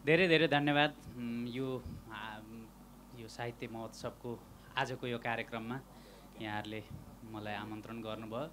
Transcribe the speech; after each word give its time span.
धेरै 0.00 0.26
धेरै 0.32 0.46
धन्यवाद 0.48 0.92
यो 1.56 1.68
यो 3.20 3.26
साहित्य 3.28 3.66
महोत्सवको 3.68 4.30
आजको 4.80 5.04
यो 5.12 5.18
कार्यक्रममा 5.20 5.76
यहाँहरूले 6.40 6.80
मलाई 7.32 7.56
आमन्त्रण 7.64 7.98
गर्नुभयो। 8.08 8.44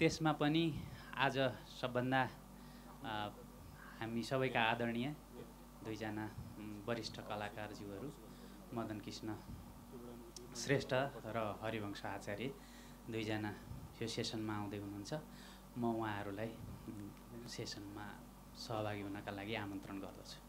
त्यसमा 0.00 0.32
पनि 0.40 0.64
आज 1.24 1.36
सबभन्दा 1.80 2.22
हामी 4.00 4.22
सबैका 4.30 4.60
आदरणीय 4.72 5.08
दुईजना 5.84 6.24
वरिष्ठ 6.88 7.16
कलाकारज्यूहरू 7.28 8.08
मदन 8.72 8.98
कृष्ण 9.04 9.28
श्रेष्ठ 10.56 10.92
र 11.36 11.38
हरिवंश 11.60 12.00
आचार्य 12.16 12.48
दुईजना 13.12 13.52
यो 14.00 14.06
सेसनमा 14.08 14.54
आउँदै 14.56 14.78
हुनुहुन्छ। 14.84 15.12
म 15.76 15.82
उहाँहरूलाई 16.00 16.50
सेसनमा 17.54 18.06
सहभागी 18.64 19.02
हुनका 19.06 19.30
लागि 19.36 19.54
आमन्त्रण 19.64 19.98
गर्दछु। 20.00 20.47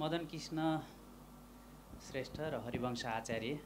मदन 0.00 0.24
कृष्ण 0.30 0.58
श्रेष्ठ 2.06 2.40
र 2.40 2.58
हरिवंश 2.64 3.04
आचार्य। 3.06 3.58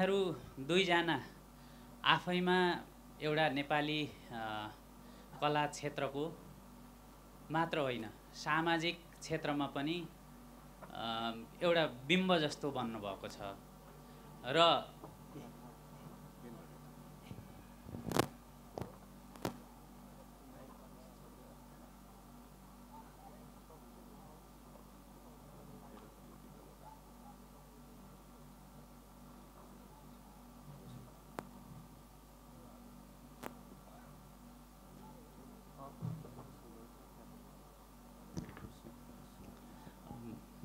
उहाँहरू 0.00 0.64
दुईजना 0.64 1.16
आफैमा 2.08 2.58
एउटा 3.20 3.46
नेपाली 3.52 4.00
कला 5.40 5.64
क्षेत्रको 5.76 6.24
मात्र 7.52 7.78
होइन 7.78 8.06
सामाजिक 8.32 8.96
क्षेत्रमा 9.20 9.66
पनि 9.76 9.96
एउटा 11.60 11.84
बिम्ब 12.08 12.30
जस्तो 12.40 12.70
बन्नुभएको 12.72 13.28
छ। 13.28 13.38
र 14.48 14.58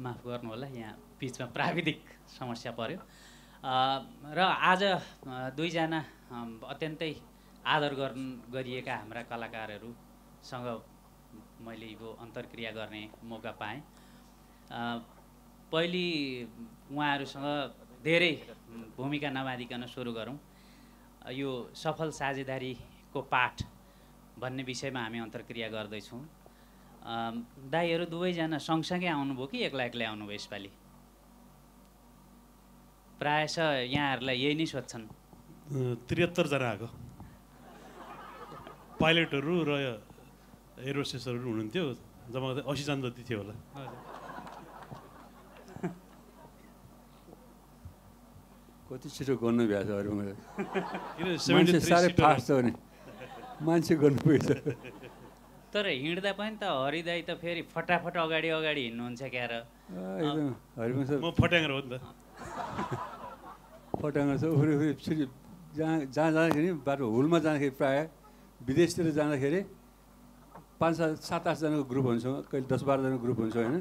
माफ 0.06 0.26
गर्नु 0.28 0.50
होला 0.50 0.68
यहाँ 0.70 0.94
बिचमा 1.20 1.48
प्राविधिक 1.58 2.02
समस्या 2.38 2.72
पर्यो। 2.78 3.00
अ, 3.66 3.74
र 4.38 4.40
आज 4.72 4.82
दुईजना 5.58 6.00
अत्यन्तै 6.70 7.14
आदर 7.66 7.94
गर्नु 7.98 8.26
गरिएका 8.54 8.94
हाम्रा 8.96 9.22
कलाकारहरूसँग 9.32 10.68
मैले 11.66 11.88
यो 11.98 12.10
अन्तर्क्रिया 12.22 12.72
गर्ने 12.78 13.02
मौका 13.26 13.52
पाएँ। 13.62 13.82
पहिली 15.74 16.06
उहाँहरूसँग 16.94 17.48
धेरै 18.06 18.34
भूमिका 18.98 19.30
नबाँधिकन 19.34 19.86
सुरु 19.90 20.12
गरौँ। 20.14 20.38
यो 21.34 21.50
सफल 21.74 22.10
साझेदारीको 22.14 23.22
पाठ 23.34 23.56
भन्ने 24.40 24.64
विषयमा 24.64 25.02
हामी 25.02 25.20
अन्तर्क्रिया 25.20 25.68
गर्दैछौँ। 25.74 26.22
दाईहरू 27.06 28.06
दुवैजना 28.10 28.58
सँगसँगै 28.58 29.10
आउनुभयो 29.14 29.46
कि 29.52 29.58
एक्लै 29.70 29.86
एक्लै 29.90 30.06
आउनुभयो 30.10 30.36
यसपालि? 30.42 30.72
प्रायश 33.22 33.56
यहाँहरूलाई 33.94 34.38
यही 34.44 34.56
नै 34.60 34.66
सोध्छन्। 34.74 35.06
त्रिहत्तरजना 36.10 36.66
आएको। 36.66 36.88
पाइलटहरू 39.00 39.54
र 39.70 39.72
एरोसेसहरू 40.82 41.38
हुनुहुन्थ्यो। 41.46 41.86
जम्मा 42.34 42.48
गर्दा 42.52 42.62
असीजना 42.72 43.02
जति 43.06 43.22
थियो 43.28 43.38
होला। 43.42 43.54
कति 48.90 49.08
छिटो 49.16 49.34
गर्नु 49.42 49.64
भ्याएको 49.70 49.90
छ 49.90 49.92
अरू 50.02 50.12
मलाई? 50.18 50.36
मान्छे 51.54 51.80
73 51.80 51.86
साह्रै 51.86 52.10
फास्ट 52.18 52.46
छ 52.48 52.50
भने। 52.58 52.72
मान्छे 53.62 53.94
गर्नु 54.02 54.20
पुगेछ 54.26 54.50
तर 55.76 55.88
हिँड्दा 55.88 56.32
पनि 56.40 56.56
त 56.62 56.64
हरिदाई 56.72 57.22
त 57.28 57.36
फेरि 57.44 57.62
फटाफट 57.76 58.18
अगाडि 58.26 58.50
अगाडि 58.58 58.82
हिँड्नुहुन्छ 58.88 59.24
क्या 59.36 59.46
र। 59.52 59.54
म 61.24 61.32
फट्याङ्ग्रो 61.40 61.76
हो 61.76 61.82
नि 61.84 61.90
त। 61.92 62.04
छ 64.40 64.44
उफ्री 64.56 64.74
जहाँ 65.76 65.96
जहाँ 66.16 66.32
जाँदाखेरि 66.32 66.72
बाटो 66.88 67.06
हुलमा 67.12 67.40
जाँदाखेरि 67.46 67.74
प्रायः 67.80 68.04
विदेशतिर 68.62 69.12
जाँदाखेरि 69.20 69.60
पाँच 70.80 70.96
सात 70.98 71.18
सात 71.28 71.48
आठजनाको 71.48 71.84
ग्रुप 71.92 72.06
हुन्छौँ 72.06 72.36
कहिले 72.52 72.68
दस 72.72 72.82
बाह्रजनाको 72.88 73.20
ग्रुप 73.24 73.38
हुन्छ 73.40 73.56
होइन? 73.56 73.76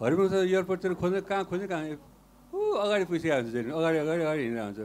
हरिवंश 0.00 0.32
एयरपोर्टतिर 0.48 0.92
खोज्दै 1.00 1.20
कहाँ 1.28 1.44
खोज्दै 1.50 1.66
कहाँ? 1.72 1.84
ऊ 2.52 2.60
अगाडि 2.84 3.04
पुगिसकेको 3.08 3.36
हुन्छ 3.36 3.52
जहिले 3.52 3.72
अगाडि 3.78 3.98
अगाडि 4.04 4.22
अगाडि 4.24 4.42
हिँडेर 4.48 4.64
हुन्छ। 4.64 4.80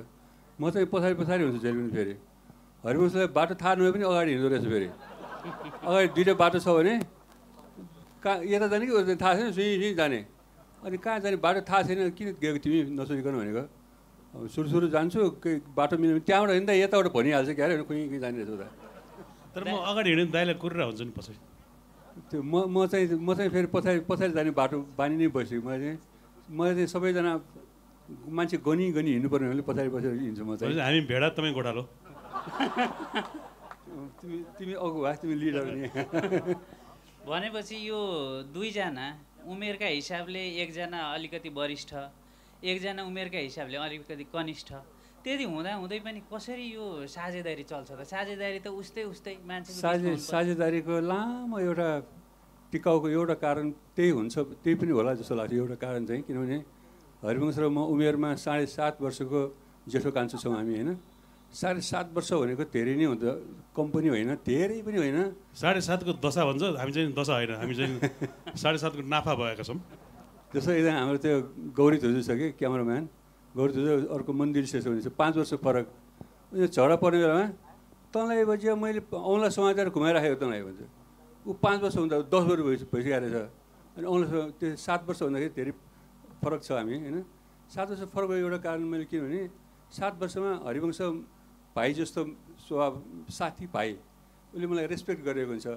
म 0.60 0.64
चाहिँ 0.72 0.88
पछाडि 0.92 1.16
पछाडि 1.20 1.44
हुन्छु 1.44 1.60
जहिले 1.64 1.80
पनि 1.80 1.92
फेरि। 1.96 2.16
हरिवंशलाई 2.84 3.28
बाटो 3.38 3.54
थाहा 3.62 3.74
नभए 3.76 3.92
पनि 3.96 4.04
अगाडि 4.12 4.30
हिँड्दो 4.32 4.50
रहेछ 4.52 4.66
फेरि। 4.74 4.88
अगाडि 5.48 6.08
दुइटा 6.16 6.34
बाटो 6.42 6.60
छ 6.60 6.68
भने 6.78 6.94
कहाँ 8.24 8.38
यता 8.44 8.68
जाने 8.68 8.86
कि 8.86 8.92
उता 8.92 9.04
जाने 9.08 9.20
थाहा 9.22 9.34
छैन 9.38 9.52
सुई 9.54 9.68
सुई 9.82 9.94
जाने। 9.96 10.20
अनि 10.86 10.98
कहाँ 10.98 11.20
जाने 11.24 11.38
बाटो 11.46 11.62
थाहा 11.70 11.82
छैन 11.88 12.10
किन 12.18 12.28
गएको 12.42 12.60
तिमी 12.64 12.78
नसोधिकन 12.98 13.34
भनेको? 13.40 13.64
अब 14.36 14.48
सुरु 14.54 14.68
सुरु 14.70 14.88
जान्छु 14.96 15.20
केही 15.44 15.56
बाटो 15.78 15.98
मिल्यो 15.98 16.16
भने 16.16 16.26
त्यहाँबाट 16.28 16.52
हिँड्दा 16.58 16.74
यताबाट 16.74 17.08
भनिहाल्छ 17.16 17.50
क्या 17.58 17.66
अरे 17.66 17.84
खुइ 17.90 17.98
खुइ 18.10 18.20
जाने 18.20 18.38
रहेछ 18.44 18.52
उता। 18.58 18.68
तर 19.56 19.62
म 19.64 19.74
अगाडि 19.90 20.10
हिँड्यो 20.10 20.26
भने 20.26 20.34
दाइलाई 20.36 20.56
कुरेर 20.62 20.82
हुन्छ 20.84 21.02
नि 21.02 21.14
पछाडि 21.18 21.40
त्यो 22.30 22.40
म 22.44 22.56
म 22.68 22.86
चाहिँ 22.92 23.06
म 23.18 23.34
चाहिँ 23.34 23.50
फेरि 23.56 23.68
पछाडि 23.74 24.00
पछाडि 24.10 24.34
जाने 24.38 24.52
बाटो 24.60 24.78
बानी 24.98 25.16
नै 25.18 25.28
बसेको 25.34 25.64
मैले 25.68 25.80
चाहिँ 25.82 25.98
मैले 26.52 26.74
चाहिँ 26.76 26.90
सबैजना 26.94 27.32
मान्छे 28.38 28.58
गनी 28.68 28.86
गनी 28.98 29.10
हिँड्नु 29.16 29.30
पर्ने 29.30 29.48
भने 29.50 29.64
पछाडि 29.70 29.90
पछाडि 29.96 30.18
हिँड्छु 30.26 30.44
म 30.46 30.56
चाहिँ। 30.58 30.80
हामी 30.80 31.02
भेडा 31.10 31.28
तपाईँ 31.38 31.54
गोठालो 31.58 31.84
तिमी 34.22 34.38
तिमी 34.58 34.74
अगुवा 34.86 35.12
तिमी 35.22 35.36
लिडर 35.42 35.66
नि 35.76 35.88
भनेपछि 37.30 37.78
यो 37.90 38.00
दुईजना 38.56 39.08
उमेरका 39.54 39.88
हिसाबले 40.00 40.44
एकजना 40.64 41.00
अलिकति 41.16 41.50
वरिष्ठ 41.60 41.92
एकजना 42.64 43.02
उमेरका 43.04 43.40
हिसाबले 43.48 43.78
अलिकति 43.78 44.26
कनिष्ठ। 44.34 44.70
त्यति 45.24 45.44
हुँदा 45.44 45.72
हुँदै 45.84 46.00
पनि 46.08 46.20
कसरी 46.32 46.66
यो 46.78 46.86
साझेदारी 47.16 47.64
चल्छ 47.72 47.90
त? 47.92 48.02
साझेदारी 48.08 48.60
त 48.64 48.68
उस्तै 48.72 49.04
उस्तै 49.12 49.34
मान्छे 49.44 49.72
साझे 49.76 50.12
साझेदारीको 50.24 50.96
लामो 51.12 51.58
एउटा 51.68 51.90
टिकाउको 52.72 53.08
एउटा 53.18 53.36
कारण 53.44 53.66
त्यही 53.96 54.12
हुन्छ 54.18 54.36
त्यही 54.64 54.76
पनि 54.80 54.92
होला 54.98 55.12
जस्तो 55.20 55.36
लाग्छ 55.36 55.54
एउटा 55.54 55.76
कारण 55.84 56.02
चाहिँ। 56.08 56.22
किनभने 56.28 56.58
हरिवंश 57.24 57.58
र 57.60 57.66
म 57.68 57.78
उमेरमा 57.92 58.30
साढे 58.40 58.66
सात 58.72 59.02
वर्षको 59.04 59.40
जेठो 59.92 60.10
कान्छो 60.16 60.38
छौँ 60.44 60.54
हामी 60.56 60.74
होइन? 60.80 60.90
साढे 61.54 61.82
सात 61.82 62.12
वर्ष 62.14 62.32
भनेको 62.34 62.64
धेरै 62.70 62.94
नै 62.96 63.06
हुन्छ 63.08 63.24
कम 63.76 63.88
पनि 63.94 64.08
होइन 64.14 64.32
धेरै 64.46 64.82
पनि 64.84 64.98
होइन। 64.98 65.20
साढे 65.56 65.82
सातको 65.82 66.12
दशा 66.20 66.42
भन्छ 66.46 66.64
हामी 66.76 66.92
चाहिँ 66.92 67.14
दशा 67.14 67.34
होइन 67.34 67.52
हामी 67.62 67.74
चाहिँ 67.76 67.92
साढे 68.62 68.78
सातको 68.78 69.02
नाफा 69.08 69.34
भएका 69.36 69.64
छौँ। 69.64 69.80
जस्तो 70.54 70.72
एकजना 70.72 71.00
हाम्रो 71.02 71.18
त्यो 71.24 71.36
गौरी 71.74 71.98
धुजु 72.04 72.22
छ 72.28 72.32
कि 72.38 72.48
क्यामराम्यान 72.60 73.04
गौरी 73.56 73.72
धुजु 73.74 73.92
अर्को 74.16 74.32
मन्दिर 74.34 74.66
शेष 74.68 74.86
हुनेछ 74.88 75.08
पाँच 75.18 75.34
वर्ष 75.38 75.54
फरक। 75.64 75.86
उयो 76.54 76.68
झगडा 76.68 76.96
पर्ने 77.02 77.18
बेलामा 77.24 77.46
तँलाई 78.14 78.44
बजी 78.46 78.68
मैले 78.78 79.02
औँला 79.12 79.50
समातेर 79.50 79.90
घुमाइराखेको 79.90 80.38
तँलाई 80.42 80.62
भन्छ। 80.68 80.82
ऊ 81.48 81.52
पाँच 81.64 81.80
वर्ष 81.84 81.96
हुँदा 81.98 82.16
दस 82.28 82.44
वर्ष 82.50 82.62
भइस 82.68 82.84
भइसकेको 82.92 83.20
रहेछ। 83.24 83.36
अनि 83.98 84.06
औँला 84.06 84.26
त्यो 84.60 84.76
सात 84.76 85.02
वर्ष 85.08 85.22
हुँदाखेरि 85.26 85.54
धेरै 85.58 85.72
फरक 86.44 86.62
छ 86.64 86.70
हामी 86.78 86.94
होइन। 87.02 87.18
सात 87.74 87.88
वर्ष 87.92 88.02
फरक 88.14 88.28
भएको 88.30 88.46
एउटा 88.46 88.60
कारण 88.64 88.84
मैले 88.92 89.06
किनभने 89.12 89.42
सात 89.92 90.14
वर्षमा 90.22 90.52
हरिवंश 90.68 91.02
भाइ 91.78 91.94
जस्तो 91.94 92.22
स्वभाव 92.66 92.94
साथी 93.30 93.66
भाइ 93.74 93.94
उसले 94.54 94.68
मलाई 94.68 94.86
रेस्पेक्ट 94.90 95.22
गरेको 95.24 95.52
हुन्छ। 95.52 95.68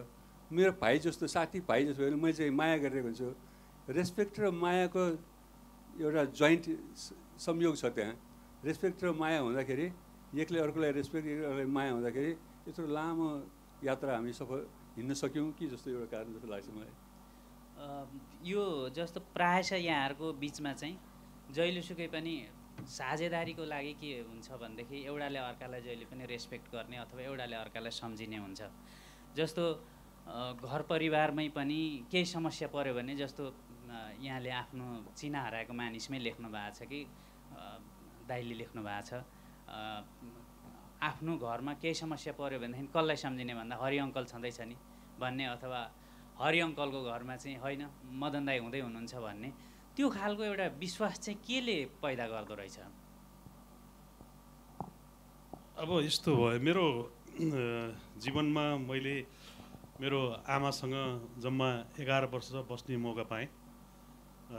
मेरो 0.50 0.72
भाइ 0.80 0.98
जस्तो 1.04 1.26
साथी 1.28 1.60
भाइ 1.68 1.84
जस्तो 1.86 2.16
मैले 2.16 2.32
चाहिँ 2.32 2.52
माया 2.56 2.76
गरिरहेको 2.84 3.08
हुन्छु। 3.08 3.28
रेस्पेक्ट 3.92 4.40
र 4.40 4.50
मायाको 4.50 5.04
एउटा 6.00 6.24
जोइन्ट 6.40 6.64
संयोग 7.38 7.76
छ 7.76 7.84
त्यहाँ। 7.96 8.14
रेस्पेक्ट 8.64 9.04
र 9.04 9.12
माया 9.12 9.40
हुँदाखेरि 9.40 9.86
एकले 10.40 10.58
अर्कोलाई 10.60 10.92
रेस्पेक्ट 10.92 11.26
एकले 11.28 11.64
माया 11.76 11.92
हुँदाखेरि 11.92 12.32
यत्रो 12.68 12.86
लामो 12.86 13.28
यात्रा 13.84 14.14
हामी 14.16 14.32
सफल 14.32 14.60
हिँड्न 14.96 15.14
सक्यौँ 15.14 15.50
कि 15.58 15.66
जस्तो 15.68 15.90
एउटा 15.90 16.06
कारण 16.12 16.32
जस्तो 16.34 16.48
लाग्छ 16.48 16.68
मलाई। 16.76 16.92
यो 18.50 18.64
जस्तो 18.96 19.20
प्रायः 19.36 19.76
यहाँहरूको 19.76 20.32
बिचमा 20.40 20.72
चाहिँ 20.72 20.96
जहिलेसुकै 21.52 22.06
पनि 22.14 22.34
साझेदारीको 22.86 23.64
लागि 23.64 23.92
के 24.00 24.10
हुन्छ 24.28 24.48
भनेदेखि 24.62 24.96
एउटाले 25.06 25.38
अर्कालाई 25.38 25.80
जहिले 25.86 26.04
पनि 26.10 26.24
रेस्पेक्ट 26.26 26.66
गर्ने 26.72 26.96
अथवा 27.04 27.20
एउटाले 27.22 27.56
अर्कालाई 27.56 27.92
सम्झिने 27.92 28.38
हुन्छ। 28.44 28.60
जस्तो 29.36 29.64
घर 30.62 30.82
परिवारमै 30.88 31.48
पनि 31.56 31.80
केही 32.10 32.24
समस्या 32.36 32.68
पऱ्यो 32.74 32.94
भने 32.94 33.14
जस्तो 33.16 33.44
यहाँले 34.22 34.50
आफ्नो 34.50 34.86
चिना 35.18 35.40
हराएको 35.46 35.72
मानिसमै 35.72 36.18
लेख्नु 36.18 36.48
भएको 36.48 36.74
छ 36.78 36.80
कि 36.90 37.00
दाइले 38.28 38.54
लेख्नु 38.60 38.80
भएको 38.82 39.02
छ 39.08 39.12
आफ्नो 41.00 41.32
घरमा 41.36 41.72
केही 41.82 41.94
समस्या 41.94 42.32
पऱ्यो 42.38 42.58
भनेदेखि 42.60 42.88
कसलाई 42.94 43.16
सम्झिने 43.24 43.54
भन्दा 43.54 43.74
हरि 43.82 43.98
अङ्कल 44.06 44.24
छँदैछ 44.32 44.60
नि 44.70 44.76
भन्ने 45.18 45.44
अथवा 45.56 45.80
हरि 46.40 46.60
अङ्कलको 46.60 47.00
घरमा 47.12 47.36
चाहिँ 47.36 47.56
होइन 47.64 47.82
मदन 48.22 48.42
दाई 48.46 48.58
हुँदै 48.64 48.80
हुनुहुन्छ 48.80 49.14
भन्ने। 49.26 49.50
त्यो 50.00 50.08
खालको 50.08 50.42
एउटा 50.42 50.66
विश्वास 50.80 51.18
चाहिँ 51.20 51.38
केले 51.44 52.00
पैदा 52.00 52.24
गर्दो 52.32 52.54
रहेछ? 52.56 52.76
अब 55.76 55.90
यस्तो 56.08 56.30
भयो 56.40 56.56
मेरो 56.64 56.86
जीवनमा 58.16 58.64
मैले 58.88 59.16
मेरो 60.00 60.20
आमासँग 60.48 60.96
जम्मा 61.44 61.68
एघार 62.00 62.24
वर्ष 62.32 62.48
बस्ने 62.64 62.96
मौका 62.96 63.24
पाएँ 63.28 63.46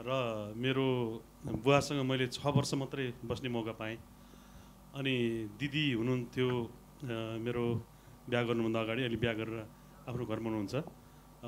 र 0.06 0.54
मेरो 0.62 0.88
बुवासँग 1.66 2.06
मैले 2.06 2.30
छ 2.30 2.46
वर्ष 2.46 2.74
मात्रै 2.78 3.26
बस्ने 3.26 3.50
मौका 3.50 3.74
पाएँ। 3.82 3.98
अनि 4.94 5.16
दिदी 5.58 5.86
हुनुहुन्थ्यो 5.98 6.50
मेरो 7.42 7.66
बिहा 8.30 8.42
गर्नुभन्दा 8.46 8.80
अगाडि 8.86 9.02
अहिले 9.02 9.18
बिहा 9.18 9.34
गरेर 9.42 9.58
आफ्नो 10.06 10.24
घरमा 10.30 10.48
हुनुहुन्छ। 10.54 10.76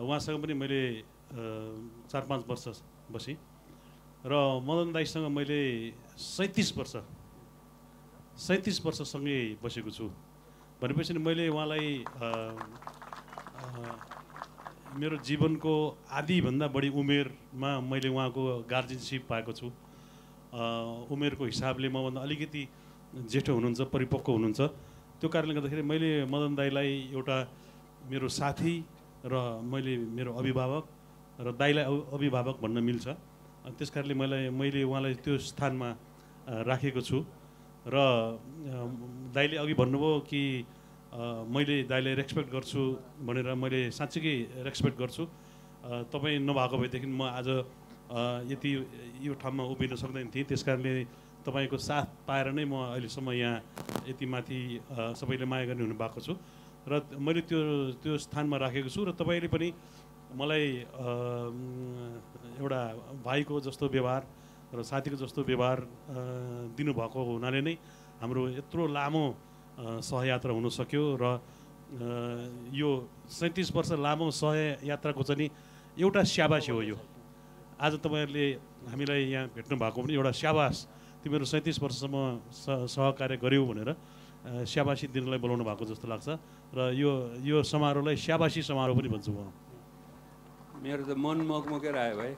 उहाँसँग 0.02 0.42
पनि 0.42 0.54
मैले 0.58 0.82
चार 2.10 2.24
पाँच 2.26 2.42
वर्ष 2.50 2.66
बसेँ। 3.14 3.53
र 4.26 4.34
मदन 4.64 4.92
दाईसँग 4.96 5.28
मैले 5.36 5.92
सैँतिस 6.16 6.78
वर्ष 6.78 6.96
सैँतिस 8.40 8.86
वर्षसँगै 8.86 9.60
बसेको 9.64 9.92
छु। 9.92 10.08
भनेपछि 10.82 11.14
मैले 11.20 11.48
उहाँलाई 11.52 12.06
मेरो 14.96 15.18
जीवनको 15.28 15.74
आधीभन्दा 16.08 16.68
बढी 16.72 16.90
उमेरमा 16.90 17.72
मैले 17.84 18.10
उहाँको 18.16 18.42
गार्जियनसिप 18.70 19.28
पाएको 19.28 19.52
छु। 19.60 19.68
उमेरको 21.12 21.44
हिसाबले 21.46 21.90
मभन्दा 21.92 22.22
अलिकति 22.22 22.64
जेठो 23.28 23.52
हुनुहुन्छ 23.54 23.82
परिपक्व 23.92 24.32
हुनुहुन्छ। 24.32 24.62
त्यो 25.20 25.28
कारणले 25.30 25.54
गर्दाखेरि 25.56 25.84
मैले 25.84 26.26
मदन 26.32 26.56
दाईलाई 26.56 27.12
एउटा 27.12 27.38
मेरो 28.08 28.28
साथी 28.40 28.76
र 29.26 29.60
मैले 29.68 29.98
मेरो 29.98 30.32
अभिभावक 30.40 30.84
र 31.44 31.52
दाईलाई 31.52 31.84
अभि- 31.84 32.08
अभिभावक 32.14 32.56
भन्न 32.64 32.80
मिल्छ। 32.84 33.08
अनि 33.64 33.76
त्यस 33.80 33.90
कारणले 33.96 34.14
मलाई 34.14 34.50
मैले 34.52 34.84
उहाँलाई 34.84 35.14
त्यो 35.24 35.38
स्थानमा 35.40 35.90
राखेको 36.68 37.02
छु। 37.02 37.18
र 37.88 37.96
अ, 37.96 38.76
दाईले 39.36 39.58
अघि 39.64 39.74
भन्नुभयो 39.76 40.20
कि 40.30 40.42
मैले 41.48 41.76
दाईलाई 41.88 42.14
रेस्पेक्ट 42.22 42.50
गर्छु 42.52 42.82
भनेर 43.28 43.54
मैले 43.56 43.80
साँच्चीकै 43.92 44.36
रेस्पेक्ट 44.68 44.98
गर्छु। 45.00 45.24
तपाईँ 46.12 46.40
नभएको 46.48 46.76
भएदेखि 46.80 47.08
म 47.08 47.24
आज 47.24 47.48
यति 48.52 48.72
यो 49.24 49.34
ठाउँमा 49.42 49.64
उभिन 49.74 49.96
सक्दैन 49.96 50.28
थिएँ। 50.34 50.46
त्यस 50.48 50.64
कारणले 50.64 50.92
तपाईँको 51.44 51.78
साथ 51.78 52.28
पाएर 52.28 52.52
नै 52.56 52.66
म 52.66 52.74
अहिलेसम्म 52.96 53.32
यहाँ 53.32 54.08
यति 54.08 54.26
माथि 54.26 54.60
सबैले 55.20 55.46
माया 55.46 55.66
गर्ने 55.72 55.84
हुनु 55.84 55.96
भएको 55.96 56.20
छु। 56.24 56.34
र 56.88 57.04
मैले 57.20 57.42
त्यो 57.48 57.60
त्यो 58.04 58.18
स्थानमा 58.18 58.58
राखेको 58.64 58.90
छु। 58.90 59.02
र 59.08 59.12
तपाईँले 59.16 59.48
पनि 59.48 59.70
मलाई 60.40 60.68
एउटा 62.74 63.22
भाइको 63.22 63.60
जस्तो 63.62 63.86
व्यवहार 63.88 64.22
र 64.74 64.82
साथीको 64.82 65.18
जस्तो 65.22 65.42
व्यवहार 65.46 65.78
दिनुभएको 66.74 67.20
हुनाले 67.22 67.62
नै 67.62 67.76
हाम्रो 68.22 68.42
यत्रो 68.58 68.84
लामो 68.90 69.26
सहयात्रा 70.02 70.52
हुन 70.54 70.70
सक्यो 70.74 71.04
र 71.22 71.26
यो 72.74 72.90
सैँतिस 73.30 73.70
वर्ष 73.76 73.92
लामो 74.02 74.26
सहयात्राको 74.34 75.24
चाहिँ 75.24 75.50
एउटा 76.02 76.22
स्याबासी 76.26 76.72
हो 76.74 76.82
यो। 76.82 76.98
आज 77.78 78.02
तपाईँहरूले 78.02 78.46
हामीलाई 78.90 79.22
यहाँ 79.30 79.54
भेट्नु 79.54 79.78
भएको 79.78 80.02
पनि 80.02 80.14
एउटा 80.18 80.32
स्याबास। 80.34 80.76
तिमीहरू 81.22 81.46
सैँतिस 81.46 81.78
वर्षसम्म 81.78 82.18
सहकार्य 82.90 83.38
गऱ्यौ 83.38 83.64
भनेर 83.70 83.90
स्याबासी 84.66 85.14
दिनलाई 85.14 85.38
बोलाउनु 85.38 85.64
भएको 85.70 85.86
जस्तो 85.86 86.08
लाग्छ। 86.10 86.28
र 86.74 86.80
यो 86.98 87.12
यो 87.46 87.62
समारोहलाई 87.62 88.18
स्याबासी 88.18 88.62
समारोह 88.66 88.98
पनि 88.98 89.10
भन्छु 89.14 89.32
म। 89.32 89.54
मेरो 90.84 91.04
त 91.08 91.16
मन 91.16 91.48
मगमगेर 91.48 91.96
आयो 91.96 92.16
भाइ। 92.20 92.34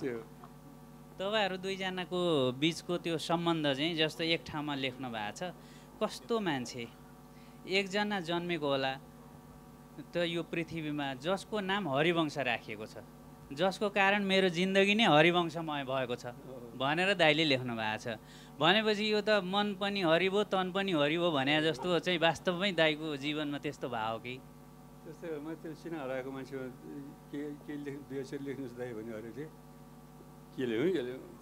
त्यो। 0.00 0.18
तपाईँहरू 1.18 1.56
दुईजनाको 1.58 2.20
बिचको 2.62 2.94
त्यो 3.02 3.18
सम्बन्ध 3.18 3.66
चाहिँ 3.74 3.98
जस्तो 3.98 4.22
एक 4.38 4.46
ठाउँमा 4.46 4.74
लेख्नु 4.78 5.10
भएको 5.10 5.34
छ। 5.34 5.50
कस्तो 5.98 6.38
मान्छे? 6.38 6.86
एकजना 7.66 8.22
जन्मेको 8.22 8.66
होला 8.70 8.92
त 10.14 10.30
यो 10.30 10.46
पृथ्वीमा 10.46 11.18
जसको 11.26 11.58
नाम 11.58 11.90
हरिवंश 11.90 12.38
राखिएको 12.38 12.86
छ। 12.86 13.02
जसको 13.58 13.90
कारण 13.98 14.22
मेरो 14.22 14.54
जिन्दगी 14.54 14.94
नै 14.94 15.10
हरिवंशमय 15.10 15.82
भएको 15.90 16.14
छ 16.22 16.38
भनेर 16.78 17.18
दाइले 17.18 17.50
लेख्नु 17.50 17.74
भएको 17.74 17.98
छ। 17.98 18.14
भनेपछि 18.62 19.10
यो 19.10 19.26
त 19.26 19.42
मन 19.42 19.74
पनि 19.82 20.06
हरि 20.06 20.30
भयो 20.30 20.46
तन 20.54 20.70
पनि 20.70 20.94
हरि 21.02 21.18
भयो 21.18 21.34
भने 21.34 21.66
जस्तो 21.66 21.98
चाहिँ 21.98 22.22
वास्तवमै 22.22 22.70
दाइको 22.78 23.18
जीवनमा 23.26 23.58
त्यस्तो 23.58 23.90
भयो 23.90 24.22
कि? 24.22 24.38
त्यस्तै 25.08 25.28
हो, 25.32 25.40
मैले 25.40 25.56
त्यो 25.64 25.72
चिना 25.80 25.96
हराएको 26.04 26.30
मान्छेमा 26.36 26.64
के 27.32 27.40
के 27.64 27.74
लेख 27.80 27.96
दुई 28.08 28.18
अक्षर 28.20 28.40
लेख्नुहोस् 28.44 28.76
दाइ 28.76 28.90
भन्यो 28.92 29.14
अरे 29.16 29.30
थिएँ 29.32 29.48
के 30.52 30.64
लेखौँ 30.68 30.90
के 30.92 31.02
लेखौँ 31.08 31.32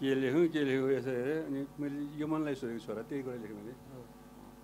के 0.00 0.14
लेखौँ 0.16 0.46
के 0.48 0.60
लेखौँ 0.64 0.90
यसो 0.96 1.10
हेरेँ 1.12 1.40
अनि 1.44 1.60
मैले 1.76 2.00
यो 2.16 2.26
मनलाई 2.32 2.54
सोधेको 2.56 2.80
छोरा 2.80 3.02
त्यही 3.12 3.22
कुरा 3.28 3.36
लेखेँ 3.44 3.56
मैले 3.60 3.74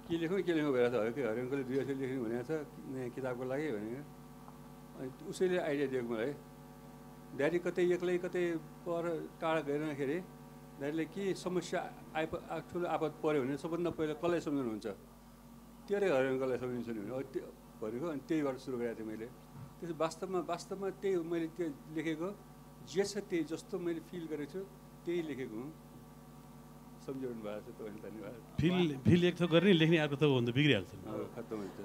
के 0.08 0.14
लेखौँ 0.16 0.40
के 0.40 0.52
लेखौँ 0.56 0.72
भएर 0.72 0.88
त 0.88 0.94
हरे 0.96 1.10
हरे 1.20 1.40
अङ्कलले 1.44 1.64
दुई 1.68 1.76
अक्षर 1.84 1.96
लेख्नु 2.00 2.20
भनेको 2.24 2.44
छ 2.48 2.52
नयाँ 2.88 3.10
किताबको 3.12 3.44
लागि 3.44 3.66
भनेको 3.76 4.00
अनि 4.96 5.08
उसैले 5.28 5.56
आइडिया 5.68 5.86
दिएको 5.92 6.08
मलाई 6.08 6.32
ड्याडी 7.36 7.58
कतै 7.66 7.82
एक्लै 7.92 8.14
कतै 8.24 8.44
पर 8.88 9.04
टाढा 9.36 9.60
गइरहँदाखेरि 9.68 10.16
ड्याडीले 10.80 11.04
के 11.12 11.24
समस्या 11.36 11.80
आइप 12.16 12.32
ठुलो 12.72 12.86
आपत 12.88 13.12
पऱ्यो 13.20 13.40
भने 13.44 13.54
सबभन्दा 13.60 13.90
पहिला 14.00 14.14
कसलाई 14.16 14.40
सम्झाउनुहुन्छ 14.48 14.86
तेरै 15.88 16.08
हरे 16.16 16.28
अङ्कललाई 16.32 16.58
सम्झिन्छु 16.64 16.92
नि 16.96 17.00
भने 17.10 17.24
त्यो 17.34 17.46
भनेको 17.80 18.06
अनि 18.14 18.22
त्यहीबाट 18.28 18.56
सुरु 18.64 18.76
गरेको 18.80 18.96
थिएँ 18.98 19.08
मैले। 19.10 19.26
त्यसो 19.78 19.94
वास्तवमा 20.02 20.40
वास्तवमा 20.52 20.88
त्यही 21.02 21.14
हो 21.18 21.22
मैले 21.32 21.48
त्यो 21.56 21.66
लेखेको। 21.96 22.28
जे 22.92 23.04
छ 23.04 23.14
त्यही 23.30 23.44
जस्तो 23.52 23.74
मैले 23.86 24.00
फिल 24.08 24.24
गरेको 24.32 24.52
छु 24.52 24.60
त्यही 25.04 25.20
लेखेको 25.28 25.56
हुँ। 25.60 25.70
सम्झाउनु 27.04 27.40
भएको 27.44 27.60
छ 27.64 27.76
तपाईँले 27.76 28.00
धन्यवाद। 28.06 28.34
फिल 28.60 28.96
फिल 29.04 29.20
एक 29.28 29.34
थोक 29.40 29.50
गर्ने 29.54 29.72
लेख्ने 29.80 29.98
अर्को 30.04 30.16
थोक 30.22 30.30
भन्दा 30.36 30.52
बिग्रिहाल्छ। 30.56 30.90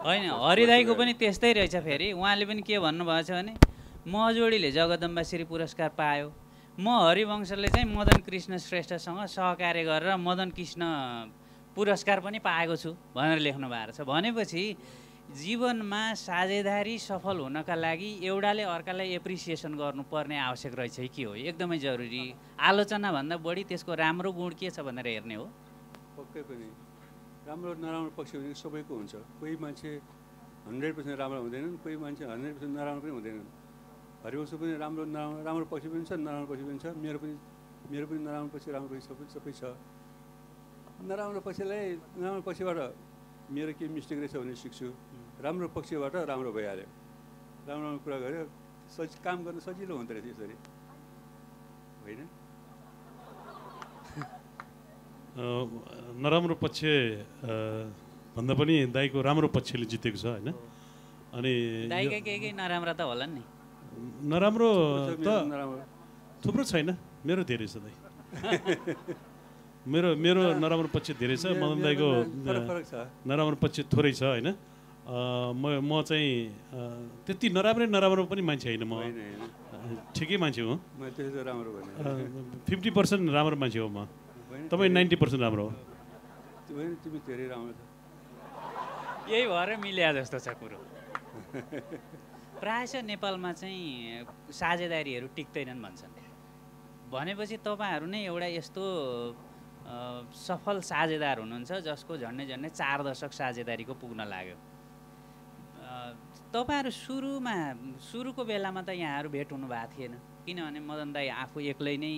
होइन 0.07 0.23
हरिदाईको 0.31 0.93
पनि 0.95 1.13
त्यस्तै 1.19 1.51
रहेछ 1.59 1.75
फेरि। 1.87 2.07
उहाँले 2.15 2.45
पनि 2.47 2.61
के 2.63 2.79
भन्नुभएको 2.79 3.27
छ 3.27 3.31
भने 3.35 3.53
महजोडीले 4.07 4.69
जगदम्बा 4.71 5.21
श्री 5.27 5.43
पुरस्कार 5.51 5.89
पायो। 5.99 6.27
म 6.79 6.87
हरिवंशले 6.87 7.67
चाहिँ 7.67 7.87
मदन 7.91 8.23
कृष्ण 8.23 8.51
श्रेष्ठसँग 8.63 9.19
सहकार्य 9.27 9.83
गरेर 9.83 10.15
मदन 10.15 10.49
कृष्ण 10.55 10.81
पुरस्कार 11.75 12.19
पनि 12.19 12.39
पाएको 12.39 12.75
छु 12.75 12.91
भनेर 13.15 13.39
लेख्नु 13.39 13.67
भएको 13.69 13.91
छ। 13.91 14.01
भनेपछि 14.05 14.63
जीवनमा 15.29 16.03
साझेदारी 16.17 16.97
सफल 16.97 17.37
हुनका 17.39 17.75
लागि 17.75 18.09
एउटाले 18.25 18.63
अर्कालाई 18.65 19.09
एप्रिसिएसन 19.21 19.77
गर्नुपर्ने 19.77 20.37
आवश्यक 20.39 20.73
रहेछ 20.73 20.97
कि 21.13 21.23
हो? 21.23 21.33
एकदमै 21.35 21.77
जरुरी। 21.77 22.23
आलोचनाभन्दा 22.57 23.35
बढी 23.37 23.63
त्यसको 23.69 23.93
राम्रो 23.93 24.31
गुण 24.33 24.51
के 24.57 24.69
छ 24.73 24.81
भनेर 24.81 25.07
हेर्ने 25.07 25.35
हो। 25.37 25.45
पक्कै 26.17 26.41
पनि। 26.49 26.69
राम्रो 27.45 27.71
नराम्रो 27.77 28.11
पक्ष 28.17 28.31
सबैको 28.57 28.93
हुन्छ। 28.93 29.13
कोही 29.37 29.55
मान्छे 29.61 29.89
हन्ड्रेड 30.65 30.93
पर्सेन्ट 30.97 31.17
राम्रो 31.21 31.39
हुँदैनन् 31.45 31.77
कोही 31.85 31.95
मान्छे 31.97 32.23
हन्ड्रेड 32.25 32.53
पर्सेन्ट 32.57 32.73
नराम्रो 32.77 33.01
पनि 33.01 33.11
हुँदैनन्। 33.13 33.47
हरिवंश 34.25 34.51
पनि 34.57 34.73
राम्रो 34.81 35.03
नराम्रो 35.05 35.39
राम्रो 35.45 35.65
पक्ष 35.69 35.85
पनि 35.93 36.03
छ 36.09 36.11
नराम्रो 36.17 36.47
पक्ष 36.49 36.61
पनि 36.65 36.77
छ। 36.81 36.85
मेरो 36.97 37.17
पनि 37.21 37.33
मेरो 37.89 38.05
पनि 38.09 38.19
नराम्रो 38.25 38.49
पक्ष 38.53 38.65
राम्रो 38.73 38.89
पक्ष 38.89 39.05
सबै 39.13 39.25
सबै 39.29 39.51
छ। 39.53 39.61
नराम्रो 40.99 41.39
पक्षलाई 41.47 41.85
नराम्रो 42.19 42.41
पक्षबाट 42.43 42.77
मेरो 43.55 43.71
के 43.79 43.85
मिस्टेक 43.87 44.17
रहेछ 44.19 44.35
भने 44.35 44.55
सिक्छु। 44.55 44.87
राम्रो 45.43 45.67
पक्षबाट 45.75 46.15
राम्रो 46.27 46.51
भइहाल्यो। 46.51 46.87
राम्रो 47.67 47.85
राम्रो 47.87 48.01
कुरा 48.03 48.17
गऱ्यो 48.23 48.43
सजि 48.95 49.17
काम 49.23 49.37
गर्न 49.45 49.59
सजिलो 49.63 49.93
हुँदो 49.95 50.13
रहेछ 50.13 50.27
यसरी। 50.35 50.55
होइन? 52.03 52.21
नराम्रो 56.19 56.55
पक्ष 56.63 56.79
भन्दा 58.35 58.53
पनि 58.59 58.75
दाईको 58.95 59.17
राम्रो 59.23 59.47
पक्षले 59.55 59.85
जितेको 59.87 60.19
छ 60.19 60.25
होइन? 60.35 60.49
अनि 61.37 61.53
नराम्रा 62.59 62.93
त 62.99 63.01
होला 63.07 63.25
नि। 63.25 63.43
नराम्रो 64.29 64.69
मेरो 65.07 65.15
त 65.23 65.29
नराम्रो। 65.47 65.83
थुप्रो 66.43 66.63
छैन। 66.71 66.89
मेरो 67.23 67.41
धेरै 67.47 67.67
छ 67.71 67.75
दाइ 67.83 67.93
मेरो 69.89 70.09
मेरो 70.15 70.41
नराम्रो 70.61 70.89
पक्ष 70.93 71.17
धेरै 71.17 71.35
छ 71.41 71.45
मदन 71.57 71.81
दाईको 71.81 72.07
नराम्रो 73.25 73.57
पक्ष 73.63 73.77
थोरै 73.89 74.11
छ 74.13 74.23
होइन? 74.29 74.47
अ, 74.53 75.17
म 75.61 75.63
म 75.81 75.91
चाहिँ 76.05 76.29
त्यति 77.25 77.47
नराम्रै 77.57 77.85
नराम्रो 77.89 78.23
पनि 78.29 78.41
मान्छे 78.49 78.67
होइन 78.69 78.83
म। 78.85 78.93
ठिकै 80.13 80.37
मान्छे 80.37 80.61
हो। 80.61 80.73
मैले 81.01 81.11
त्यसो 81.17 81.31
त 81.33 81.45
राम्रो 81.49 81.69
भने 81.73 81.91
फिफ्टी 82.69 82.89
पर्सेन्ट 82.97 83.33
राम्रो 83.33 83.55
मान्छे 83.57 83.79
हो 83.81 83.89
म। 83.89 84.05
तपाईँ 84.69 84.91
नाइन्टी 84.93 85.15
पर्सेन्ट 85.17 85.41
राम्रो 85.41 85.63
हो। 85.65 85.73
यही 89.29 89.45
भएर 89.49 89.69
मिल्या 89.81 90.09
जस्तो 90.21 90.37
छ 90.45 90.47
कुरो। 90.61 90.77
प्रायः 92.61 93.01
नेपालमा 93.09 93.51
चाहिँ 93.57 94.25
साझेदारीहरू 94.53 95.27
टिक्दैनन् 95.33 95.81
भन्छन्। 95.81 96.13
भनेपछि 97.09 97.57
तपाईँहरू 97.65 98.05
नै 98.05 98.19
एउटा 98.29 98.47
यस्तो 98.53 98.83
सफल 99.89 100.79
साझेदार 100.85 101.39
हुनुहुन्छ 101.39 101.71
जसको 101.89 102.17
झन्डै 102.17 102.45
झन्डै 102.45 102.69
चार 102.69 102.99
दशक 103.07 103.31
साझेदारीको 103.33 103.93
पुग्न 104.01 104.21
लाग्यो। 104.33 104.57
तपाईँहरू 106.53 106.91
सुरुमा 106.93 107.55
सुरुको 108.09 108.41
बेलामा 108.45 108.81
त 108.85 108.89
यहाँहरू 108.93 109.29
भेट 109.29 109.49
हुनु 109.51 109.67
भएको 109.67 109.89
थिएन 109.93 110.13
किनभने 110.45 110.79
मदन 110.85 111.09
दाई 111.13 111.27
आफू 111.43 111.57
एक्लै 111.73 111.95
नै 111.97 112.13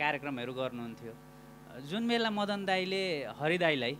कार्यक्रमहरू 0.00 0.52
गर्नुहुन्थ्यो। 0.60 1.12
जुन 1.90 2.02
बेला 2.08 2.30
मदन 2.30 2.64
दाईले 2.64 3.04
हरिदाईलाई 3.40 3.94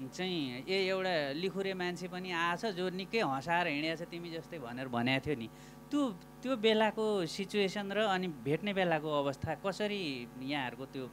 चाहिँ 0.00 0.64
ए 0.64 0.76
एउटा 0.88 1.14
लिखुरे 1.36 1.72
मान्छे 1.76 2.08
पनि 2.08 2.30
आएछ 2.32 2.62
जो 2.78 2.88
निकै 2.88 3.20
हँसाएर 3.20 3.66
हिँडेछ 3.68 4.02
तिमी 4.10 4.30
जस्तै 4.32 4.58
भनेर 4.58 4.88
भनेको 4.88 5.24
थियो 5.24 5.36
नि 5.36 5.48
त्यो 5.90 6.00
त्यो 6.42 6.52
बेलाको 6.56 7.04
सिचुएसन 7.28 7.92
र 7.92 8.08
अनि 8.08 8.28
भेट्ने 8.42 8.72
बेलाको 8.72 9.08
अवस्था 9.22 9.54
कसरी 9.60 10.02
यहाँहरूको 10.40 10.84
त्यो 10.94 11.04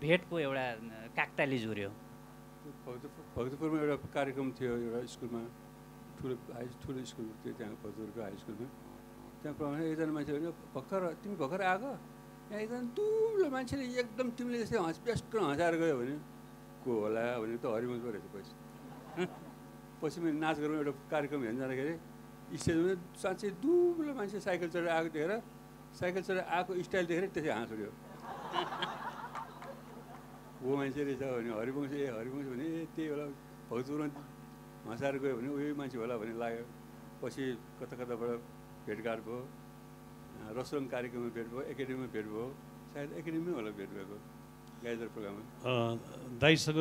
भेटको 0.00 0.38
एउटा 0.38 0.64
काकताली 1.16 1.58
जुर्यो 1.58 1.90
भक्तपुर 2.86 3.22
भक्तपुरमा 3.36 3.78
एउटा 3.82 3.96
कार्यक्रम 4.16 4.48
थियो 4.58 4.72
एउटा 4.76 5.00
स्कुलमा। 5.14 5.40
ठुलो 6.18 6.34
हाई 6.56 6.66
ठुलो 6.82 7.04
स्कुल 7.10 7.26
थियो 7.42 7.52
त्यहाँ 7.58 7.74
भक्तपुरको 7.82 8.20
हाई 8.22 8.36
स्कुलमा। 8.42 8.66
त्यहाँ 9.40 9.54
प्रमाण 9.58 9.80
एकजना 9.82 10.12
मान्छे 10.16 10.32
भन्यो 10.36 10.52
भर्खर 10.74 11.02
तिमी 11.22 11.36
भर्खर 11.42 11.60
आएको 11.70 11.90
यहाँ 12.50 12.60
एकजना 12.64 12.80
दुलो 12.98 13.46
मान्छेले 13.56 13.84
एकदम 14.02 14.26
तिमीले 14.36 14.58
जस्तै 14.62 14.78
हँस 14.86 14.98
बेस्ट 15.06 15.24
हँसाएर 15.36 15.74
गयो 15.82 15.96
भने 16.00 16.16
को 16.84 16.90
होला 17.00 17.24
भने 17.40 17.56
त 17.56 17.64
पो 17.64 18.10
रहेछ 18.12 18.26
पछि। 18.34 18.52
पछि 20.02 20.18
मैले 20.20 20.38
नाच 20.44 20.56
गरौँ 20.60 20.76
एउटा 20.82 20.92
कार्यक्रम 21.12 21.40
हेर्न 21.46 21.58
जाँदाखेरि 21.62 21.94
स्टेजमा 22.60 22.92
साँच्चै 23.22 23.50
दुलो 23.64 24.12
मान्छे 24.18 24.38
साइकल 24.44 24.68
चढेर 24.74 24.88
आएको 24.96 25.10
देखेर 25.16 25.32
साइकल 25.98 26.22
चढेर 26.28 26.44
आएको 26.56 26.70
स्टाइल 26.88 27.06
देखेर 27.10 27.24
त्यसै 27.34 27.50
हाँस 27.56 27.70
उठ्यो। 27.72 27.90
हो 30.62 30.76
मान्छे 30.76 31.02
रहेछ 31.08 31.22
भने 31.36 31.50
हरिवंश 31.60 31.92
ए 32.00 32.06
हरिवंश 32.18 32.46
भने 32.52 32.66
ए 32.80 32.84
त्यही 32.96 33.08
होला 33.12 33.26
भक्तपुरमा 33.70 34.06
हँसाएर 34.90 35.14
गयो 35.24 35.34
भने 35.38 35.48
उही 35.56 35.72
मान्छे 35.80 35.96
होला 36.02 36.14
भन्ने 36.22 36.34
लाग्यो 36.42 36.64
पछि 37.22 37.44
कता 37.80 37.94
कताबाट 38.00 38.30
भेटघाट 38.86 39.18
भयो 39.26 39.38
अँ, 39.40 40.48
रसरङ 40.58 40.84
कार्यक्रममा 40.94 41.30
भेट 41.36 41.46
भयो 41.52 41.62
एकाडेमीमा 41.72 42.08
भेट 42.16 42.26
भयो 42.32 42.46
सायद 42.94 43.10
एकाडेमीमै 43.20 43.52
होला 43.58 43.70
भेट 43.80 43.90
भएको 43.96 44.16
गाइदर 44.84 45.08
प्रोग्राममा 45.14 45.42
अ, 45.68 45.74
दाइसँग 46.44 46.80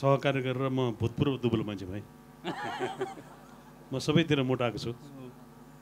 सहकार्य 0.00 0.40
गरेर 0.48 0.68
म 0.78 0.90
भूतपूर्व 1.00 1.36
दुबलो 1.44 1.64
मान्छे 1.70 1.86
भएँ 1.92 2.04
म 3.92 3.98
सबैतिर 4.06 4.42
मोटाएको 4.50 4.78
छु 4.84 4.90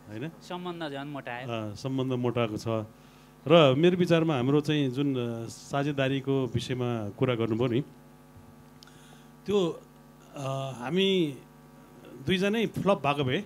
होइन 0.09 0.25
सम्बन्ध 0.49 0.83
झन् 0.95 1.11
मोटायो 1.17 1.47
अ, 1.49 1.75
सम्बन्ध 1.83 2.13
मोटाएको 2.25 2.59
छ 2.65 2.69
र 3.47 3.79
मेरो 3.79 3.97
विचारमा 3.97 4.35
हाम्रो 4.37 4.61
चाहिँ 4.67 4.91
जुन 4.91 5.15
साझेदारीको 5.47 6.35
विषयमा 6.51 6.89
कुरा 7.15 7.35
गर्नुभयो 7.39 7.69
नि 7.71 7.81
त्यो 9.47 9.59
हामी 10.83 11.09
दुईजनै 12.27 12.67
फ्लप 12.75 12.99
भएको 13.07 13.25
भए 13.25 13.39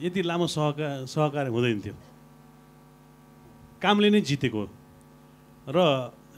यति 0.00 0.20
लामो 0.24 0.46
सहका 0.48 0.88
सहकार्य 1.04 1.50
हुँदैन 1.52 1.80
थियो। 1.84 1.94
कामले 3.82 4.08
नै 4.16 4.20
जितेको 4.24 4.62
र 5.68 5.78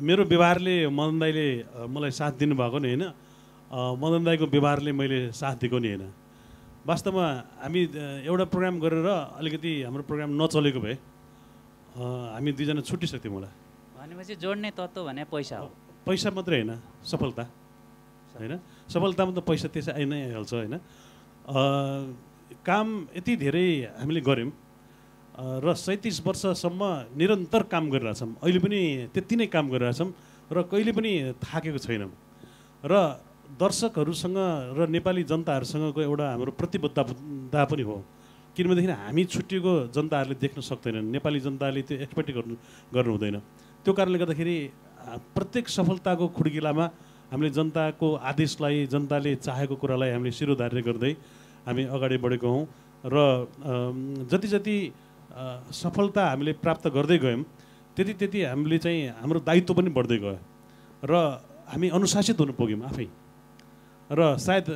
मेरो 0.02 0.22
व्यवहारले 0.26 0.74
मदन 0.90 1.16
दाईले 1.22 1.46
मलाई 1.94 2.10
साथ 2.10 2.32
दिनुभएको 2.42 2.78
नि 2.82 2.88
होइन 2.90 3.04
मदन 4.02 4.22
दाईको 4.26 4.46
व्यवहारले 4.50 4.90
मैले 4.98 5.18
साथ 5.30 5.54
दिएको 5.62 5.78
नि 5.78 5.88
होइन। 5.88 6.04
वास्तवमा 6.90 7.26
हामी 7.62 7.80
एउटा 8.26 8.44
प्रोग्राम 8.50 8.74
गरेर 8.82 9.08
अलिकति 9.38 9.72
हाम्रो 9.86 10.02
प्रोग्राम 10.10 10.30
नचलेको 10.42 10.80
भए 10.82 10.96
हामी 11.96 12.50
दुईजना 12.52 12.82
छुट्टिसक्थ्यौँ 12.86 13.34
होला 13.34 13.50
भनेपछि 13.98 14.34
जोड्ने 14.42 14.70
तत्त्व 14.78 15.04
भने 15.06 15.24
पैसा 15.28 15.56
हो। 15.58 15.68
पैसा 16.06 16.30
मात्रै 16.30 16.56
होइन 16.60 16.72
सफलता। 17.04 17.44
होइन? 18.36 18.54
सफलतामा 18.88 19.32
त 19.36 19.40
पैसा 19.44 19.68
त्यसै 19.68 19.92
आइ 19.98 20.04
नै 20.08 20.20
हाल्छ 20.32 20.52
होइन? 20.54 20.74
काम 22.64 22.86
यति 23.16 23.32
धेरै 23.36 23.68
हामीले 24.00 24.20
गऱ्यौँ 24.20 24.52
र 25.64 25.66
सैँतिस 25.74 26.16
वर्षसम्म 26.26 26.82
निरन्तर 27.16 27.62
काम 27.72 27.84
गरिरहेछौँ 27.90 28.30
अहिले 28.42 28.60
पनि 28.60 28.80
त्यति 29.14 29.34
नै 29.36 29.46
काम 29.52 29.66
गरिरहेछौँ 29.72 30.10
र 30.52 30.56
कहिले 30.70 30.92
पनि 30.92 31.10
थाकेको 31.42 31.80
छैनौँ। 31.80 32.12
र 32.84 32.94
दर्शकहरूसँग 33.60 34.38
र 34.78 34.86
नेपाली 34.88 35.22
जनताहरूसँगको 35.26 36.00
एउटा 36.00 36.26
हाम्रो 36.32 36.52
प्रतिबद्धता 36.54 37.62
पनि 37.66 37.82
हो। 37.82 37.96
किनभनेदेखि 38.60 38.92
हामी 38.92 39.22
छुट्टिएको 39.24 39.72
जनताहरूले 39.96 40.36
देख्न 40.36 40.60
सक्दैनन्। 40.60 41.08
नेपाली 41.16 41.40
जनताले 41.40 41.80
त्यो 41.88 41.96
एक्सपेक्ट 42.04 42.30
गर्नु 42.36 42.54
गर्नु 42.92 43.12
हुँदैन। 43.16 43.36
त्यो 43.84 43.92
कारणले 43.96 44.18
गर्दाखेरि 44.20 44.56
प्रत्येक 45.32 45.64
सफलताको 45.72 46.24
खुड्किलामा 46.36 46.86
हामीले 47.32 47.50
जनताको 47.56 48.08
आदेशलाई 48.20 48.86
जनताले 48.92 49.32
चाहेको 49.40 49.74
कुरालाई 49.80 50.10
हामीले 50.12 50.32
शिरोधार्य 50.36 50.82
गर्दै 50.84 51.12
हामी 51.64 51.82
अगाडि 51.88 52.16
बढेको 52.20 52.48
हौँ। 52.52 52.64
र 53.00 53.16
जति 54.28 54.48
जति 54.54 54.76
सफलता 55.72 56.22
हामीले 56.30 56.52
प्राप्त 56.60 56.88
गर्दै 56.92 57.18
गयौँ 57.18 57.42
त्यति 57.96 58.12
त्यति 58.20 58.38
हामीले 58.44 58.78
चाहिँ 58.84 59.00
हाम्रो 59.24 59.40
दायित्व 59.40 59.72
पनि 59.72 59.90
बढ्दै 59.96 60.18
गयो। 60.20 60.38
र 61.08 61.12
हामी 61.72 61.88
अनुशासित 61.96 62.36
हुनु 62.40 62.52
पुग्यौँ 62.60 62.84
आफै। 62.84 63.06
र 64.10 64.36
सायद 64.42 64.66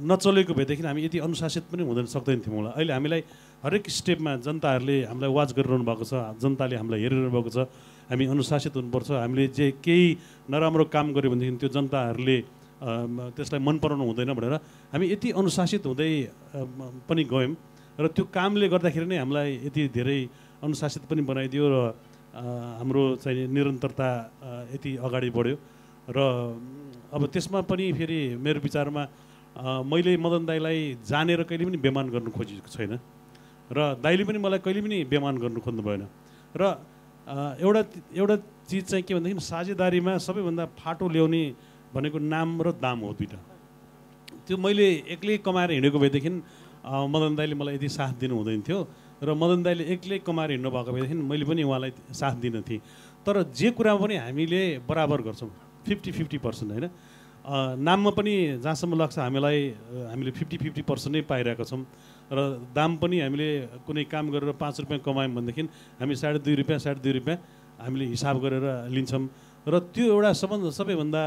नचलेको 0.00 0.52
भएदेखि 0.56 0.82
हामी 0.82 1.00
यति 1.04 1.18
अनुशासित 1.28 1.64
पनि 1.68 1.82
हुँदैन 1.84 2.06
सक्दैन 2.08 2.40
थियौँ 2.40 2.56
होला। 2.56 2.70
अहिले 2.72 2.92
हामीलाई 2.92 3.22
हरेक 3.60 3.84
स्टेपमा 3.84 4.32
जनताहरूले 4.40 4.96
हामीलाई 5.12 5.30
वाच 5.30 5.50
गरिरहनु 5.52 5.84
भएको 5.84 6.04
छ 6.08 6.14
जनताले 6.40 6.76
हामीलाई 6.80 7.00
हेरिरहनु 7.04 7.30
भएको 7.36 7.50
छ 7.52 7.68
हामी 8.08 8.24
अनुशासित 8.32 8.72
हुनुपर्छ। 8.72 9.08
हामीले 9.20 9.44
जे 9.52 9.66
केही 9.84 10.06
नराम्रो 10.48 10.84
काम 10.88 11.12
गऱ्यो 11.12 11.30
भनेदेखि 11.36 11.60
त्यो 11.60 11.68
जनताहरूले 11.68 12.38
त्यसलाई 13.36 13.60
मन 13.60 13.76
पराउनु 13.78 14.04
हुँदैन 14.08 14.32
भनेर 14.40 14.54
हामी 14.92 15.06
यति 15.12 15.28
अनुशासित 15.36 15.84
हुँदै 15.86 16.10
पनि 17.08 17.22
गयौँ। 17.28 17.54
र 18.00 18.08
त्यो 18.08 18.24
कामले 18.32 18.66
गर्दाखेरि 18.72 19.06
नै 19.06 19.20
हामीलाई 19.20 19.68
यति 19.68 19.82
धेरै 19.92 20.20
अनुशासित 20.64 21.02
पनि 21.12 21.22
बनाइदियो 21.28 21.64
र 21.68 21.76
हाम्रो 22.80 23.02
चाहिँ 23.20 23.46
निरन्तरता 23.52 24.08
यति 24.72 24.90
अगाडि 24.96 25.30
बढ्यो। 25.36 25.56
र 26.08 26.18
अब 27.12 27.26
त्यसमा 27.32 27.60
पनि 27.70 27.92
फेरि 27.92 28.20
मेरो 28.44 28.60
विचारमा 28.60 29.02
मैले 29.84 30.16
मदन 30.16 30.46
दाईलाई 30.48 30.78
जानेर 31.04 31.42
कहिले 31.48 31.64
पनि 31.68 31.78
बेमान 31.86 32.06
गर्नु 32.14 32.30
खोजेको 32.32 32.68
छैन 32.72 32.96
र 33.68 33.78
दाईले 34.04 34.24
पनि 34.24 34.38
मलाई 34.40 34.60
कहिले 34.64 34.80
पनि 34.86 34.98
बेमान 35.12 35.34
गर्नु 35.42 35.60
खोज्नु 35.60 35.82
भएन 35.84 36.02
र 36.56 36.62
एउटा 37.60 37.82
एउटा 38.16 38.36
चिज 38.68 38.84
चाहिँ 38.90 39.04
के 39.04 39.14
भनेदेखि 39.14 39.44
साझेदारीमा 39.44 40.12
सबैभन्दा 40.26 40.64
फाटो 40.80 41.08
ल्याउने 41.14 41.42
भनेको 41.94 42.18
नाम 42.18 42.48
र 42.64 42.72
दाम 42.80 42.98
हो 43.04 43.12
दुइटा 43.20 43.38
त्यो 44.48 44.56
मैले 44.56 44.86
एक्लै 45.14 45.36
कमाएर 45.46 45.70
हिँडेको 45.76 45.98
भएदेखि 46.04 46.30
मदन 47.14 47.36
दाईले 47.38 47.54
मलाई 47.60 47.74
यति 47.76 47.88
साथ 47.98 48.14
दिनु 48.22 48.34
हुँदैन 48.40 48.62
थियो 48.68 48.78
र 49.22 49.34
मदन 49.42 49.62
दाईले 49.62 49.84
एक्लै 49.94 50.18
कमाएर 50.28 50.50
हिँड्नु 50.56 50.70
भएको 50.76 50.92
भएदेखि 50.96 51.14
मैले 51.30 51.44
पनि 51.44 51.62
उहाँलाई 51.62 51.92
साथ 52.20 52.34
दिन 52.44 52.62
थिएँ। 52.68 52.80
तर 53.26 53.42
जे 53.52 53.70
कुरामा 53.76 54.00
पनि 54.00 54.16
हामीले 54.16 54.62
बराबर 54.88 55.22
गर्छौँ। 55.28 55.50
फिफ्टी 55.86 56.10
फिफ्टी 56.12 56.38
पर्सेन्ट 56.38 56.70
होइन? 56.72 56.86
नाममा 57.82 58.10
पनि 58.14 58.62
जहाँसम्म 58.62 58.98
लाग्छ 58.98 59.18
हामीलाई 59.18 59.58
हामीले 60.10 60.30
फिफ्टी 60.30 60.56
फिफ्टी 60.62 60.82
पर्सेन्ट 60.86 61.12
नै 61.16 61.22
पाइरहेका 61.26 61.64
छौँ। 61.64 61.82
र 62.32 62.38
दाम 62.70 62.96
पनि 63.02 63.18
हामीले 63.20 63.48
कुनै 63.86 64.04
काम 64.06 64.30
गरेर 64.30 64.52
पाँच 64.56 64.86
रुपियाँ 64.86 65.00
कमायौँ 65.02 65.34
भनेदेखि 65.34 65.62
हामी 66.00 66.14
साढे 66.16 66.38
दुई 66.38 66.54
रुपियाँ 66.62 66.78
साढे 66.78 67.00
दुई 67.02 67.12
रुपियाँ 67.18 67.38
हामीले 67.82 68.04
हिसाब 68.14 68.36
गरेर 68.40 68.66
लिन्छौँ। 68.94 69.26
र 69.62 69.78
त्यो 69.90 70.06
एउटा 70.06 70.30
सबभन्दा 70.38 70.70
सबैभन्दा 70.70 71.22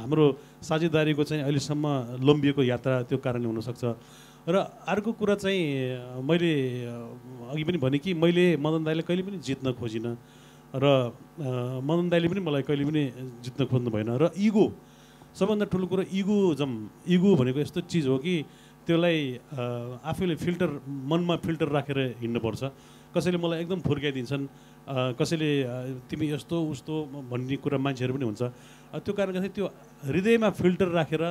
हाम्रो 0.00 0.24
साझेदारीको 0.62 1.22
चाहिँ 1.22 1.42
अहिलेसम्म 1.42 1.84
लम्बिएको 2.22 2.62
यात्रा 2.62 2.94
त्यो 3.10 3.18
कारणले 3.18 3.46
हुनसक्छ। 3.46 3.84
र 4.46 4.54
अर्को 4.86 5.10
कुरा 5.18 5.34
चाहिँ 5.42 6.22
मैले 6.22 6.50
अघि 7.50 7.64
पनि 7.66 7.78
भने 7.78 7.98
कि 7.98 8.14
मैले 8.14 8.56
मदन 8.58 8.82
दाईले 8.86 9.02
कहिले 9.02 9.22
पनि 9.22 9.38
जित्न 9.42 9.74
खोजिनँ। 9.74 10.14
र 10.74 10.84
मदन 11.84 12.06
दाईले 12.10 12.28
पनि 12.28 12.40
मलाई 12.42 12.62
कहिले 12.66 12.84
पनि 12.84 13.02
जित्न 13.44 13.60
खोज्नु 13.70 13.90
भएन। 13.90 14.10
र 14.18 14.24
इगो 14.34 14.66
सबभन्दा 15.36 15.66
ठुलो 15.68 15.86
कुरो 15.86 16.02
इगो 16.10 16.36
जम 16.56 16.70
इगो 17.06 17.30
भनेको 17.36 17.60
यस्तो 17.60 17.80
चिज 17.86 18.06
हो 18.08 18.16
कि 18.18 18.34
त्यसलाई 18.86 19.18
आफैले 20.00 20.34
फिल्टर 20.40 20.70
मनमा 20.86 21.36
फिल्टर 21.44 21.68
राखेर 21.68 21.98
हिँड्नुपर्छ। 22.22 22.62
कसैले 23.12 23.38
मलाई 23.40 23.58
एकदम 23.64 23.80
फुर्काइदिन्छन् 23.82 24.44
कसैले 25.18 25.50
तिमी 26.08 26.26
यस्तो 26.32 26.56
उस्तो 26.72 26.94
भन्ने 27.30 27.56
कुरा 27.58 27.78
मान्छेहरू 27.78 28.12
पनि 28.14 28.24
हुन्छ। 28.30 28.42
त्यो 29.02 29.12
कारणले 29.12 29.32
गर्दाखेरि 29.36 29.54
त्यो 29.56 29.66
हृदयमा 30.06 30.48
फिल्टर 30.56 30.88
राखेर 30.88 31.22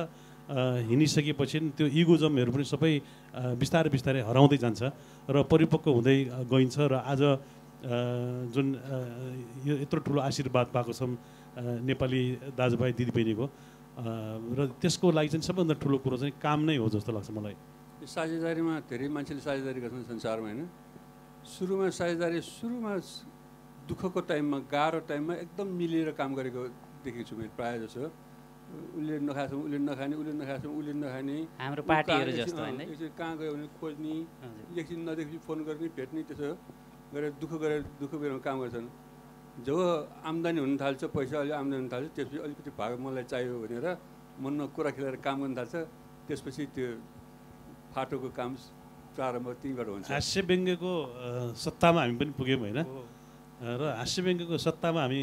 हिँडिसकेपछि 0.46 1.58
त्यो 1.74 1.86
इगोजमहरू 1.90 2.50
पनि 2.54 2.64
सबै 2.66 2.92
बिस्तारै 3.58 3.90
बिस्तारै 3.90 4.20
हराउँदै 4.28 4.58
जान्छ। 4.62 4.80
र 5.26 5.42
परिपक्व 5.50 5.90
हुँदै 5.90 6.18
गइन्छ। 6.46 6.76
र 6.86 6.94
आज 7.02 7.22
जुन 7.84 8.66
यो 9.66 9.74
यत्रो 9.84 10.00
ठुलो 10.00 10.20
आशीर्वाद 10.20 10.66
पाएको 10.74 10.92
छौँ 10.92 11.10
नेपाली 11.84 12.22
दाजुभाइ 12.56 12.92
दिदीबहिनीको। 12.92 13.46
र 14.56 14.60
त्यसको 14.80 15.06
लागि 15.10 15.28
चाहिँ 15.28 15.44
सबैभन्दा 15.44 15.74
ठुलो 15.80 15.96
कुरो 16.04 16.16
चाहिँ 16.16 16.34
काम 16.42 16.60
नै 16.68 16.76
हो 16.76 16.88
जस्तो 16.88 17.12
लाग्छ 17.12 17.30
मलाई। 17.32 17.56
यो 18.00 18.06
साझेदारीमा 18.06 18.74
धेरै 18.88 19.08
मान्छेले 19.08 19.40
साझेदारी 19.40 19.80
गर्छन् 19.80 20.04
संसारमा 20.12 20.46
होइन? 20.46 20.68
सुरुमा 21.44 21.86
साझेदारी 21.96 22.40
सुरुमा 22.40 22.92
दुःखको 23.88 24.20
टाइममा 24.20 24.58
गाह्रो 24.68 25.00
टाइममा 25.08 25.34
एकदम 25.46 25.66
मिलेर 25.80 26.10
काम 26.18 26.30
गरेको 26.34 26.60
देखेको 27.04 27.24
छु 27.28 27.34
मैले 27.36 27.52
प्रायः 27.56 27.86
जसो। 27.86 28.04
उसले 28.98 29.14
नखाएसम्म 29.22 29.60
उसले 29.62 29.78
नखाने 29.78 30.14
उसले 30.20 30.32
नखाएसम्म 30.42 30.74
उसले 30.78 30.92
नखाने। 30.98 31.36
हाम्रो 31.62 31.82
पार्टीहरू 31.86 32.30
कहाँ- 32.34 32.38
जस्तो 32.42 33.08
कहाँ 33.14 33.34
गयो 33.38 33.52
भने 33.54 33.68
खोज्ने। 33.78 34.14
एकछिन 34.74 35.00
नदेखेपछि 35.08 35.38
फोन 35.46 35.58
गर्ने 35.64 35.88
भेट्ने 35.96 36.20
त्यसो 36.28 36.50
गरेर 37.14 37.32
दुःख 37.40 37.52
गरेर 37.62 37.80
दुःख 38.00 38.12
बेलामा 38.22 38.42
काम 38.46 38.56
गर्छन्। 38.62 38.88
जब 39.66 39.78
आम्दानी 40.30 40.58
हुन 40.60 40.72
थाल्छ 40.82 41.02
पैसा 41.16 41.36
अलि 41.40 41.52
आम्दानी 41.60 41.80
हुन 41.82 41.88
थाल्छ 41.92 42.06
त्यसपछि 42.16 42.38
अलिकति 42.46 42.70
भाग 42.76 42.90
मलाई 43.04 43.24
चाहियो 43.32 43.56
भनेर 43.64 43.86
मनमा 44.42 44.64
कुरा 44.76 44.90
खेलाएर 44.96 45.16
काम 45.26 45.36
गर्न 45.42 45.54
थाल्छ 45.56 45.74
त्यसपछि 46.28 46.62
त्यो 46.76 46.86
फाटोको 47.94 48.28
काम 48.36 48.50
प्रारम्भ 49.16 49.48
त्यहीँबाट 49.62 49.88
हुन्छ। 49.88 50.06
हास्य 50.12 50.40
व्यङ्ग्यको 50.50 50.92
सत्तामा 51.56 52.00
हामी 52.04 52.14
पनि 52.20 52.32
पुग्यौँ 52.36 52.60
होइन? 52.60 52.80
र 53.80 53.82
हास्य 53.96 54.18
व्यङ्ग्यको 54.26 54.56
सत्तामा 54.60 55.00
हामी 55.00 55.20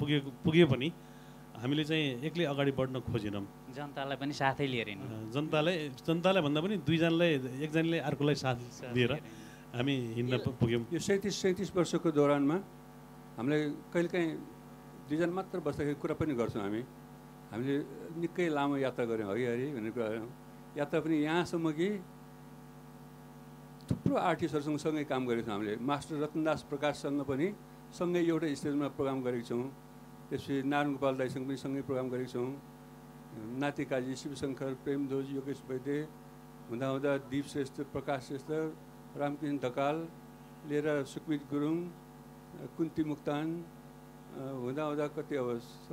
पुगेको 0.00 0.28
पुगे 0.44 0.64
पनि 0.72 0.88
हामीले 1.60 1.84
चाहिँ 1.84 2.24
एक्लै 2.24 2.44
अगाडि 2.48 2.72
बढ्न 2.72 2.96
खोजेनौँ। 3.04 3.44
जनतालाई 3.76 4.16
पनि 4.16 4.32
साथै 4.32 4.66
लिएर 4.72 4.88
जनतालाई 5.34 5.76
जनतालाई 6.08 6.42
भन्दा 6.46 6.60
पनि 6.64 6.74
दुईजनालाई 6.88 7.30
एकजनाले 7.64 7.98
अर्कोलाई 8.08 8.36
साथ 8.44 8.56
दिएर 8.96 9.12
हामी 9.72 9.94
हिँड्न 10.16 10.36
पुग्यौँ। 10.60 10.84
यो 10.92 11.00
सैँतिस 11.00 11.34
सैँतिस 11.42 11.68
वर्षको 11.72 12.10
दौरानमा 12.12 12.56
हामीलाई 13.40 13.60
कहिलेकाहीँ 13.88 14.30
दुईजना 15.08 15.32
मात्र 15.32 15.58
बस्दाखेरि 15.64 15.96
कुरा 15.96 16.14
पनि 16.20 16.34
गर्छौँ 16.36 16.62
हामी। 16.62 16.82
हामीले 17.52 17.76
निकै 18.20 18.48
लामो 18.52 18.76
यात्रा 18.84 19.04
गऱ्यौँ 19.08 19.28
हरि 19.32 19.44
हरि 19.48 19.66
भन्ने 19.72 19.90
कुरा 19.96 20.08
गऱ्यौँ। 20.12 20.28
यात्रा 20.76 20.98
पनि 21.00 21.16
यहाँसम्म 21.24 21.66
कि 21.72 21.88
थुप्रो 23.88 24.14
आर्टिस्टहरूसँग 24.28 24.76
सँगै 24.76 25.04
काम 25.08 25.22
गरेको 25.24 25.48
छौँ 25.48 25.56
हामीले। 25.56 25.74
मास्टर 25.80 26.20
रतनदास 26.20 26.60
प्रकाशसँग 26.68 27.24
पनि 27.24 27.46
सँगै 27.96 28.20
एउटै 28.28 28.52
स्टेजमा 28.52 28.88
प्रोग्राम 28.92 29.18
गरेको 29.24 29.46
छौँ। 29.48 29.64
त्यसपछि 30.28 30.54
नारायण 30.68 30.92
गोपाल 31.00 31.14
दाईसँग 31.16 31.44
पनि 31.48 31.56
सँगै 31.64 31.82
प्रोग्राम 31.88 32.08
गरेको 32.12 32.30
छौँ। 32.32 32.48
नाति 33.56 33.84
काजी 33.88 34.12
शिवशङ्कर 34.20 34.72
प्रेमध्वज 34.84 35.26
योगेश 35.32 35.60
वैद्य 35.64 35.96
हुँदा 36.68 36.86
हुँदा 36.92 37.12
दिप 37.32 37.46
श्रेष्ठ 37.52 37.76
प्रकाश 37.92 38.20
श्रेष्ठ 38.28 38.50
रामकृष्ण 39.14 39.58
ढकाल 39.60 39.96
लिएर 40.68 40.88
सुकमित 41.04 41.42
गुरुङ 41.50 41.76
कुन्ती 42.76 43.02
मुक्तान 43.04 43.46
हुँदा 44.32 44.82
हुँदा 44.82 45.06
कति 45.12 45.36
अब 45.36 45.48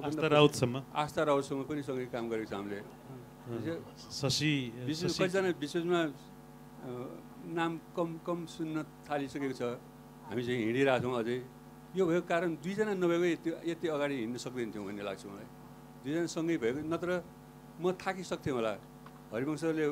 आस्था 0.06 0.28
राउतसम्म 0.30 0.82
आस्था 0.96 1.24
राउतसँग 1.24 1.64
पनि 1.68 1.82
सँगै 1.84 2.06
काम 2.08 2.30
गरेको 2.30 2.48
छ 2.48 2.54
हामीले 2.54 3.76
शशी 4.12 4.54
विशेष 4.86 5.18
कतिजना 5.18 5.50
विशेषमा 5.60 6.02
नाम 7.52 7.72
कम 7.98 8.10
कम 8.26 8.46
सुन्न 8.48 8.84
थालिसकेको 9.04 9.56
छ 9.56 9.62
हामी 10.26 10.42
चाहिँ 10.42 10.60
हिँडिरहेको 10.62 11.04
छौँ 11.04 11.20
अझै 11.20 11.38
यो 11.96 12.06
भएको 12.06 12.28
कारण 12.28 12.56
दुईजना 12.64 12.94
नभएको 12.96 13.26
यति 13.26 13.50
यति 13.72 13.88
अगाडि 13.90 14.16
हिँड्न 14.16 14.38
सक्दैन 14.40 14.72
थियौँ 14.72 14.86
भन्ने 14.86 15.04
लाग्छ 15.04 15.26
मलाई 15.26 15.48
दुईजना 16.04 16.26
सँगै 16.30 16.58
भएको 16.58 16.80
नत्र 16.88 17.10
म 17.82 17.92
थाकिसक्थेँ 17.98 18.54
होला 18.54 18.74
हरिवंशले 19.34 19.88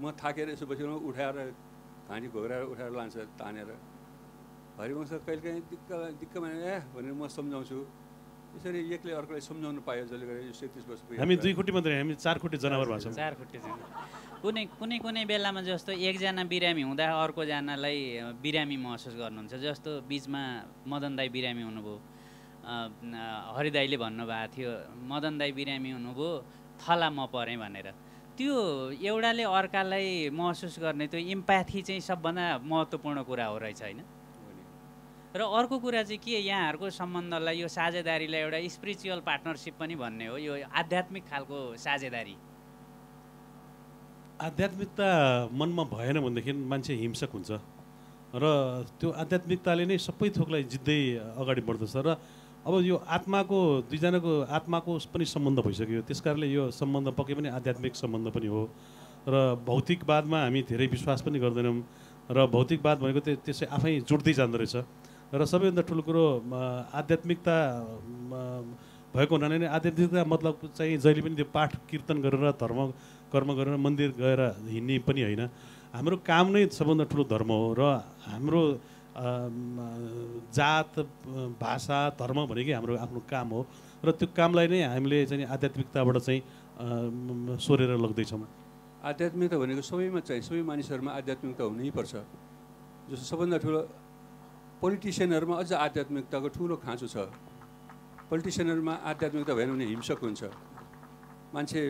म 0.00 0.04
थाकेर 0.14 0.48
यसो 0.50 0.64
बसेर 0.66 0.88
उठाएर 0.88 1.36
घाँटी 2.12 2.28
घोगराएर 2.28 2.64
उठाएर 2.72 2.92
लान्छ 2.92 3.16
तानेर 3.40 3.70
हरिवंश 4.76 5.10
कहिलेकाहीँ 5.24 5.62
दिक्क 5.72 5.88
दिक्क 6.20 6.34
माने 6.44 6.56
ए 6.60 6.76
भनेर 6.92 7.14
म 7.16 7.24
सम्झाउँछु। 7.32 7.78
यसरी 8.52 8.78
एक्लै 8.92 9.12
अर्कोलाई 9.16 9.40
सम्झाउनु 9.48 9.80
पायो 9.80 10.04
जसले 10.12 10.24
गर्दा 10.28 10.44
यो 10.44 10.52
सैँतिस 10.60 10.84
वर्षको 10.92 11.10
हामी 11.16 11.34
दुई 11.40 11.52
खुट्टी 11.56 11.72
मात्रै 11.72 11.94
हामी 12.04 12.14
चार 12.20 12.36
खुट्टी 12.36 12.56
जनावर 12.60 12.86
भएको 12.92 13.00
छौँ। 13.00 13.16
चार 13.16 13.32
खुट्टे 13.40 13.58
कुनै 14.44 14.62
कुनै 14.76 14.96
कुनै 15.00 15.24
बेलामा 15.24 15.60
जस्तो 15.64 15.92
एकजना 15.96 16.44
बिरामी 16.52 16.82
हुँदा 16.84 17.04
अर्कोजनालाई 17.24 17.98
बिरामी 18.44 18.76
महसुस 18.76 19.14
गर्नुहुन्छ। 19.16 19.52
जस्तो 19.64 19.90
बिचमा 20.04 20.42
मदन 20.84 21.12
दाई 21.16 21.28
बिरामी 21.32 21.62
हुनुभयो 21.64 21.96
हरिदाईले 23.56 23.96
भन्नुभएको 24.04 24.52
थियो 24.52 24.70
मदन 25.08 25.34
दाई 25.40 25.50
बिरामी 25.56 25.90
हुनुभयो 25.96 26.30
थला 26.76 27.08
म 27.08 27.18
परेँ 27.32 27.56
भनेर। 27.56 27.88
त्यो 28.32 28.56
एउटाले 29.04 29.44
अर्कालाई 29.44 30.30
महसुस 30.32 30.78
गर्ने 30.80 31.06
त्यो 31.06 31.20
इम्प्याथी 31.36 31.80
चाहिँ 31.82 32.00
सबभन्दा 32.00 32.44
महत्त्वपूर्ण 32.64 33.22
कुरा 33.28 33.46
हो 33.46 33.58
रहेछ 33.58 33.82
होइन? 33.82 34.00
र 35.36 35.40
अर्को 35.40 35.78
कुरा 35.78 36.02
चाहिँ 36.02 36.20
के 36.24 36.40
यहाँहरूको 36.40 36.90
सम्बन्धलाई 36.90 37.56
यो 37.60 37.68
साझेदारीलाई 37.68 38.40
एउटा 38.40 38.58
स्पिरिचुअल 38.68 39.20
पार्टनरसिप 39.20 39.74
पनि 39.80 39.94
भन्ने 39.96 40.26
हो 40.26 40.36
यो 40.36 40.54
आध्यात्मिक 40.64 41.24
खालको 41.28 41.58
साझेदारी। 41.76 42.36
आध्यात्मिकता 44.40 45.08
मनमा 45.52 45.84
भएन 45.92 46.20
भनेदेखि 46.20 46.52
मान्छे 46.52 46.92
हिंसक 47.04 47.30
हुन्छ। 47.32 47.50
र 48.32 48.44
त्यो 49.00 49.08
आध्यात्मिकताले 49.12 49.84
नै 49.86 49.96
सबै 50.00 50.28
थोकलाई 50.36 50.62
जित्दै 50.72 51.00
अगाडि 51.36 51.62
बढ्दछ 51.68 51.96
र 52.00 52.16
अब 52.62 52.74
यो 52.86 52.94
आत्माको 52.94 53.58
दुईजनाको 53.90 54.32
आत्माको 54.46 54.92
पनि 55.10 55.24
सम्बन्ध 55.26 55.58
भइसक्यो। 55.66 56.00
त्यस 56.06 56.20
कारणले 56.22 56.46
यो 56.46 56.70
सम्बन्ध 56.70 57.08
पक्कै 57.18 57.34
पनि 57.34 57.48
आध्यात्मिक 57.58 57.94
सम्बन्ध 57.98 58.30
पनि 58.30 58.46
हो। 58.46 58.62
र 59.26 59.34
भौतिकवादमा 59.66 60.38
हामी 60.46 60.60
धेरै 60.70 60.86
विश्वास 60.94 61.26
पनि 61.26 61.38
गर्दैनौँ। 61.42 61.82
र 62.30 62.38
भौतिकवाद 62.46 62.96
भनेको 63.02 63.20
त्यो 63.26 63.34
त्यसै 63.42 63.66
आफै 63.66 64.06
जुट्दै 64.06 64.32
जाँदो 64.38 64.56
रहेछ। 64.62 64.76
र 65.34 65.42
सबैभन्दा 65.42 65.82
ठुलो 65.82 66.02
कुरो 66.06 66.24
आध्यात्मिकता 66.94 67.56
भएको 69.10 69.32
हुनाले 69.34 69.56
नै 69.58 69.66
आध्यात्मिकता 69.66 70.22
मतलब 70.22 70.54
चाहिँ 70.78 71.02
जहिले 71.02 71.22
पनि 71.26 71.34
त्यो 71.42 71.50
पाठ 71.50 71.70
कीर्तन 71.90 72.16
गरेर 72.22 72.46
धर्म 72.62 72.78
कर्म 73.32 73.48
गरेर 73.58 73.74
मन्दिर 73.74 74.10
गएर 74.14 74.40
हिँड्ने 74.70 75.02
पनि 75.02 75.20
होइन। 75.26 75.42
हाम्रो 75.90 76.16
काम 76.22 76.46
नै 76.54 76.70
सबभन्दा 76.70 77.04
ठुलो 77.10 77.24
धर्म 77.26 77.50
हो। 77.50 77.74
र 77.74 77.82
हाम्रो 78.30 78.62
जात 79.12 80.92
भाषा 81.60 81.98
धर्म 82.16 82.38
भनेकै 82.48 82.72
हाम्रो 82.72 82.96
आफ्नो 82.96 83.20
काम 83.28 83.48
हो। 83.52 83.60
र 84.04 84.10
त्यो 84.18 84.26
कामलाई 84.32 84.66
नै 84.72 84.80
हामीले 84.88 85.18
चाहिँ 85.28 85.46
आध्यात्मिकताबाट 85.46 86.16
चाहिँ 86.18 86.40
सोरेर 87.60 87.92
लग्दैछौँ। 88.00 88.46
आध्यात्मिकता 89.04 89.56
भनेको 89.58 89.82
सबैमा 89.82 90.20
चाहिँ 90.24 90.42
सबै 90.42 90.62
मानिसहरूमा 90.62 91.10
आध्यात्मिकता 91.12 91.62
हुनैपर्छ 91.64 92.12
जस्तो 93.10 93.24
सबभन्दा 93.30 93.58
ठुलो 93.58 93.80
पोलिटिसियनहरूमा 94.80 95.54
अझ 95.60 95.70
आध्यात्मिकताको 95.72 96.48
ठुलो 96.56 96.74
खाँचो 96.80 97.06
छ। 97.06 97.16
पोलिटिसियनहरूमा 98.30 98.94
आध्यात्मिकता 99.10 99.52
भएन 99.54 99.70
भने 99.74 99.84
हिंसक 99.92 100.20
हुन्छ। 100.24 100.42
मान्छे 101.54 101.80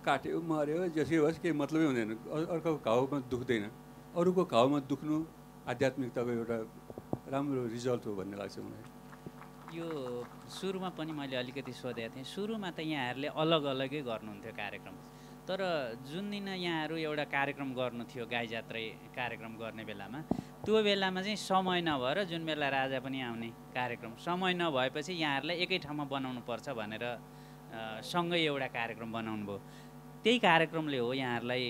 काट्यो 0.00 0.40
मऱ्यो 0.40 0.96
जसै 0.96 1.16
होस् 1.20 1.38
केही 1.42 1.54
मतलबै 1.60 1.84
हुँदैन। 1.86 2.10
अर्काको 2.54 2.78
घाउमा 2.88 3.18
दुख्दैन। 3.30 3.64
अरूको 4.16 4.42
घाउमा 4.48 4.78
दुख्नु 4.90 5.16
आध्यात्मिकताको 5.68 6.30
एउटा 6.30 6.56
राम्रो 7.32 7.60
रिजल्ट 7.76 8.06
हो 8.06 8.12
भन्ने 8.16 8.36
लाग्छ 8.36 8.58
मलाई। 8.58 8.84
यो 9.76 9.86
सुरुमा 10.48 10.88
पनि 10.98 11.12
मैले 11.12 11.36
अलिकति 11.36 11.72
सोधेको 11.72 12.14
थिएँ। 12.16 12.24
सुरुमा 12.24 12.70
त 12.70 12.80
यहाँहरूले 12.80 13.28
अलग 13.28 13.62
अलगै 13.74 14.00
गर्नुहुन्थ्यो 14.10 14.52
कार्यक्रम। 14.56 14.94
तर 15.48 15.60
जुन 16.06 16.30
दिन 16.30 16.48
यहाँहरू 16.48 16.96
एउटा 16.96 17.24
कार्यक्रम 17.36 17.68
गर्नु 17.74 18.04
थियो 18.10 18.24
गाई 18.26 18.46
जात्रै 18.54 18.84
कार्यक्रम 19.14 19.52
गर्ने 19.62 19.84
बेलामा 19.84 20.18
त्यो 20.64 20.82
बेलामा 20.82 21.20
चाहिँ 21.22 21.36
समय 21.36 21.80
नभएर 21.86 22.18
जुन 22.30 22.42
बेला 22.46 22.68
राजा 22.68 22.98
पनि 23.04 23.18
आउने 23.20 23.48
कार्यक्रम 23.74 24.12
समय 24.26 24.52
नभएपछि 24.62 25.12
यहाँहरूलाई 25.12 25.56
एकै 25.64 25.78
ठाउँमा 25.84 26.04
बनाउनु 26.14 26.40
पर्छ 26.46 26.66
भनेर 26.80 27.04
सँगै 28.10 28.40
एउटा 28.46 28.68
कार्यक्रम 28.78 29.10
बनाउनु 29.12 29.44
भयो 29.46 29.58
त्यही 30.20 30.38
कार्यक्रमले 30.38 30.98
हो 31.00 31.12
यहाँहरूलाई 31.16 31.64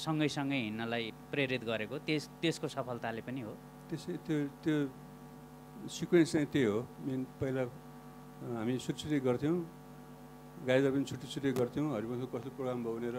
सँगै 0.00 0.28
हिँड्नलाई 0.32 1.04
प्रेरित 1.32 1.62
गरेको। 1.68 1.96
त्यस 2.08 2.22
त्यसको 2.40 2.66
सफलताले 2.72 3.20
पनि 3.28 3.40
हो। 3.44 3.52
त्यसै 3.92 4.12
त्यो 4.24 4.36
त्यो 4.64 4.76
सिक्वेन्स 5.84 6.32
चाहिँ 6.32 6.48
त्यही 6.48 6.64
हो। 6.64 6.78
मेन 7.04 7.20
पहिला 7.40 7.62
हामी 8.56 8.72
छुट्टी 8.80 9.00
छुट्टी 9.04 9.20
गर्थ्यौँ। 9.20 9.58
गाईदार 10.68 10.90
पनि 10.96 11.04
छुट्टी 11.10 11.26
छुट्टी 11.28 11.50
गर्थ्यौँ। 11.60 11.86
हरिवंशको 11.96 12.32
कस्तो 12.32 12.50
प्रोग्राम 12.56 12.78
भयो 12.84 12.94
भनेर 12.96 13.16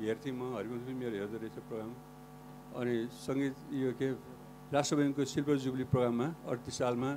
हेर्थेँ 0.00 0.32
म। 0.32 0.56
हरिवंश 0.56 0.82
पनि 0.88 0.94
मेरो 0.96 1.16
हेर्दो 1.20 1.36
रहेछ 1.44 1.56
प्रोग्राम। 1.68 1.92
अनि 2.80 2.94
सङ्गीत 3.20 3.56
यो 3.68 3.90
के 4.00 4.08
राष्ट्र 4.72 4.96
ब्याङ्कको 4.96 5.22
सिल्भर 5.28 5.56
जुब्ली 5.60 5.84
प्रोग्राममा 5.92 6.26
अडतिस 6.48 6.76
सालमा 6.80 7.10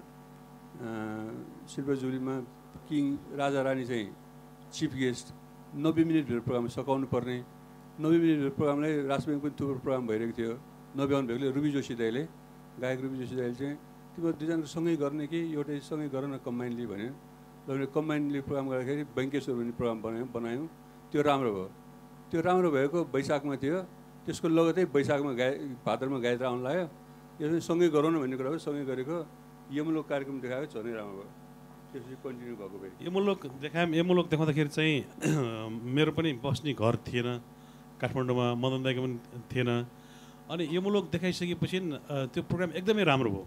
सिल्भर 1.71 1.95
जुब्लीमा 2.03 2.35
किङ 2.91 3.03
राजा 3.39 3.61
रानी 3.67 3.85
चाहिँ 3.87 4.07
चिफ 4.75 4.91
गेस्ट 4.99 5.27
नब्बे 5.75 6.03
मिनटभित्र 6.07 6.39
प्रोग्राम 6.39 6.67
सकाउनु 6.71 7.07
पर्ने। 7.11 7.35
नब्बे 7.99 8.17
मिनटभित्र 8.23 8.55
प्रोग्रामलाई 8.55 8.93
राष्ट्र 9.11 9.27
पनि 9.43 9.51
थुप्रो 9.59 9.79
प्रोग्राम 9.83 10.07
भइरहेको 10.07 10.33
थियो। 10.39 10.53
नभ्याउनु 10.95 11.27
भएकोले 11.27 11.51
रुबी 11.51 11.69
जोशी 11.75 11.95
दाईले 11.99 12.23
गायक 12.79 12.99
रुबी 13.03 13.17
जोशी 13.19 13.35
दाईले 13.35 13.55
चाहिँ 13.59 13.75
तिम्रो 14.15 14.31
दुईजनाको 14.39 14.67
सँगै 14.71 14.95
गर्ने 15.03 15.27
कि 15.27 15.39
एउटै 15.51 15.75
सँगै 15.83 16.07
गर 16.15 16.23
न 16.31 16.39
कम्बाइनली 16.47 16.85
भन्यो। 16.88 17.11
र 17.67 17.85
कम्बाइनली 17.91 18.39
प्रोग्राम 18.47 18.65
गर्दाखेरि 18.71 19.03
बैङ्केश्वर 19.19 19.55
भन्ने 19.59 19.73
प्रोग्राम 19.75 19.99
बनायौँ 19.99 20.27
बनायौँ। 20.31 20.67
त्यो 21.11 21.21
राम्रो 21.27 21.51
भयो। 21.51 21.67
त्यो 22.31 22.39
राम्रो 22.47 22.69
भएको 22.71 22.99
वैशाखमा 23.11 23.55
थियो। 23.59 23.77
त्यसको 24.23 24.47
लगतै 24.47 24.83
वैशाखमा 24.95 25.31
गाय 25.35 25.51
भाद्रमा 25.83 26.17
गायत्री 26.23 26.45
आउनु 26.47 26.63
लाग्यो। 26.63 26.88
यसमा 27.43 27.59
सँगै 27.67 27.88
गरौँ 27.91 28.11
न 28.15 28.23
भन्ने 28.23 28.35
कुरा 28.39 28.49
सँगै 28.63 28.83
गरेको 28.88 29.15
यमलोक 29.75 30.05
कार्यक्रम 30.07 30.39
देखाएको 30.39 30.71
झनै 30.71 30.93
राम्रो 30.95 31.19
भयो। 31.19 31.44
त्यसपछि 31.95 32.15
कन्टिन्यू 32.23 32.55
भएको 32.60 33.47
देखायौँ 33.63 33.95
यमुलोक 33.95 34.27
देखाउँदाखेरि 34.27 34.69
चाहिँ 34.75 34.95
मेरो 35.95 36.12
पनि 36.12 36.29
बस्ने 36.43 36.73
घर 36.75 36.95
थिएन 37.08 37.27
काठमाडौँमा 38.01 38.45
मदन 38.60 38.84
दाईको 38.84 39.01
पनि 39.01 39.15
थिएन। 39.51 39.69
अनि 40.51 40.63
यमुलोक 40.75 41.05
देखाइसकेपछि 41.15 41.77
अ, 41.79 42.27
त्यो 42.36 42.41
प्रोग्राम 42.51 42.71
एकदमै 42.75 43.03
राम्रो 43.08 43.29
भयो। 43.31 43.43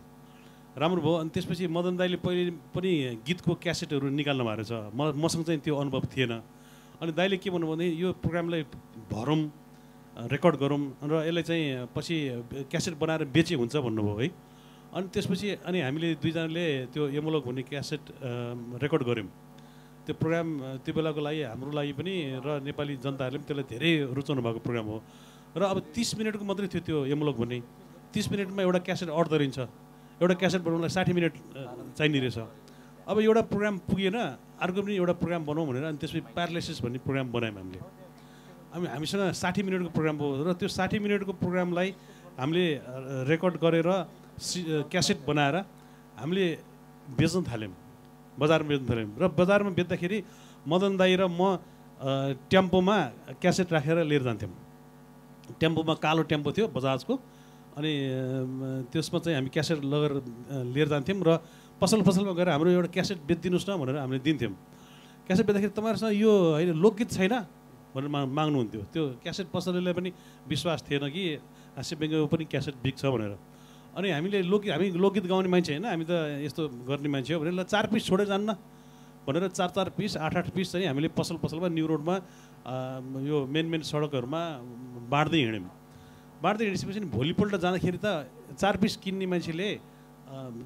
राम्रो 0.80 1.00
भयो 1.04 1.14
अनि 1.20 1.30
त्यसपछि 1.34 1.66
मदन 1.68 1.94
दाईले 2.00 2.16
पहिले 2.24 2.50
पनि 2.72 3.20
गीतको 3.26 3.52
क्यासेटहरू 3.60 4.08
निकाल्नु 4.16 4.44
भएको 4.48 4.56
रहेछ 4.56 4.72
म 4.96 5.12
मसँग 5.20 5.44
चाहिँ 5.44 5.60
त्यो 5.60 5.74
अनुभव 5.76 6.02
थिएन। 6.16 6.32
अनि 7.04 7.12
दाईले 7.12 7.36
के 7.36 7.50
भन्नुभयो 7.52 7.76
भने 7.76 7.86
यो 8.02 8.08
प्रोग्रामलाई 8.24 8.62
भरौँ 9.12 9.40
रेकर्ड 10.32 10.56
गरौँ 10.56 10.80
र 11.04 11.12
यसलाई 11.28 11.44
चाहिँ 11.44 11.64
पछि 11.94 12.16
क्यासेट 12.72 12.94
बनाएर 12.98 13.24
बेचे 13.28 13.54
हुन्छ 13.60 13.76
भन्नुभयो 13.76 14.16
है। 14.18 14.28
अनि 14.88 15.06
त्यसपछि 15.12 15.48
अनि 15.68 15.78
हामीले 15.84 16.08
दुईजनाले 16.22 16.66
त्यो 16.92 17.02
यमलोक 17.12 17.42
भन्ने 17.44 17.62
क्यासेट 17.68 18.02
रेकर्ड 18.82 19.02
गऱ्यौँ। 19.08 19.28
त्यो 20.08 20.14
प्रोग्राम 20.16 20.48
त्यो 20.80 20.92
बेलाको 20.96 21.20
लागि 21.20 21.42
हाम्रो 21.52 21.70
लागि 21.76 21.92
पनि 21.92 22.14
र 22.40 22.48
नेपाली 22.64 22.94
जनताहरूले 23.04 23.38
पनि 23.38 23.46
त्यसलाई 23.48 23.66
धेरै 23.68 23.92
रुचाउनु 24.16 24.40
भएको 24.40 24.60
प्रोग्राम 24.64 24.86
हो। 24.88 24.98
र 25.56 25.62
अब 25.68 25.78
तिस 25.92 26.08
मिनटको 26.16 26.44
मात्रै 26.48 26.68
थियो 26.72 26.82
त्यो 26.88 26.98
यमलोक 27.12 27.36
भन्ने। 27.36 27.58
तिस 28.16 28.26
मिनटमा 28.32 28.62
एउटा 28.64 28.80
क्यासेट 28.88 29.08
अट 29.12 29.26
गरिन्छ। 29.28 29.58
एउटा 30.24 30.34
क्यासेट 30.40 30.60
बनाउनलाई 30.64 30.92
साठी 30.96 31.12
मिनट 31.12 31.34
चाहिने 31.92 32.18
रहेछ। 32.24 32.38
अब 33.08 33.16
एउटा 33.20 33.42
प्रोग्राम 33.52 33.74
पुगेन 33.84 34.16
अर्को 34.64 34.80
पनि 34.82 34.94
एउटा 34.96 35.14
प्रोग्राम 35.20 35.42
बनाउँ 35.44 35.66
भनेर 35.68 35.84
अनि 35.92 35.98
त्यसपछि 36.00 36.20
प्यारालाइसिस 36.32 36.80
भन्ने 36.80 36.98
प्रोग्राम 37.04 37.26
बनायौँ 37.28 37.56
हामीले। 37.60 37.80
हामी 38.72 38.86
हामीसँग 38.88 39.32
साठी 39.36 39.60
मिनटको 39.68 39.90
प्रोग्राम 39.92 40.16
भयो 40.16 40.44
र 40.48 40.52
त्यो 40.56 40.68
साठी 40.68 40.96
मिनटको 41.04 41.32
प्रोग्रामलाई 41.36 41.88
हामीले 42.40 42.66
रेकर्ड 43.28 43.54
गरेर 43.60 43.88
सि 44.38 44.86
क्यासेट 44.90 45.18
बनाएर 45.26 45.56
हामीले 46.18 46.46
बेच्न 47.18 47.42
थाल्यौँ। 47.44 47.74
बजारमा 48.38 48.68
बेच्न 48.68 48.84
थाल्यौँ। 48.90 49.10
र 49.18 49.24
बजारमा 49.34 49.70
बेच्दाखेरि 49.74 50.18
मदन 50.66 50.96
दाई 50.96 51.14
र 51.18 51.26
म 51.26 51.58
टेम्पोमा 52.46 52.96
क्यासेट 53.42 53.68
राखेर 53.72 53.98
लिएर 54.06 54.22
जान्थ्यौँ। 54.22 54.52
टेम्पोमा 55.58 55.94
कालो 55.98 56.22
टेम्पो 56.30 56.50
थियो 56.54 56.66
बजाजको। 56.70 57.14
अनि 57.78 57.92
त्यसमा 58.90 59.18
चाहिँ 59.22 59.36
हामी 59.38 59.50
क्यासेट 59.54 59.78
लगेर 59.82 60.12
लिएर 60.74 60.88
जान्थ्यौँ 60.88 61.22
र 61.26 61.30
पसल 61.78 62.02
पसलमा 62.02 62.34
गएर 62.34 62.48
हाम्रो 62.54 62.70
एउटा 62.74 62.90
क्यासेट 62.90 63.18
बेचिदिनुहोस् 63.22 63.66
न 63.70 63.72
भनेर 63.78 63.96
हामीले 64.02 64.22
दिन्थ्यौँ। 64.22 64.54
क्यासेट 65.26 65.44
बेच्दाखेरि 65.46 65.72
तपाईँहरूसँग 65.78 66.14
यो 66.14 66.32
होइन 66.58 66.74
लोकगीत 66.74 67.10
छैन 67.10 67.34
भनेर 67.94 68.10
मा 68.10 68.20
माग्नुहुन्थ्यो। 68.26 68.82
त्यो 68.94 69.02
क्यासेट 69.22 69.46
पसलेलाई 69.54 69.94
पनि 69.94 70.10
विश्वास 70.46 70.82
थिएन 70.86 71.06
कि 71.10 71.22
व्यङ्ग्यको 71.78 72.26
पनि 72.26 72.44
क्यासेट 72.50 72.74
बिग्छ 72.82 73.02
भनेर। 73.06 73.34
अनि 73.98 74.10
हामीले 74.14 74.38
लोक 74.46 74.62
हामी 74.70 74.86
लोकगीत 74.94 75.26
गाउने 75.26 75.48
मान्छे 75.50 75.72
होइन 75.74 75.84
हामी 75.90 76.04
त 76.06 76.46
यस्तो 76.46 76.62
गर्ने 76.86 77.08
मान्छे 77.10 77.34
हो 77.34 77.40
भनेर 77.42 77.54
ल 77.58 77.62
चार 77.66 77.86
पिस 77.90 78.02
छोडेर 78.06 78.26
जान्न 78.30 78.54
भनेर 79.26 79.50
चार 79.58 79.70
चार 79.74 79.88
पिस 79.98 80.16
आठ 80.22 80.34
आठ 80.38 80.48
पिस 80.54 80.72
चाहिँ 80.72 80.86
हामीले 80.86 81.08
पसल 81.18 81.36
पसलमा 81.42 81.68
न्यु 81.74 81.86
रोडमा 81.90 82.14
यो 83.26 83.36
मेन 83.50 83.66
मेन 83.66 83.82
सडकहरूमा 83.82 84.40
बाँड्दै 85.10 85.38
हिँड्यौँ। 85.42 85.74
बाँड्दै 86.42 86.64
हिँडिसकेपछि 86.64 87.00
भोलिपल्ट 87.10 87.54
जाँदाखेरि 87.58 87.98
त 87.98 88.06
चार 88.54 88.76
पिस 88.78 88.96
किन्ने 89.02 89.26
मान्छेले 89.26 89.68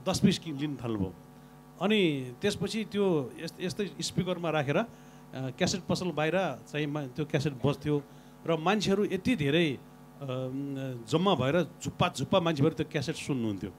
दस 0.04 0.18
पिस 0.20 0.38
किन् 0.44 0.60
लिन 0.60 0.76
थाल्नुभयो। 0.76 1.10
अनि 1.80 2.00
त्यसपछि 2.36 2.80
त्यो 2.92 3.06
यस 3.40 3.52
यस्तै 3.64 3.86
स्पिकरमा 4.12 4.50
राखेर 4.52 4.78
क्यासेट 5.56 5.82
पसल 5.88 6.12
बाहिर 6.12 6.36
चाहिँ 6.68 6.86
त्यो 7.16 7.24
क्यासेट 7.32 7.54
बस्थ्यो 7.64 7.96
र 8.44 8.50
मान्छेहरू 8.60 9.02
यति 9.08 9.32
धेरै 9.40 9.66
जम्मा 10.22 11.32
भएर 11.34 11.56
झुप्पा 11.82 12.06
झुप्पा 12.16 12.38
मान्छे 12.40 12.62
भएर 12.62 12.74
त्यो 12.78 12.86
क्यासेट 12.92 13.16
सुन्नुहुन्थ्यो। 13.26 13.70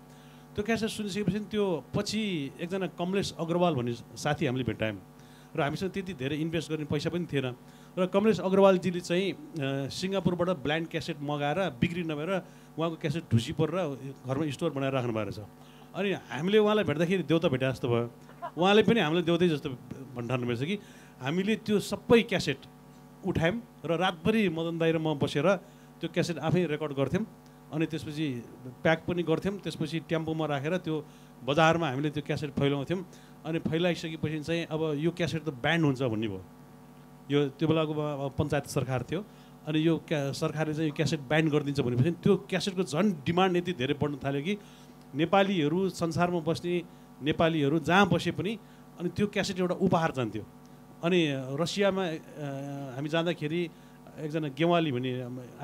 त्यो 0.54 0.64
क्यासेट 0.64 0.90
सुनिसकेपछि 0.90 1.40
त्यो 1.52 1.66
पछि 1.96 2.22
एकजना 2.62 2.88
कमलेश 3.00 3.34
अग्रवाल 3.40 3.74
भन्ने 3.80 3.94
साथी 4.20 4.46
हामीले 4.46 4.64
भेटायौँ 4.68 5.00
र 5.56 5.60
हामीसँग 5.62 5.92
त्यति 5.94 6.14
धेरै 6.20 6.36
इन्भेस्ट 6.44 6.68
गर्ने 6.72 6.86
पैसा 6.90 7.10
पनि 7.14 7.26
थिएन। 7.32 7.48
र 7.98 8.06
कमलेश 8.10 8.40
अग्रवालजीले 8.42 9.02
चाहिँ 9.06 9.90
सिङ्गापुरबाट 9.90 10.50
ब्ल्यान्ड 10.66 10.88
क्यासेट 10.90 11.18
मगाएर 11.22 11.60
बिक्री 11.80 12.04
नभएर 12.10 12.32
उहाँको 12.76 12.96
क्यासेट 13.02 13.24
ढुसी 13.32 13.54
परेर 13.54 13.78
घरमा 14.26 14.44
स्टोर 14.50 14.72
बनाएर 14.74 14.94
राख्नु 14.94 15.14
भएको 15.14 15.30
रहेछ 15.30 15.40
अनि 15.94 16.10
हामीले 16.34 16.58
उहाँलाई 16.58 16.86
भेट्दाखेरि 16.90 17.24
देउता 17.30 17.48
भेटे 17.54 17.66
जस्तो 17.70 17.88
भयो। 17.88 18.06
उहाँले 18.58 18.82
पनि 18.84 19.00
हामीलाई 19.00 19.24
देउतै 19.30 19.48
जस्तो 19.54 19.70
भन्ठान्नु 20.18 20.46
भएछ 20.50 20.62
कि 20.66 20.76
हामीले 21.22 21.56
त्यो 21.62 21.80
सबै 21.80 22.22
क्यासेट 22.34 22.60
उठायौँ 23.30 23.58
र 23.86 23.92
रातभरि 23.94 24.50
मदन 24.50 24.76
दाई 24.82 24.92
र 24.92 24.98
म 24.98 25.14
बसेर 25.22 25.48
त्यो 26.04 26.12
क्यासेट 26.12 26.38
आफै 26.44 26.62
रेकर्ड 26.68 26.94
गर्थ्यौँ 27.00 27.24
अनि 27.72 27.86
त्यसपछि 27.88 28.28
प्याक 28.84 29.00
पनि 29.08 29.24
गर्थ्यौँ। 29.24 29.56
त्यसपछि 29.64 29.98
टेम्पोमा 30.12 30.46
राखेर 30.52 30.74
त्यो 30.84 30.96
बजारमा 31.48 31.88
हामीले 31.90 32.10
त्यो 32.12 32.24
क्यासेट 32.28 32.52
फैलाउँथ्यौँ। 32.60 33.00
अनि 33.48 33.60
फैलाइसकेपछि 33.64 34.40
चाहिँ 34.44 34.68
अब 34.68 34.82
यो 35.00 35.12
क्यासेट 35.16 35.42
त 35.48 35.50
ब्यान्ड 35.64 35.84
हुन्छ 35.88 36.02
भन्ने 36.04 36.28
भयो। 36.28 36.44
यो 37.32 37.40
त्यो 37.56 37.68
बेलाको 37.72 37.94
पञ्चायत 38.36 38.66
सरकार 38.68 39.02
थियो 39.08 39.22
अनि 39.64 39.80
यो 39.80 39.94
क्या 40.04 40.20
सरकारले 40.36 40.74
चाहिँ 40.76 40.90
यो 40.92 40.96
क्यासेट 41.00 41.20
ब्यान्ड 41.24 41.48
गरिदिन्छ 41.56 41.80
भनेपछि 41.80 42.12
त्यो 42.20 42.34
क्यासेटको 42.52 42.84
झन् 42.84 43.24
डिमान्ड 43.24 43.58
यति 43.58 43.74
धेरै 43.80 43.96
बढ्न 43.96 44.20
थाल्यो 44.20 44.42
कि 44.44 44.54
नेपालीहरू 45.16 45.80
संसारमा 45.96 46.40
बस्ने 46.44 46.76
नेपालीहरू 47.24 47.80
जहाँ 47.80 48.06
बसे 48.12 48.32
पनि 48.36 48.52
अनि 49.00 49.10
त्यो 49.16 49.28
क्यासेट 49.32 49.60
एउटा 49.64 49.76
उपहार 49.80 50.12
जान्थ्यो। 50.20 50.44
अनि 51.00 51.20
रसियामा 51.64 52.04
हामी 52.96 53.10
जाँदाखेरि 53.10 53.62
एकजना 54.14 54.48
गेवाली 54.54 54.92
भन्ने 54.94 55.12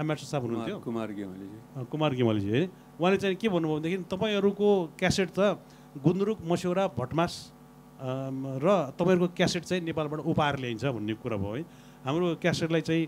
एमएस 0.01 0.21
साहब 0.25 0.43
हुनुहुन्थ्यो। 0.43 0.77
कुमार 0.81 1.09
गेवालीजी 1.13 1.57
कुमार 1.85 2.11
गेवालीजी 2.17 2.49
है। 2.49 2.61
उहाँले 2.97 3.17
चाहिँ 3.21 3.35
के 3.37 3.47
भन्नुभयो 3.49 3.75
भनेदेखि 3.77 3.97
तपाईँहरूको 4.09 4.69
क्यासेट 4.97 5.29
त 5.37 5.61
गुन्द्रुक 6.01 6.39
मस्यौरा 6.49 6.83
भटमास 6.97 7.33
र 8.01 8.67
तपाईँहरूको 8.97 9.27
क्यासेट 9.37 9.63
चाहिँ 9.69 9.83
नेपालबाट 9.85 10.19
उपहार 10.25 10.53
ल्याइन्छ 10.59 10.85
भन्ने 10.97 11.13
कुरा 11.21 11.37
भयो 11.37 11.53
है। 11.53 11.63
हाम्रो 12.05 12.41
क्यासेटलाई 12.41 12.81
चाहिँ 12.81 13.03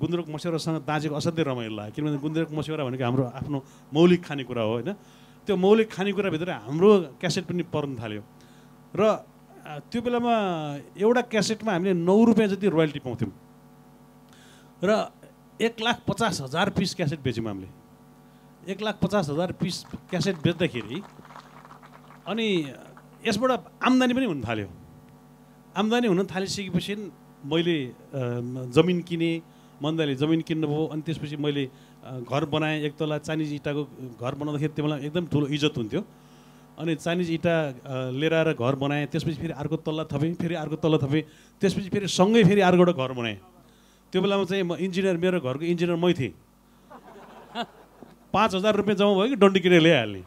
गुन्द्रुक 0.00 0.26
मस्यौरासँग 0.32 0.82
दाँजेको 0.88 1.14
असाध्यै 1.20 1.44
रमाइलो 1.44 1.74
लाग्यो। 1.76 1.94
किनभने 1.94 2.18
गुन्द्रुक 2.24 2.50
मस्यौरा 2.56 2.82
भनेको 2.88 3.04
हाम्रो 3.04 3.24
आफ्नो 3.28 3.58
मौलिक 3.92 4.20
खानेकुरा 4.24 4.62
हो 4.62 4.72
होइन। 4.72 4.90
त्यो 5.46 5.54
मौलिक 5.56 5.88
खानेकुराभित्र 5.92 6.50
हाम्रो 6.64 6.90
क्यासेट 7.20 7.44
पनि 7.44 7.62
पर्न 7.68 7.92
थाल्यो। 8.00 8.22
र 8.96 9.02
त्यो 9.92 10.00
बेलामा 10.00 10.34
एउटा 10.96 11.22
क्यासेटमा 11.28 11.72
हामीले 11.72 11.92
नौ 11.92 12.16
रुपियाँ 12.24 12.48
जति 12.56 12.66
रोयल्टी 12.72 13.00
पाउँथ्यौँ। 13.04 13.32
र 14.84 14.90
एक 15.60 15.80
लाख 15.80 16.02
पचास 16.08 16.40
हजार 16.40 16.70
पिस 16.70 16.94
क्यासेट 16.94 17.20
बेच्यौँ 17.22 17.46
हामीले। 17.46 17.68
एक 18.72 18.82
लाख 18.82 18.96
पचास 19.02 19.28
हजार 19.30 19.52
पिस 19.58 19.76
क्यासेट 20.10 20.36
बेच्दाखेरि 20.42 21.02
अनि 22.28 22.46
यसबाट 23.26 23.50
आम्दानी 23.82 24.14
पनि 24.14 24.26
हुन 24.26 24.42
थाल्यो। 24.46 24.68
आम्दानी 25.76 26.06
हुन 26.08 26.26
थालिसकेपछि 26.30 26.94
मैले 27.50 27.76
जमिन 28.70 29.02
किनेँ 29.02 29.34
मन्दाले 29.82 30.14
जमिन 30.14 30.40
किन्नुभयो 30.46 30.84
अनि 30.94 31.02
त्यसपछि 31.06 31.36
मैले 31.42 31.64
घर 32.22 32.44
बनाएँ 32.46 32.82
एक 32.86 32.94
तला 32.98 33.18
चाइनिज 33.18 33.52
इँटाको 33.58 33.82
घर 34.14 34.34
बनाउँदाखेरि 34.34 34.72
त्यो 34.74 34.84
बेला 34.84 34.96
एकदम 35.06 35.26
ठुलो 35.26 35.46
इज्जत 35.46 35.74
हुन्थ्यो। 35.78 36.00
अनि 36.78 36.94
चाइनिज 36.94 37.30
इँटा 37.30 37.54
लिएर 38.14 38.34
आएर 38.34 38.52
घर 38.54 38.74
बनाएँ 38.78 39.06
त्यसपछि 39.10 39.38
फेरि 39.42 39.54
अर्को 39.58 39.76
तल्ला 39.82 40.04
थपेँ 40.06 40.34
फेरि 40.34 40.54
अर्को 40.54 40.76
तल्ला 40.82 40.98
थपेँ 41.02 41.22
त्यसपछि 41.62 41.88
फेरि 41.90 42.06
सँगै 42.06 42.42
फेरि 42.44 42.60
अर्को 42.62 42.82
एउटा 42.82 42.94
घर 42.94 43.12
बनाएँ। 43.18 43.38
त्यो 44.12 44.22
बेलामा 44.22 44.44
चाहिँ 44.44 44.62
म 44.64 44.74
इन्जिनियर 44.80 45.16
मेरो 45.16 45.40
घरको 45.40 45.64
इन्जिनियर 45.64 45.96
मै 45.96 46.12
थिएँ। 46.12 46.32
पाँच 48.32 48.54
हजार 48.54 48.74
रुपियाँ 48.76 48.96
जम्मा 48.96 49.14
भयो 49.14 49.28
कि 49.28 49.36
डन्डी 49.36 49.60
किनेर 49.60 49.80
ल्याइहाल्ने। 49.80 50.22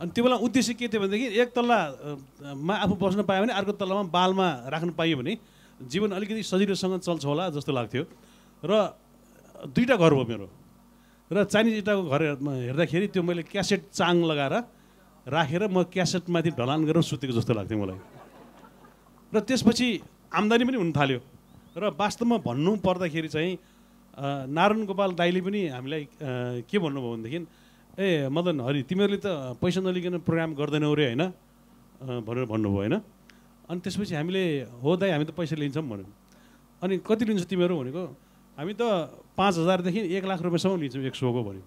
अनि 0.00 0.10
त्यो 0.14 0.22
बेला 0.24 0.36
उद्देश्य 0.36 0.74
के 0.74 0.88
थियो 0.88 1.00
भनेदेखि 1.00 1.26
एक 1.40 1.48
तल्ला 1.54 1.76
अ, 1.76 2.54
मा 2.54 2.74
आफू 2.86 2.94
बस्न 2.96 3.22
पायो 3.22 3.42
भने 3.42 3.52
अर्को 3.52 3.72
तल्लामा 3.78 4.02
बालमा 4.10 4.46
राख्न 4.72 4.90
पाइयो 4.98 5.16
भने 5.18 5.32
जीवन 5.90 6.10
अलिकति 6.12 6.42
सजिलोसँग 6.42 7.00
चल्छ 7.00 7.24
होला 7.24 7.48
जस्तो 7.54 7.72
लाग्थ्यो। 7.72 8.04
र 8.64 8.72
दुईवटा 9.66 9.96
घर 9.96 10.12
भयो 10.14 10.24
मेरो। 10.24 10.46
र 11.32 11.44
चाइनिज 11.44 11.74
इँटाको 11.84 12.02
घर 12.10 12.22
हेर्- 12.22 12.42
हेर्दाखेरि 12.66 13.06
त्यो 13.14 13.22
मैले 13.22 13.42
क्यासेट 13.42 13.90
चाङ 13.94 14.16
लगाएर 14.24 14.54
राखेर 15.28 15.62
म 15.68 15.82
क्यासेटमाथि 15.86 16.50
ढलान 16.58 16.80
गरेर 16.84 17.02
सुतेको 17.02 17.32
जस्तो 17.38 17.52
लाग्थ्यो 17.54 17.78
मलाई। 17.78 17.98
र 19.34 19.36
त्यसपछि 19.40 19.88
आम्दानी 20.34 20.64
पनि 20.64 20.76
हुन 20.76 20.92
थाल्यो। 20.92 21.20
र 21.76 21.94
वास्तवमा 21.94 22.36
भन्नु 22.42 22.70
पर्दाखेरि 22.82 23.28
चाहिँ 23.30 23.52
नारायण 24.50 24.84
गोपाल 24.86 25.10
दाईले 25.14 25.40
पनि 25.40 25.60
हामीलाई 25.70 26.02
के 26.66 26.76
भन्नुभयो 26.78 27.10
भनेदेखि 27.14 27.38
ए 27.98 28.28
मदन 28.28 28.60
हरि 28.66 28.82
तिमीहरूले 28.90 29.20
त 29.22 29.58
पैसा 29.62 29.80
नलिकन 29.80 30.18
प्रोग्राम 30.26 30.50
गर्दैनौ 30.58 30.94
रे 30.94 31.04
होइन? 31.14 31.22
भनेर 32.26 32.44
भन्नुभयो 32.50 32.78
होइन? 32.80 32.94
अनि 33.70 33.80
त्यसपछि 33.80 34.14
हामीले 34.18 34.42
हो 34.82 34.90
दाई 34.98 35.10
हामी 35.14 35.24
त 35.24 35.32
पैसा 35.36 35.54
लिन्छौँ 35.56 35.84
भन्यौँ। 35.86 36.10
अनि 36.82 36.94
कति 37.06 37.24
लिन्छ 37.28 37.46
तिमीहरू 37.46 37.74
भनेको 37.80 38.02
हामी 38.58 38.72
त 38.74 38.82
पाँच 39.38 39.54
हजारदेखि 39.62 40.00
एक 40.16 40.24
लाख 40.26 40.40
रुपियाँसम्म 40.42 40.80
लिन्छौँ 40.80 41.04
एक 41.06 41.14
सोको 41.14 41.40
भन्यो। 41.46 41.64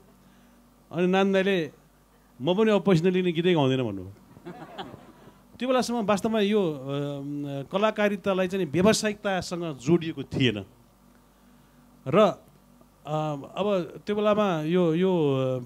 अनि 0.92 1.08
नान 1.08 1.28
दाईले 1.32 1.58
म 2.40 2.48
पनि 2.54 2.70
अब 2.76 2.82
पैसा 2.84 3.02
नलिने 3.08 3.32
गीतै 3.32 3.54
गाउँदैन 3.56 3.82
भन्नुभयो। 3.88 4.12
त्यो 5.60 5.68
बेलासम्म 5.70 6.06
वास्तवमा 6.06 6.40
यो 6.44 6.62
कलाकारितालाई 7.72 8.48
चाहिँ 8.48 8.66
व्यावसायिकतासँग 8.68 9.64
जोडिएको 9.80 10.24
थिएन। 10.34 10.58
र 12.06 12.18
अब 13.06 13.68
त्यो 14.06 14.14
बेलामा 14.16 14.48
यो 14.66 14.84
यो 14.96 15.12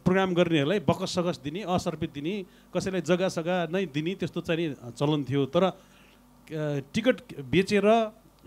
प्रोग्राम 0.01 0.33
गर्नेहरूलाई 0.33 0.79
बकस 0.83 1.11
सकस 1.15 1.37
दिने 1.45 1.61
असर्पित 1.65 2.11
दिने 2.13 2.33
कसैलाई 2.73 3.01
जग्गा 3.01 3.27
सग्गा 3.29 3.57
नै 3.71 3.85
दिने 3.93 4.13
त्यस्तो 4.19 4.41
चाहिँ 4.41 4.93
चलन 4.97 5.23
थियो। 5.23 5.45
तर 5.53 5.63
टिकट 6.93 7.17
बेचेर 7.45 7.87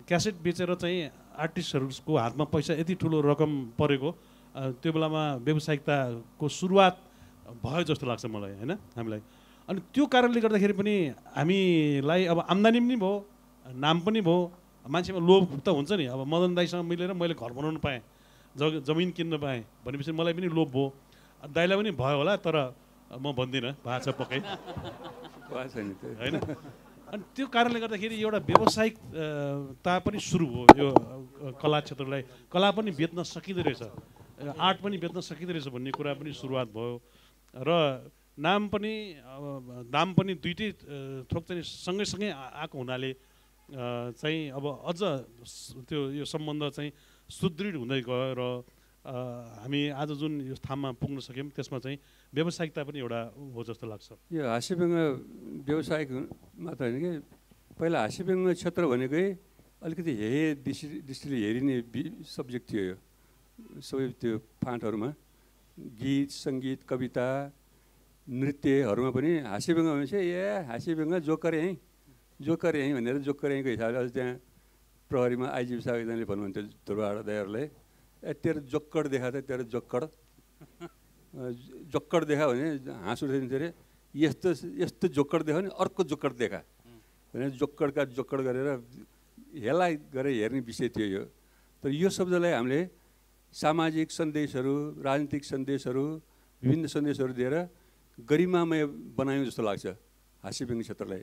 क्यासेट 0.08 0.34
बेचेर 0.42 0.74
चाहिँ 0.74 0.98
आर्टिस्टहरूको 1.38 2.12
हातमा 2.18 2.44
पैसा 2.52 2.74
यति 2.82 2.94
ठुलो 3.00 3.20
रकम 3.30 3.50
परेको 3.78 4.10
त्यो 4.82 4.90
बेलामा 4.92 5.22
व्यावसायिकताको 5.46 6.46
सुरुवात 6.50 6.94
भयो 7.62 7.82
जस्तो 7.86 8.06
लाग्छ 8.06 8.26
मलाई 8.26 8.52
होइन? 8.58 8.72
हामीलाई। 8.98 9.22
अनि 9.70 9.80
त्यो 9.94 10.04
कारणले 10.10 10.40
गर्दाखेरि 10.42 10.74
पनि 10.74 10.94
हामीलाई 11.38 12.24
अब 12.26 12.38
आम्दानी 12.50 12.78
पनि 12.82 12.96
भयो 12.98 13.14
नाम 13.78 13.96
पनि 14.02 14.20
भयो। 14.20 14.38
मान्छेमा 14.86 15.20
लोभ 15.22 15.62
त 15.62 15.68
हुन्छ 15.70 15.92
नि। 15.94 16.04
अब 16.10 16.26
मदन 16.26 16.54
दाईसँग 16.58 16.82
मिलेर 16.90 17.12
मैले 17.14 17.34
घर 17.38 17.52
बनाउनु 17.54 17.78
पाएँ 17.78 18.00
जग 18.58 18.82
जमिन 18.82 19.10
किन्न 19.14 19.38
पाएँ 19.38 19.62
भनेपछि 19.86 20.10
मलाई 20.10 20.34
पनि 20.34 20.48
लोभ 20.50 20.68
भयो। 20.74 20.86
दाईलाई 21.54 21.76
पनि 21.78 21.90
भयो 21.94 22.16
होला 22.18 22.34
तर 22.42 22.56
म 23.14 23.30
भन्दिनँ 23.30 23.72
भएको 23.86 24.02
छ 24.04 24.08
पक्कै 24.18 24.38
होइन? 26.18 26.34
अनि 27.10 27.22
त्यो 27.34 27.46
कारणले 27.46 27.78
गर्दाखेरि 27.80 28.14
एउटा 28.18 28.38
व्यावसायिक 28.50 28.94
अ, 28.94 29.24
ता 29.86 29.98
पनि 30.02 30.18
सुरु 30.18 30.46
भयो 30.46 30.66
यो 30.78 30.88
कला 31.62 31.78
क्षेत्रलाई। 31.86 32.22
कला 32.50 32.70
पनि 32.74 32.90
बेच्न 32.90 33.22
सकिँदो 33.22 33.62
रहेछ। 33.66 33.82
आर्ट 34.58 34.78
पनि 34.82 34.96
बेच्न 34.98 35.20
सकिँदो 35.20 35.52
रहेछ 35.54 35.68
भन्ने 35.74 35.90
कुरा 35.94 36.14
पनि 36.18 36.30
सुरुवात 36.34 36.68
भयो। 36.74 36.92
र 37.54 37.70
नाम 38.40 38.68
पनि 38.72 38.94
अब 39.20 39.90
दाम 39.92 40.08
पनि 40.16 40.32
दुइटै 40.40 40.68
थोक 41.28 41.42
चाहिँ 41.44 41.62
सँगैसँगै 41.62 42.30
आएको 42.32 42.76
हुनाले 42.78 43.10
चाहिँ 44.16 44.40
अब 44.56 44.64
अझ 44.90 45.00
त्यो 45.88 46.00
यो 46.16 46.24
सम्बन्ध 46.24 46.62
चाहिँ 46.72 46.90
सुदृढ 47.30 47.74
हुँदै 47.76 48.00
गयो 48.00 48.32
र 48.40 48.42
हामी 49.04 49.80
आज 49.96 50.10
जुन 50.20 50.40
यो 50.48 50.54
स्थानमा 50.56 50.90
पुग्न 51.00 51.20
सक्यौँ 51.20 51.52
त्यसमा 51.56 51.78
चाहिँ 51.84 51.98
व्यावसायिकता 52.32 52.80
पनि 52.84 52.98
एउटा 53.00 53.20
हो 53.54 53.60
जस्तो 53.64 53.86
लाग्छ। 53.88 54.08
यो 54.32 54.42
हाँस्यव्यङ्ग 54.44 54.96
व्यवसायिक 55.68 56.08
मात्र 56.64 56.84
होइन 56.84 56.98
कि 57.00 57.12
पहिला 57.80 57.98
हाँस्यव्यङ्ग 58.00 58.52
क्षेत्र 58.60 58.82
भनेकै 58.92 59.24
अलिकति 59.84 60.12
हे 60.20 60.32
दृष्टि 60.64 61.00
दृष्टिले 61.08 61.36
हेरिने 61.44 61.76
सब्जेक्ट 62.28 62.66
थियो 62.72 62.82
यो। 62.84 62.96
सबै 63.80 64.04
त्यो 64.20 64.36
फाँटहरूमा 64.64 65.10
गीत 66.00 66.28
सङ्गीत 66.44 66.80
कविता 66.84 67.26
नृत्यहरूमा 68.26 69.10
पनि 69.10 69.30
हाँस्यव्यङ्ग 69.48 69.88
भनेपछि 69.90 70.16
ए 70.16 70.64
हाँस्यव्यङ्ग 70.68 71.14
जोकर 71.28 71.54
यहीँ 71.54 71.76
जोकर 72.40 72.76
यहीँ 72.76 72.92
भनेर 72.94 73.16
जोकर 73.26 73.50
यहीँको 73.52 73.70
हिसाबले 73.70 73.98
अझ 73.98 74.10
त्यहाँ 74.12 74.34
प्रहरीमा 75.10 75.46
आइजिपी 75.50 75.82
साहब 75.82 75.98
एकजनाले 75.98 76.24
भन्नुहुन्थ्यो 76.30 76.62
ध्रुवाडा 76.86 77.22
दाईहरूलाई 77.26 77.66
ए 78.22 78.32
तेरो 78.42 78.60
जोक्कड 78.70 79.04
देखा 79.10 79.28
त 79.30 79.36
तेरो 79.48 79.64
जोक्कड। 79.66 80.02
जोक्कड 81.90 82.22
देखा 82.30 82.44
भने 82.46 82.66
हाँस 83.06 83.20
उठाइदिन्थ्यो 83.24 83.58
अरे 83.58 83.68
यस्तो 84.14 84.48
यस्तो 84.82 85.06
जोक्कड 85.10 85.40
देखा 85.46 85.58
भने 85.58 85.70
अर्को 85.74 86.02
जोक्कड 86.10 86.32
देखा। 86.38 86.60
भने 87.34 87.46
जोक्कडका 87.58 88.02
जोक्कड 88.14 88.40
गरेर 88.46 88.68
हेला 89.58 89.86
गरेर 90.14 90.34
हेर्ने 90.40 90.60
विषय 90.62 90.88
थियो 90.94 91.06
यो। 91.06 91.22
तर 91.82 91.90
यो 91.90 92.08
शब्दलाई 92.08 92.52
हामीले 92.52 92.80
सामाजिक 93.54 94.08
सन्देशहरू 94.10 94.74
राजनीतिक 95.02 95.44
सन्देशहरू 95.44 96.04
विभिन्न 96.62 96.86
सन्देशहरू 96.86 97.32
दिएर 97.34 97.54
गरिमामय 98.26 98.84
बनायौँ 99.16 99.44
जस्तो 99.46 99.62
लाग्छ 99.62 99.86
हाँस्यव्यङ्ग 100.44 100.82
क्षेत्रलाई। 100.82 101.22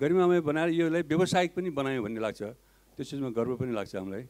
गरिमामय 0.00 0.40
बनाएर 0.40 0.70
योलाई 0.70 1.02
व्यावसायिक 1.06 1.50
पनि 1.54 1.70
बनायौँ 1.70 2.02
भन्ने 2.04 2.20
लाग्छ। 2.20 2.42
त्यो 2.98 3.04
चिजमा 3.04 3.30
गर्व 3.30 3.56
पनि 3.56 3.72
लाग्छ 3.72 3.94
हामीलाई। 3.96 4.24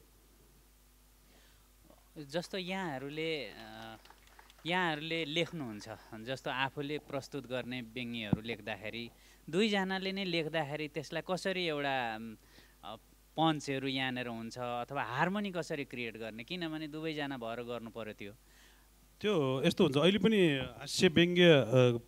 जस्तो 2.29 2.57
यहाँहरूले 2.59 3.31
यहाँहरूले 4.67 5.19
लेख्नुहुन्छ 5.25 5.89
जस्तो 6.29 6.51
आफूले 6.51 6.97
प्रस्तुत 7.09 7.45
गर्ने 7.49 7.81
व्यङ्ग्यहरू 7.97 8.41
लेख्दाखेरि 8.45 9.05
दुईजनाले 9.49 10.11
नै 10.13 10.25
लेख्दाखेरि 10.29 10.87
त्यसलाई 10.93 11.25
कसरी 11.25 11.65
एउटा 11.73 11.97
पन्चहरू 13.33 13.89
यहाँनिर 13.89 14.29
हुन्छ 14.29 14.57
अथवा 14.85 15.03
हार्मोनी 15.17 15.51
कसरी 15.57 15.85
क्रिएट 15.89 16.17
गर्ने? 16.21 16.45
किनभने 16.45 16.87
दुवैजना 16.93 17.37
भएर 17.41 17.61
गर्नु 17.65 17.91
पऱ्यो 17.91 18.15
त्यो। 18.21 18.33
त्यो 19.21 19.33
यस्तो 19.69 19.81
हुन्छ। 19.85 19.97
अहिले 20.01 20.19
पनि 20.25 20.41
हास्य 20.81 21.09
व्यङ्ग्य 21.13 21.49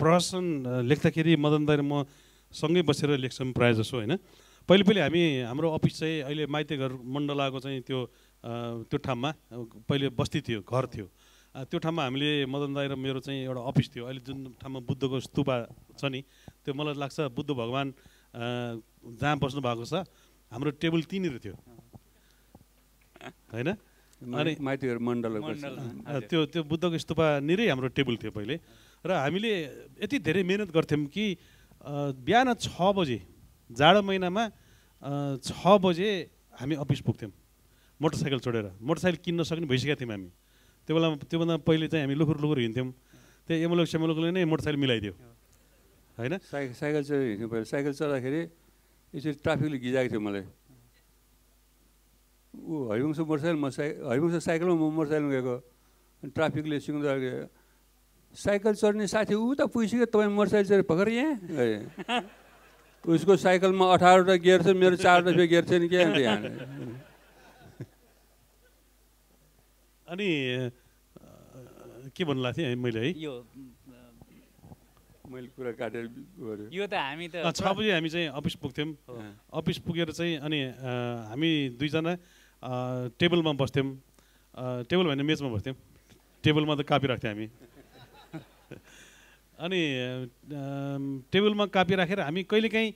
प्रहसन 0.01 0.45
लेख्दाखेरि 0.89 1.37
मदन 1.37 1.69
दाइ 1.69 1.77
र 1.77 1.85
म 1.85 2.09
सँगै 2.49 2.83
बसेर 2.89 3.21
लेख्छौँ 3.21 3.53
प्रायः 3.53 3.85
जसो 3.85 4.01
होइन? 4.01 4.17
पहिले 4.65 4.85
पहिले 4.89 5.01
हामी 5.05 5.23
हाम्रो 5.45 5.69
अफिस 5.77 5.93
चाहिँ 5.93 6.17
अहिले 6.25 6.49
माइती 6.49 6.75
घर 6.81 6.93
मण्डलाको 7.05 7.59
चाहिँ 7.61 7.81
त्यो 7.85 7.99
त्यो 8.89 8.99
ठाउँमा 9.05 9.31
पहिले 9.85 10.09
बस्ती 10.17 10.41
थियो 10.41 10.61
घर 10.65 10.85
थियो। 10.89 11.07
त्यो 11.69 11.79
ठाउँमा 11.85 12.03
हामीले 12.09 12.49
मदन 12.49 12.73
दाइ 12.81 12.87
र 12.89 12.95
मेरो 12.97 13.21
चाहिँ 13.21 13.45
एउटा 13.45 13.61
अफिस 13.61 13.87
थियो। 13.93 14.05
अहिले 14.09 14.21
जुन 14.25 14.57
ठाउँमा 14.57 14.81
बुद्धको 14.89 15.21
स्तूपा 15.21 15.57
छ 16.01 16.09
नि 16.09 16.25
त्यो 16.65 16.73
मलाई 16.73 16.97
लाग्छ 16.97 17.29
बुद्ध 17.29 17.51
भगवान् 17.53 17.93
जहाँ 19.21 19.37
बस्नु 19.37 19.61
भएको 19.61 19.85
छ 19.85 20.09
हाम्रो 20.49 20.71
टेबल 20.81 21.01
त्यहीँनिर 21.05 21.37
थियो। 21.45 21.57
होइन? 23.53 23.69
त्यो 26.31 26.41
त्यो 26.53 26.63
बुद्धको 26.63 26.97
स्तूपा 26.99 27.27
निरै 27.43 27.67
हाम्रो 27.69 27.89
टेबल 27.91 28.15
थियो 28.23 28.33
पहिले। 28.33 28.55
र 29.03 29.11
हामीले 29.19 29.51
यति 29.99 30.17
धेरै 30.23 30.43
मिहिनेत 30.47 30.71
गर्थ्यौँ 30.71 31.07
कि 31.11 31.25
बिहान 32.23 32.55
छ 32.55 32.95
बजे 32.95 33.19
जाडो 33.71 34.01
महिनामा 34.07 34.45
छ 35.43 35.51
बजे 35.83 36.11
हामी 36.55 36.75
अफिस 36.79 37.01
पुग्थ्यौँ 37.03 37.33
मोटरसाइकल 38.01 38.39
चढेर। 38.39 38.67
मोटरसाइकल 38.79 39.19
किन्न 39.27 39.43
सक्ने 39.43 39.67
भइसकेका 39.67 39.99
थियौँ 39.99 40.11
हामी। 40.15 40.31
त्यो 40.87 40.93
बेला 40.95 41.09
त्योभन्दा 41.27 41.57
पहिले 41.67 41.87
चाहिँ 41.91 42.07
हामी 42.07 42.15
लुखुर 42.15 42.39
लुखुर 42.43 42.59
हिँड्थ्यौँ। 42.63 42.89
त्यो 43.47 43.55
एमुलक 43.67 43.87
सेमुलकले 43.91 44.31
नै 44.31 44.43
मोटरसाइकल 44.47 44.79
मिलाइदियो। 44.79 45.13
होइन? 46.19 46.39
साइकल 46.39 46.75
साइकल 46.79 47.03
चढेर 47.03 47.27
हिँड्नु 47.35 47.49
पऱ्यो। 47.51 47.65
साइकल 47.67 47.93
चढ्दाखेरि 47.99 48.41
यसरी 49.15 49.33
ट्राफिकले 49.43 49.79
गिजाएको 49.83 50.11
थियो 50.15 50.23
मलाई। 50.23 50.45
ऊ 52.53 52.93
हरिवंश 52.93 53.19
मोटरसाइकल 53.25 53.59
म 53.59 53.69
साइ 53.73 53.89
हरिवंश 54.13 54.45
साइकलमा 54.45 54.75
म 54.77 54.93
मोटरसाइकलमा 54.93 55.33
गएको 55.33 55.57
अनि 56.23 56.31
ट्राफिकले 56.37 56.77
सिङ्गो 56.85 57.49
साइकल 58.35 58.75
चढ्ने 58.81 59.07
साथी 59.09 59.35
ऊ 59.35 59.55
त 59.57 59.69
पुगिसक्यो 59.73 60.07
तपाईँ 60.13 60.33
मोटरसाइकल 60.37 60.69
चढेर 60.69 60.85
भर्खर 60.89 61.09
यहाँ? 61.13 61.35
गए 61.49 61.75
उसको 63.05 63.37
साइकलमा 63.37 63.87
अठारवटा 63.93 64.35
गियर 64.41 64.63
छ 64.63 64.69
मेरो 64.79 64.97
चारवटा 65.01 65.31
फेरि 65.33 65.49
गियर 65.49 65.65
छैन 65.69 65.89
के 65.89 65.97
अन्त 66.01 66.17
यहाँ। 66.23 66.41
अनि 70.07 70.29
के 72.15 72.23
भन्नु 72.25 72.43
लाग्थेँ 72.43 72.65
है 72.69 72.75
मैले 72.77 73.01
है? 73.01 73.11
यो 73.17 73.33
मैले 75.33 75.49
कुरा 75.57 75.73
काटेर 75.81 76.05
यो 76.73 76.85
त 76.87 76.95
हामी 76.95 77.27
त 77.33 77.43
छ 77.53 77.65
बजी 77.75 77.91
हामी 77.91 78.09
चाहिँ 78.13 78.29
अफिस 78.39 78.55
पुग्थ्यौँ। 78.61 78.93
अफिस 79.51 79.79
पुगेर 79.83 80.13
चाहिँ 80.13 80.37
अनि 80.47 80.61
हामी 81.33 81.51
दुईजना 81.81 82.13
टेबलमा 82.63 83.53
बस्थ्यौँ। 83.59 83.87
टेबल 84.87 85.07
भने 85.11 85.23
मेचमा 85.23 85.49
बस्थ्यौँ। 85.51 85.77
टेबलमा 86.45 86.75
त 86.79 86.83
कापी 86.87 87.07
राख्थ्यौँ 87.07 87.35
हामी। 87.35 87.49
अनि 89.63 89.81
टेबलमा 91.33 91.67
कापी 91.67 91.95
राखेर 91.95 92.21
हामी 92.21 92.43
कहिलेकाहीँ 92.47 92.93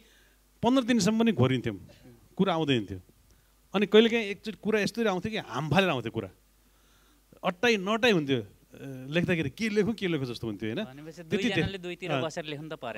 पन्ध्र 0.62 0.82
दिनसम्म 0.86 1.18
पनि 1.18 1.32
घोरिन्थ्यौँ। 1.32 1.76
कुरा 2.36 2.54
आउँदैन 2.54 2.86
थियो। 2.86 3.00
अनि 3.74 3.86
कहिलेकाहीँ 3.86 4.26
एकचोटि 4.30 4.58
कुरा 4.62 4.80
यस्तरी 4.80 5.08
आउँथ्यो 5.08 5.30
कि 5.30 5.38
हाम 5.50 5.70
फालेर 5.70 5.90
आउँथ्यो 5.90 6.12
कुरा। 6.12 6.30
अट्टाइ 7.42 7.76
नटाइ 7.76 8.12
हुन्थ्यो। 8.12 8.42
लेख्दाखेरि 9.08 9.50
के 9.50 9.68
लेखौँ 9.72 9.94
के 9.94 10.06
लेखौँ 10.06 10.26
जस्तो 10.26 10.46
हुन्थ्यो 10.46 10.68
होइन? 10.68 10.84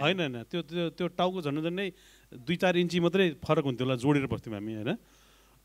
होइन 0.02 0.18
होइन। 0.18 0.42
त्यो 0.50 0.62
त्यो 0.62 0.90
त्यो 0.98 1.06
टाउको 1.14 1.42
झन्डै 1.42 1.62
झन्डै 1.62 1.92
दुई 2.32 2.56
चार 2.56 2.76
इन्ची 2.76 2.98
मात्रै 2.98 3.38
फरक 3.38 3.64
हुन्थ्यो 3.64 3.86
होला 3.86 3.96
जोडेर 4.02 4.26
बस्थ्यौँ 4.26 4.54
हामी 4.58 4.74
होइन? 4.74 4.98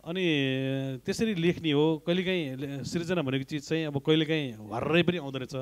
अनि 0.03 0.23
त्यसरी 1.05 1.33
लेख्ने 1.39 1.71
हो। 1.71 2.03
कहिलेकाहीँ 2.03 2.83
सृजना 2.83 3.21
भनेको 3.23 3.45
चिज 3.47 3.61
चाहिँ 3.63 3.83
अब 3.87 3.97
कहिलेकाहीँ 4.03 4.67
हर्रै 4.67 5.03
पनि 5.07 5.17
आउँदो 5.23 5.37
रहेछ 5.39 5.55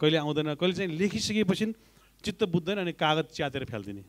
कहिले 0.00 0.16
आउँदैन। 0.16 0.54
कहिले 0.56 0.74
चाहिँ 0.74 0.90
लेखिसकेपछि 0.96 1.66
चित्त 2.24 2.44
बुझ्दैन 2.48 2.78
अनि 2.82 2.92
कागज 2.96 3.26
च्यातेर 3.36 3.64
फालिदिने 3.68 4.02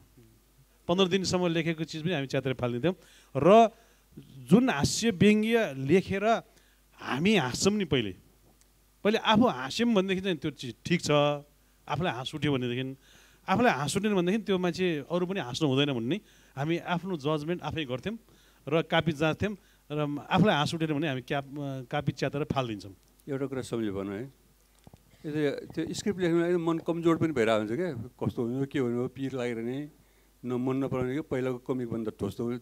पन्ध्र 0.88 1.08
दिनसम्म 1.12 1.48
लेखेको 1.52 1.84
चिज 1.84 2.02
पनि 2.04 2.14
हामी 2.16 2.28
च्यातेर 2.32 2.54
फालिदिन्थ्यौँ 2.56 2.96
र 3.36 3.70
जुन 4.48 4.70
हास्य 4.72 5.12
व्यङ्ग्य 5.14 5.56
लेखेर 5.84 6.26
हामी 7.00 7.36
हाँस्छौँ 7.36 7.76
नि 7.76 7.86
पहिले 7.86 8.14
पहिले 9.04 9.20
आफू 9.20 9.46
हाँस्यौँ 9.46 9.94
भनेदेखि 9.94 10.22
चाहिँ 10.22 10.38
त्यो 10.40 10.52
चिज 10.56 10.74
ठिक 10.88 11.02
छ। 11.04 11.12
आफूलाई 11.88 12.14
हाँस 12.14 12.32
उठ्यो 12.36 12.52
भनेदेखि 12.56 12.84
आफूलाई 13.48 13.74
हाँस 13.80 13.94
उठेन 13.98 14.16
भनेदेखि 14.16 14.44
त्यो 14.48 14.58
मान्छे 14.58 14.88
अरू 15.12 15.26
पनि 15.28 15.40
हाँस्नु 15.40 15.68
हुँदैन 15.68 15.92
भन्ने। 15.94 16.18
हामी 16.56 16.76
आफ्नो 16.84 17.16
जजमेन्ट 17.16 17.62
आफै 17.64 17.84
गर्थ्यौँ। 17.86 18.18
र 18.68 18.82
कापी 18.92 19.12
जाँच्थ्यौँ 19.16 19.56
र 19.90 20.00
आफूलाई 20.28 20.56
हाँस 20.60 20.74
उठेन 20.76 20.94
भने 20.94 21.08
हामी 21.08 21.24
क्याप 21.24 21.46
कापी 21.88 22.12
च्यातेर 22.12 22.44
फालिदिन्छौँ। 22.52 22.94
एउटा 23.32 23.46
कुरा 23.48 23.62
सम्झ्यो 23.64 23.94
भनौँ 23.96 24.16
है। 24.16 24.26
त्यो 25.28 25.82
स्क्रिप्ट 25.92 26.20
लेख्नुलाई 26.20 26.56
मन 26.60 26.78
कमजोर 26.88 27.16
पनि 27.18 27.34
भइरहेको 27.36 27.64
हुन्छ 27.64 27.74
क्या। 27.80 27.90
कस्तो 28.20 28.40
हुनु 28.44 28.66
के 28.68 28.80
हुनु 28.80 29.08
पिर 29.16 29.32
लागेर 29.40 29.60
नै 29.64 29.80
न 30.44 30.50
मन 30.60 30.76
नपराउने 30.84 31.14
कि 31.16 31.24
पहिलाको 31.32 31.60
कमिकभन्दा 31.68 32.12
हुने 32.16 32.58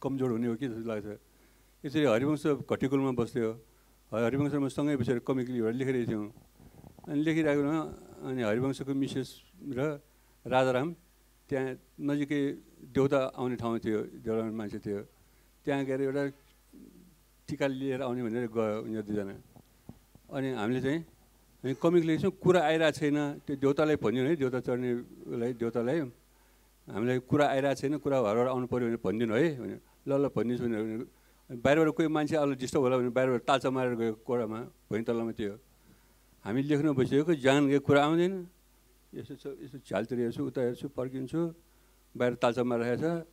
कमजोर 0.00 0.30
हुने 0.36 0.46
हो 0.48 0.54
कि 0.56 0.66
जस्तो 0.68 0.88
लाग्छ। 0.88 1.08
यसरी 1.84 2.04
हरिवंश 2.04 2.44
घटिकुलमा 2.64 3.12
बस्थ्यो। 3.16 3.50
हरिवंशमा 4.12 4.68
सँगै 4.68 4.96
बसेर 5.00 5.18
कमिक 5.24 5.48
लेखिरहेको 5.52 6.08
थियौँ। 6.10 6.26
अनि 7.08 7.20
लेखिरहेकोमा 7.24 7.78
अनि 8.28 8.42
हरिवंशको 8.48 8.92
मिसेस 8.92 9.28
र 9.76 10.00
राजाराम 10.44 10.88
त्यहाँ 11.48 11.72
नजिकै 12.00 12.40
देउता 12.92 13.20
आउने 13.36 13.56
ठाउँ 13.60 13.78
थियो 13.84 14.00
देउता 14.24 14.42
मान्छे 14.48 14.78
थियो। 14.84 15.00
त्यहाँ 15.64 15.84
गएर 15.88 16.00
एउटा 16.06 16.24
टिका 17.48 17.66
लिएर 17.66 18.00
आउने 18.04 18.22
भनेर 18.26 18.46
गयो 18.52 18.76
उनीहरू 18.84 19.04
दुईजना। 19.08 19.34
अनि 20.36 20.48
हामीले 20.60 20.80
चाहिँ 20.84 21.00
हामी 21.64 21.74
कमिक 21.82 22.04
लेख्छौँ 22.04 22.32
कुरा 22.44 22.60
आइरहेको 22.70 22.96
छैन। 23.00 23.18
त्यो 23.44 23.54
देउतालाई 23.62 23.96
भनिदिनु 24.04 24.28
है 24.28 24.36
देउता 24.36 24.60
चढ्नेलाई 24.66 25.52
देउतालाई 25.60 25.98
हामीलाई 26.88 27.18
कुरा 27.30 27.46
आइरहेको 27.54 27.80
छैन 27.80 27.94
कुरा 28.04 28.16
घरबाट 28.20 28.48
आउनु 28.52 28.66
पऱ्यो 28.68 28.86
भने 28.88 28.98
भनिदिनु 29.04 29.34
है 29.34 29.48
भने 29.60 29.76
ल 30.08 30.12
ल 30.20 30.24
भनिदिन्छु 30.36 30.64
भनेर 30.64 31.02
बाहिरबाट 31.64 31.88
कोही 31.96 32.08
मान्छे 32.08 32.36
आउनु 32.36 32.54
डिस्टर्ब 32.60 32.82
होला 32.84 32.96
भने 33.00 33.10
बाहिरबाट 33.16 33.42
तालचा 33.48 33.68
मारेर 33.76 33.94
गयो 34.00 34.12
कोडामा 34.28 34.58
भैँ 34.88 35.04
तल्लामा 35.08 35.32
थियो 35.38 35.54
हामी 36.44 36.60
लेख्नु 36.68 36.90
बसिएको 36.92 37.32
जान 37.44 37.68
गएको 37.72 37.84
कुरा 37.88 38.00
आउँदैन। 38.04 38.34
यसो 39.16 39.32
छ 39.40 39.44
यसो 39.64 39.76
झ्यालतिर 39.80 40.18
हेर्छु 40.28 40.42
उता 40.44 40.60
हेर्छु 40.68 40.86
पर्खिन्छु 40.96 41.40
बाहिर 42.14 42.34
तालचा 42.42 42.62
मारिरहेको 42.64 43.00
छ। 43.00 43.24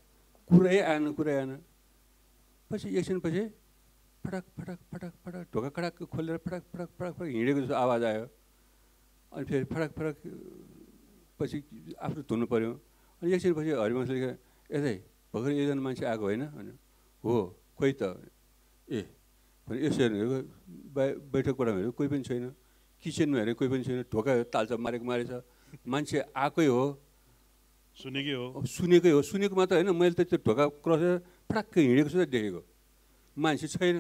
कुरै 0.49 0.79
आएन 0.91 1.11
कुरै 1.17 1.33
आएन। 1.39 1.51
पछि 2.71 2.87
एकछिनपछि 2.97 3.43
फटाक 4.23 4.45
फटाक 4.57 4.79
फटाक 4.91 5.13
फटाक 5.25 5.45
ढोका 5.53 5.69
खडाक 5.75 6.03
खोलेर 6.13 6.37
फटाक 6.45 6.63
फटाक 6.71 6.89
फटाक 6.97 7.13
फटाक 7.15 7.27
हिँडेको 7.27 7.59
जस्तो 7.61 7.75
आवाज 7.75 8.03
आयो। 8.03 8.25
अनि 9.31 9.45
फेरि 9.49 9.65
फटाक 9.71 9.91
फटाक 9.97 10.15
पछि 11.39 11.57
आफ्नो 11.99 12.21
धुनु 12.29 12.45
पऱ्यो 12.47 12.71
अनि 13.21 13.33
एकछिनपछि 13.33 13.71
हरिवंशले 13.81 14.19
यतै 14.19 14.95
भर्खर 15.33 15.51
एकजना 15.51 15.81
मान्छे 15.81 16.05
आएको 16.05 16.23
होइन? 16.23 16.43
भने 16.55 16.73
हो 17.23 17.33
खोइ 17.77 17.91
त। 18.01 18.03
ए 18.87 19.01
भने 19.67 19.77
यसो 19.85 19.99
हेर्नु 20.01 20.25
बैठक 21.31 21.55
हेऱ्यो 21.59 21.91
कोही 21.97 22.09
पनि 22.09 22.23
छैन। 22.23 22.45
किचनमा 23.03 23.37
हेऱ्यो 23.39 23.55
कोही 23.55 23.69
पनि 23.71 23.83
छैन। 23.83 24.03
ढोका 24.13 24.31
तालचा 24.53 24.75
मारेको 24.77 25.05
मारेछ। 25.05 25.31
मान्छे 25.87 26.19
आएकै 26.35 26.67
हो। 26.67 26.83
सुनेकै 27.97 28.35
हो। 28.35 28.63
सुनेकै 28.67 29.11
हो। 29.11 29.21
सुनेको 29.21 29.55
मात्र 29.55 29.73
होइन 29.79 29.89
मैले 29.95 30.15
त 30.15 30.21
त्यो 30.29 30.39
ढोका 30.45 30.65
क्रस 30.83 31.01
फटाक्कै 31.51 31.81
हिँडेको 31.87 32.09
छु 32.09 32.17
त 32.23 32.27
देखेको 32.35 32.61
मान्छे 33.37 33.67
छैन 33.75 33.97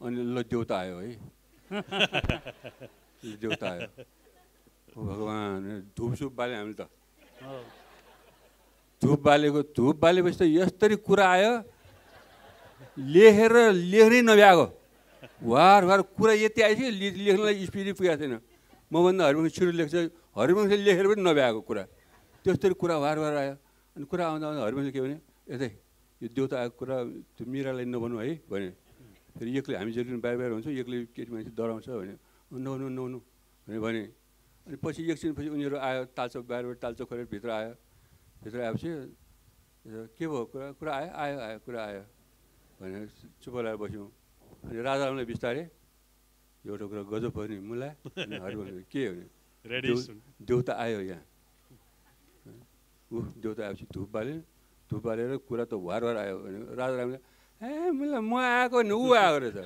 अनि 0.00 0.16
ल 0.34 0.42
देउता 0.50 0.74
आयो 0.80 0.96
है 1.04 1.12
देउता 3.42 3.66
आयो 3.72 3.86
भगवान् 4.96 5.66
धुपसुप 5.96 6.32
बाल्यो 6.38 6.56
हामीले 6.58 6.76
त 6.80 6.88
धुप 9.02 9.20
बालेको 9.26 9.60
धुप 9.76 9.96
बालेपछि 10.02 10.38
त 10.38 10.42
यस्तरी 10.58 10.96
कुरा 11.06 11.26
आयो 11.36 11.52
लेखेर 13.14 13.52
लेख्नै 13.92 14.20
नभ्याएको 14.30 14.66
वार 15.52 15.84
वार 15.90 16.00
कुरा 16.18 16.32
यति 16.44 16.60
ले- 17.00 17.16
लेख्नलाई 17.26 17.66
स्पिड 17.66 17.86
पुगेको 17.98 18.16
छैन 18.20 18.34
मभन्दा 18.90 19.22
हरिवंश 19.26 19.52
छिटो 19.56 19.72
लेख्छ 19.80 19.94
हरिवंशले 20.38 20.82
लेखेर 20.86 21.06
पनि 21.12 21.22
नभ्याएको 21.28 21.60
कुरा 21.68 21.82
त्यस्तरी 22.44 22.74
कुरा 22.82 22.96
वार 23.04 23.16
वार 23.22 23.34
आयो 23.42 23.54
अनि 23.96 24.04
कुरा 24.10 24.22
आउँदा 24.28 24.44
आउँदा 24.48 24.62
हरिवंशले 24.66 24.92
के 24.92 25.00
भने 25.00 25.16
यतै 25.54 25.68
यो 26.22 26.28
देउता 26.30 26.56
आएको 26.62 26.74
कुरा 26.78 26.96
त्यो 27.34 27.44
मिरालाई 27.50 27.86
नभन्नु 27.90 28.16
है 28.22 28.30
भने 28.46 28.68
फेरि 29.34 29.50
एक्लै 29.58 29.76
हामी 29.78 29.90
पनि 29.92 30.18
बाहिर 30.22 30.36
बाहिर 30.38 30.52
हुन्छौँ 30.54 30.72
एक्लै 30.82 30.96
केटी 31.16 31.30
मान्छे 31.34 31.50
डराउँछ 31.58 31.86
भने 31.98 32.14
नहुनु 32.62 32.86
नहुनु 32.94 33.18
भने 33.66 33.78
भने। 33.82 34.02
अनि 34.66 34.76
पछि 34.78 35.00
एकछिनपछि 35.10 35.48
उनीहरू 35.50 35.76
आयो 35.82 36.02
ताल्चो 36.14 36.38
बाहिरबाट 36.46 36.78
ताल्चो 36.78 37.02
खोलेर 37.10 37.26
भित्र 37.26 37.50
आयो। 37.50 37.72
भित्र 38.42 38.58
आएपछि 38.62 38.90
के 40.14 40.24
भयो? 40.30 40.44
कुरा 40.52 40.66
कुरा 40.78 40.92
आयो? 40.94 41.10
आयो 41.10 41.36
आयो 41.42 41.58
कुरा 41.66 41.80
आयो 41.90 42.02
भनेर 42.78 43.08
चुप 43.42 43.54
लगाएर 43.56 43.76
बस्यौँ। 43.82 44.08
अनि 44.70 44.78
राजालाई 44.78 45.26
बिस्तारै 45.26 45.64
एउटा 46.64 46.84
कुरा 46.86 47.02
गजब 47.10 47.30
भयो 47.34 47.46
नि 47.50 47.58
मुला 47.58 47.88
के 48.06 49.00
हो 49.06 49.12
भने 49.18 49.80
देउता 50.46 50.72
आयो 50.84 51.00
यहाँ। 51.02 51.24
ऊ 53.10 53.16
देउता 53.42 53.62
आएपछि 53.66 53.86
धुप 53.90 54.08
बाल्यो 54.14 54.36
बालेर 55.00 55.36
कुरा 55.48 55.64
त 55.64 55.72
वार 55.78 56.00
वार 56.04 56.16
आयो 56.22 56.36
भने 56.44 56.58
राजारामले 56.76 57.18
ए 57.62 57.90
मुला 57.94 58.20
म 58.20 58.34
आएको 58.42 58.78
नि 58.82 58.94
ऊ 58.94 59.06
आएको 59.14 59.38
रहेछ। 59.42 59.58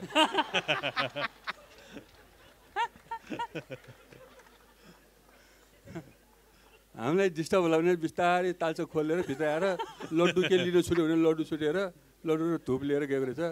हामीलाई 6.96 7.28
डिस्टर्ब 7.36 7.62
होला 7.62 7.76
भने 7.76 7.96
बिस्तारै 8.04 8.52
तालचो 8.60 8.84
खोलेर 8.88 9.20
भित्र 9.28 9.44
आएर 9.44 9.64
लड्डु 10.12 10.40
के 10.48 10.56
लिनु 10.64 10.80
छुट्यो 10.86 11.04
भने 11.04 11.16
लड्डु 11.24 11.44
छुटेर 11.50 11.76
लड्डु 12.24 12.44
र 12.52 12.58
धुप 12.66 12.80
लिएर 12.88 13.04
गएको 13.10 13.24
रहेछ। 13.32 13.42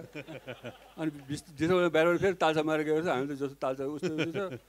अनि 0.97 1.11
डिस्टर्ब 1.29 1.93
बाहिरबाट 1.95 2.19
फेरि 2.25 2.37
तालचा 2.41 2.63
मारेर 2.65 2.85
गएको 2.89 3.01
रहेछ। 3.01 3.13
हामी 3.13 3.27
त 3.29 3.33
जस्तो 3.41 3.57
तालचा 3.61 3.85
उस्तो 3.85 4.13
रहेछ। 4.17 4.61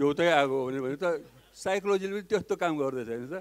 देउतै 0.00 0.28
आएको 0.40 0.56
हो 0.56 0.68
भने 0.84 0.96
त 0.96 1.20
साइकोलोजीले 1.52 2.12
पनि 2.12 2.24
त्यस्तो 2.32 2.54
काम 2.56 2.72
गर्दैछ 2.80 3.08
होइन 3.08 3.28
त। 3.28 3.34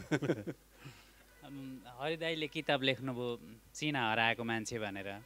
हरिदाईले 2.00 2.46
किताब 2.48 2.80
लेख्नुभयो 2.80 3.28
चिना 3.76 4.00
हराएको 4.10 4.40
मान्छे 4.40 4.78
भनेर। 4.80 5.20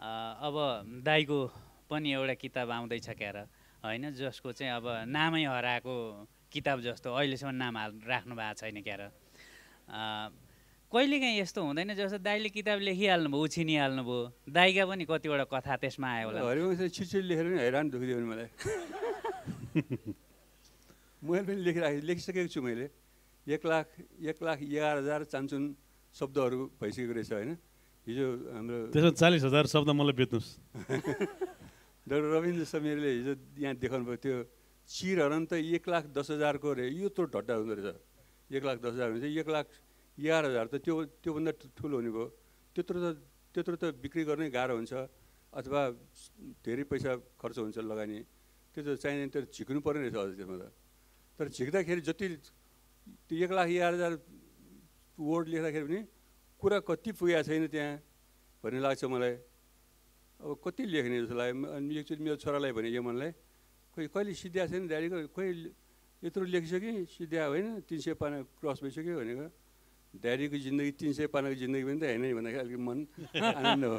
अब 0.00 0.56
दाईको 1.04 1.38
पनि 1.92 2.08
एउटा 2.16 2.34
किताब 2.40 2.70
आउँदैछ 2.72 3.08
क्यार 3.20 3.36
होइन? 3.84 4.08
जसको 4.16 4.48
चाहिँ 4.48 4.72
अब 4.80 4.86
नामै 5.12 5.44
हराएको 5.44 5.94
किताब 6.48 6.80
जस्तो 6.80 7.12
अहिलेसम्म 7.12 7.52
नाम 7.52 7.76
हाल 7.76 7.92
राख्नु 8.08 8.32
भएको 8.32 8.54
छैन 8.64 8.80
क्यार। 8.80 9.00
कहिलेकाहीँ 10.88 11.36
यस्तो 11.36 11.60
हुँदैन 11.68 11.92
जस्तो 11.92 12.18
दाईले 12.24 12.48
किताब 12.48 12.80
लेखिहाल्नुभयो 12.80 13.44
उछिनिहाल्नुभयो 13.44 14.20
दाईका 14.56 14.84
पनि 14.88 15.04
कतिवटा 15.04 15.44
कथा 15.52 15.76
त्यसमा 15.84 16.08
आयो 16.16 16.32
होला। 16.32 16.40
हरिवंशले 16.48 16.88
छिटछिट 16.96 17.24
लेखेर 17.28 17.44
पनि 17.44 17.60
हैरान 17.60 17.86
दुखिदियो 17.92 18.24
मलाई। 18.24 18.48
मैले 21.28 21.44
पनि 21.44 21.60
लेखिराखेँ 21.60 22.00
लेखिसकेको 22.08 22.48
छु 22.48 22.64
मैले। 22.64 22.88
एक 23.44 23.62
लाख 23.68 23.86
एक 24.32 24.38
लाख 24.42 24.58
एघार 24.64 24.96
हजार 25.04 25.24
चान्चुन 25.28 25.64
शब्दहरू 26.14 26.58
भइसकेको 26.80 27.12
रहेछ 27.16 27.32
होइन। 27.32 27.50
हिजो 28.06 28.26
हाम्रो 28.54 28.76
त्यसमा 28.94 29.10
चालिस 29.22 29.42
हजार 29.44 29.64
शब्द 29.74 29.88
मलाई 29.98 30.14
बेच्नुहोस्। 30.20 30.48
डाक्टर 32.10 32.28
रविन्द्र 32.34 32.64
समीरले 32.64 33.10
हिजो 33.18 33.32
यहाँ 33.62 33.74
देखाउनु 33.78 34.04
भयो 34.08 34.18
त्यो 34.24 34.36
चिरहरन 34.88 35.44
त 35.46 35.52
एक 35.60 35.84
लाख 35.86 36.04
दस 36.16 36.28
हजारको 36.34 36.68
रे 36.74 36.84
यत्रो 36.90 37.24
ढड्डा 37.30 37.54
हुँदो 37.60 37.74
रहेछ। 37.78 37.98
एक 38.50 38.62
लाख 38.66 38.76
दस 38.82 38.92
हजार 38.98 39.08
चाहिँ 39.20 39.38
एक 39.38 39.48
लाख 39.54 39.66
एघार 40.18 40.44
हजार 40.50 40.66
त 40.72 40.74
त्यो 40.82 40.94
त्योभन्दा 41.22 41.52
ठुलो 41.78 41.96
हुने 42.00 42.10
भयो। 42.10 42.26
त्यत्रो 42.74 42.98
त 42.98 43.08
त्यत्रो 43.54 43.76
त 43.78 43.84
बिक्री 44.02 44.22
गर्नै 44.26 44.48
गाह्रो 44.50 44.74
हुन्छ 44.80 44.92
अथवा 45.52 45.80
धेरै 46.66 46.84
पैसा 46.90 47.10
खर्च 47.38 47.56
हुन्छ 47.62 47.78
लगानी। 47.86 48.18
त्यो 48.74 48.80
त 48.82 48.88
चाहिने 48.98 49.30
त्यो 49.30 49.40
झिक्नु 49.54 49.80
पर्ने 49.86 50.08
रहेछ 50.10 50.16
अझ 50.18 50.30
त्यसमा 50.34 50.56
त। 50.58 50.64
तर 51.38 51.46
झिक्दाखेरि 51.54 52.00
जति 52.08 52.26
त्यो 53.28 53.36
एक 53.44 53.50
लाख 53.54 53.68
एघार 53.70 53.92
हजार 53.94 54.12
वर्ड 55.20 55.46
लेख्दाखेरि 55.52 55.86
पनि 55.86 56.00
कुरा 56.60 56.78
कति 56.88 57.10
पुगेको 57.12 57.42
छैन 57.48 57.64
त्यहाँ 57.68 57.92
भन्ने 58.64 58.80
लाग्छ 58.80 59.04
मलाई। 59.04 59.34
अब 60.40 60.50
कति 60.64 60.82
लेख्ने 60.88 61.16
जस्तो 61.20 61.34
लाग्यो। 61.36 61.66
अनि 61.76 61.92
एकचोटि 62.00 62.22
मेरो 62.24 62.36
छोरालाई 62.40 62.72
भने 62.72 62.88
यो 62.96 63.02
मनलाई। 63.04 63.30
खोइ 63.92 64.06
कहिले 64.08 64.32
सिद्ध्या 64.32 64.64
छैन 64.72 64.82
ड्याडीको 64.88 65.16
खोइ 65.36 65.48
यत्रो 66.22 66.44
लेखिसक्यो 66.44 67.04
सिद्ध्या 67.16 67.42
होइन 67.52 67.66
तिन 67.88 67.98
सय 68.00 68.14
पाना 68.20 68.36
क्रस 68.60 68.78
भइसक्यो 68.84 69.14
भनेको। 69.20 69.46
ड्याडीको 70.20 70.56
जिन्दगी 70.64 70.92
तिन 71.00 71.12
सय 71.16 71.26
पानाको 71.32 71.56
जिन्दगी 71.60 71.84
पनि 71.88 71.98
त 72.00 72.04
होइन 72.08 72.24
भन्दाखेरि 72.36 72.60
अलिक 72.60 72.78
मन 72.80 72.98
आनन्द 73.58 73.84
हो। 73.84 73.98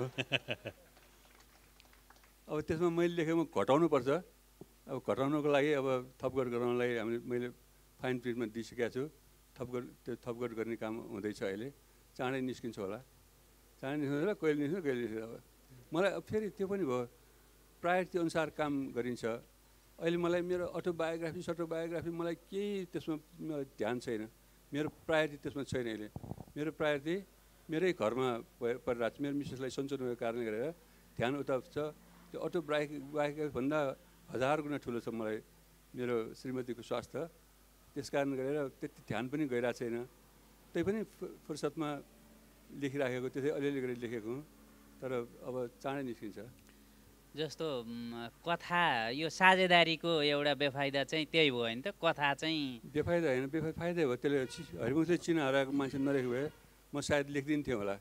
अब 2.51 2.57
त्यसमा 2.67 2.89
मैले 2.89 3.13
लेखेमा 3.15 3.43
घटाउनुपर्छ 3.47 4.09
अब 4.91 4.97
घटाउनुको 5.07 5.49
लागि 5.55 5.71
अब 5.81 5.87
थपगढ 6.19 6.47
गराउनलाई 6.51 6.89
हामीले 6.99 7.19
मैले 7.29 7.47
फाइन 7.99 8.15
प्रिन्टमा 8.21 8.45
दिइसकेको 8.53 8.89
छु। 8.91 9.03
थपगढ 9.55 9.83
त्यो 10.03 10.13
थपगढ 10.25 10.51
गर्ने 10.59 10.75
काम 10.83 10.95
हुँदैछ 11.13 11.39
अहिले। 11.43 11.69
चाँडै 12.17 12.39
निस्किन्छ 12.49 12.77
होला। 12.79 12.99
चाँडै 13.81 13.97
निस्किन्छ 14.01 14.21
होला 14.23 14.33
कहिले 14.41 14.59
निस्किन्छ 14.61 14.83
कहिले 14.85 15.01
निस्किन्छ 15.01 15.39
मलाई 15.93 16.11
फेरि 16.29 16.47
त्यो 16.57 16.65
पनि 16.71 16.83
भयो। 16.87 16.99
प्रायोरिटी 17.83 18.17
अनुसार 18.23 18.47
काम 18.59 18.73
गरिन्छ। 18.95 19.23
अहिले 19.99 20.17
मलाई 20.17 20.41
मेरो 20.51 20.65
अटोबायोग्राफी 20.77 21.41
सटोबायोग्राफी 21.49 22.11
मलाई 22.19 22.35
केही 22.49 22.85
त्यसमा 22.93 23.15
ध्यान 23.79 23.95
छैन। 24.05 24.21
मेरो 24.71 24.87
प्रायोरिटी 25.07 25.37
त्यसमा 25.43 25.63
छैन 25.67 25.87
अहिले। 25.91 26.07
मेरो 26.55 26.71
प्रायोरिटी 26.79 27.15
मेरै 27.69 27.91
घरमा 27.97 28.29
परिरहेको 28.61 29.09
छ। 29.13 29.17
मेरो 29.23 29.35
मिसेसलाई 29.41 29.71
सन्चो 29.77 29.95
नभएको 29.99 30.17
कारणले 30.23 30.43
गरेर 30.47 30.65
ध्यान 31.17 31.31
उता 31.41 31.55
छ। 31.73 31.77
त्यो 32.31 32.39
अटोबायोग्राफी 32.39 33.51
भन्दा 33.57 33.79
हजार 34.31 34.57
गुणा 34.63 34.77
ठुलो 34.79 34.99
छ 35.03 35.09
मलाई 35.11 35.37
मेरो 35.91 36.15
श्रीमतीको 36.39 36.81
स्वास्थ्य। 36.81 37.19
त्यस 37.95 38.09
कारण 38.09 38.29
गरेर 38.39 38.57
त्यति 38.79 39.01
ध्यान 39.07 39.27
पनि 39.27 39.43
गइरहेको 39.51 39.77
छैन। 39.79 39.95
त्यही 40.71 40.83
पनि 40.87 40.99
फुर्सदमा 41.43 41.89
लेखिराखेको 42.81 43.27
त्यसै 43.35 43.49
अलिअलि 43.51 43.79
गरेर 43.83 43.97
लेखेको 44.03 44.29
हुँ 44.31 44.43
तर 45.01 45.11
अब 45.47 45.55
चाँडै 45.83 46.03
निस्किन्छ। 46.07 46.39
जस्तो 47.31 47.67
कथा 48.43 48.83
यो 49.15 49.27
साझेदारीको 49.27 50.11
एउटा 50.23 50.53
बेफाइदा 50.63 51.01
चाहिँ 51.11 51.25
त्यही 51.31 51.51
भयो 51.51 51.67
नि 51.75 51.81
त? 51.83 51.95
कथा 51.95 52.27
चाहिँ 52.39 52.91
बेफाइदा 52.91 53.27
होइन 53.27 53.47
बेफाइ 53.51 53.71
फाइदै 53.79 54.03
हो 54.03 54.15
त्यसले 54.19 54.39
हरिवंशले 54.83 55.17
चिना 55.25 55.41
हराएको 55.47 55.71
मान्छे 55.71 55.97
नलेखेको 55.99 56.31
भए 56.31 56.47
म 56.91 56.95
सायद 56.99 57.27
लेखिदिन्थेँ 57.35 57.75
होला। 57.75 57.95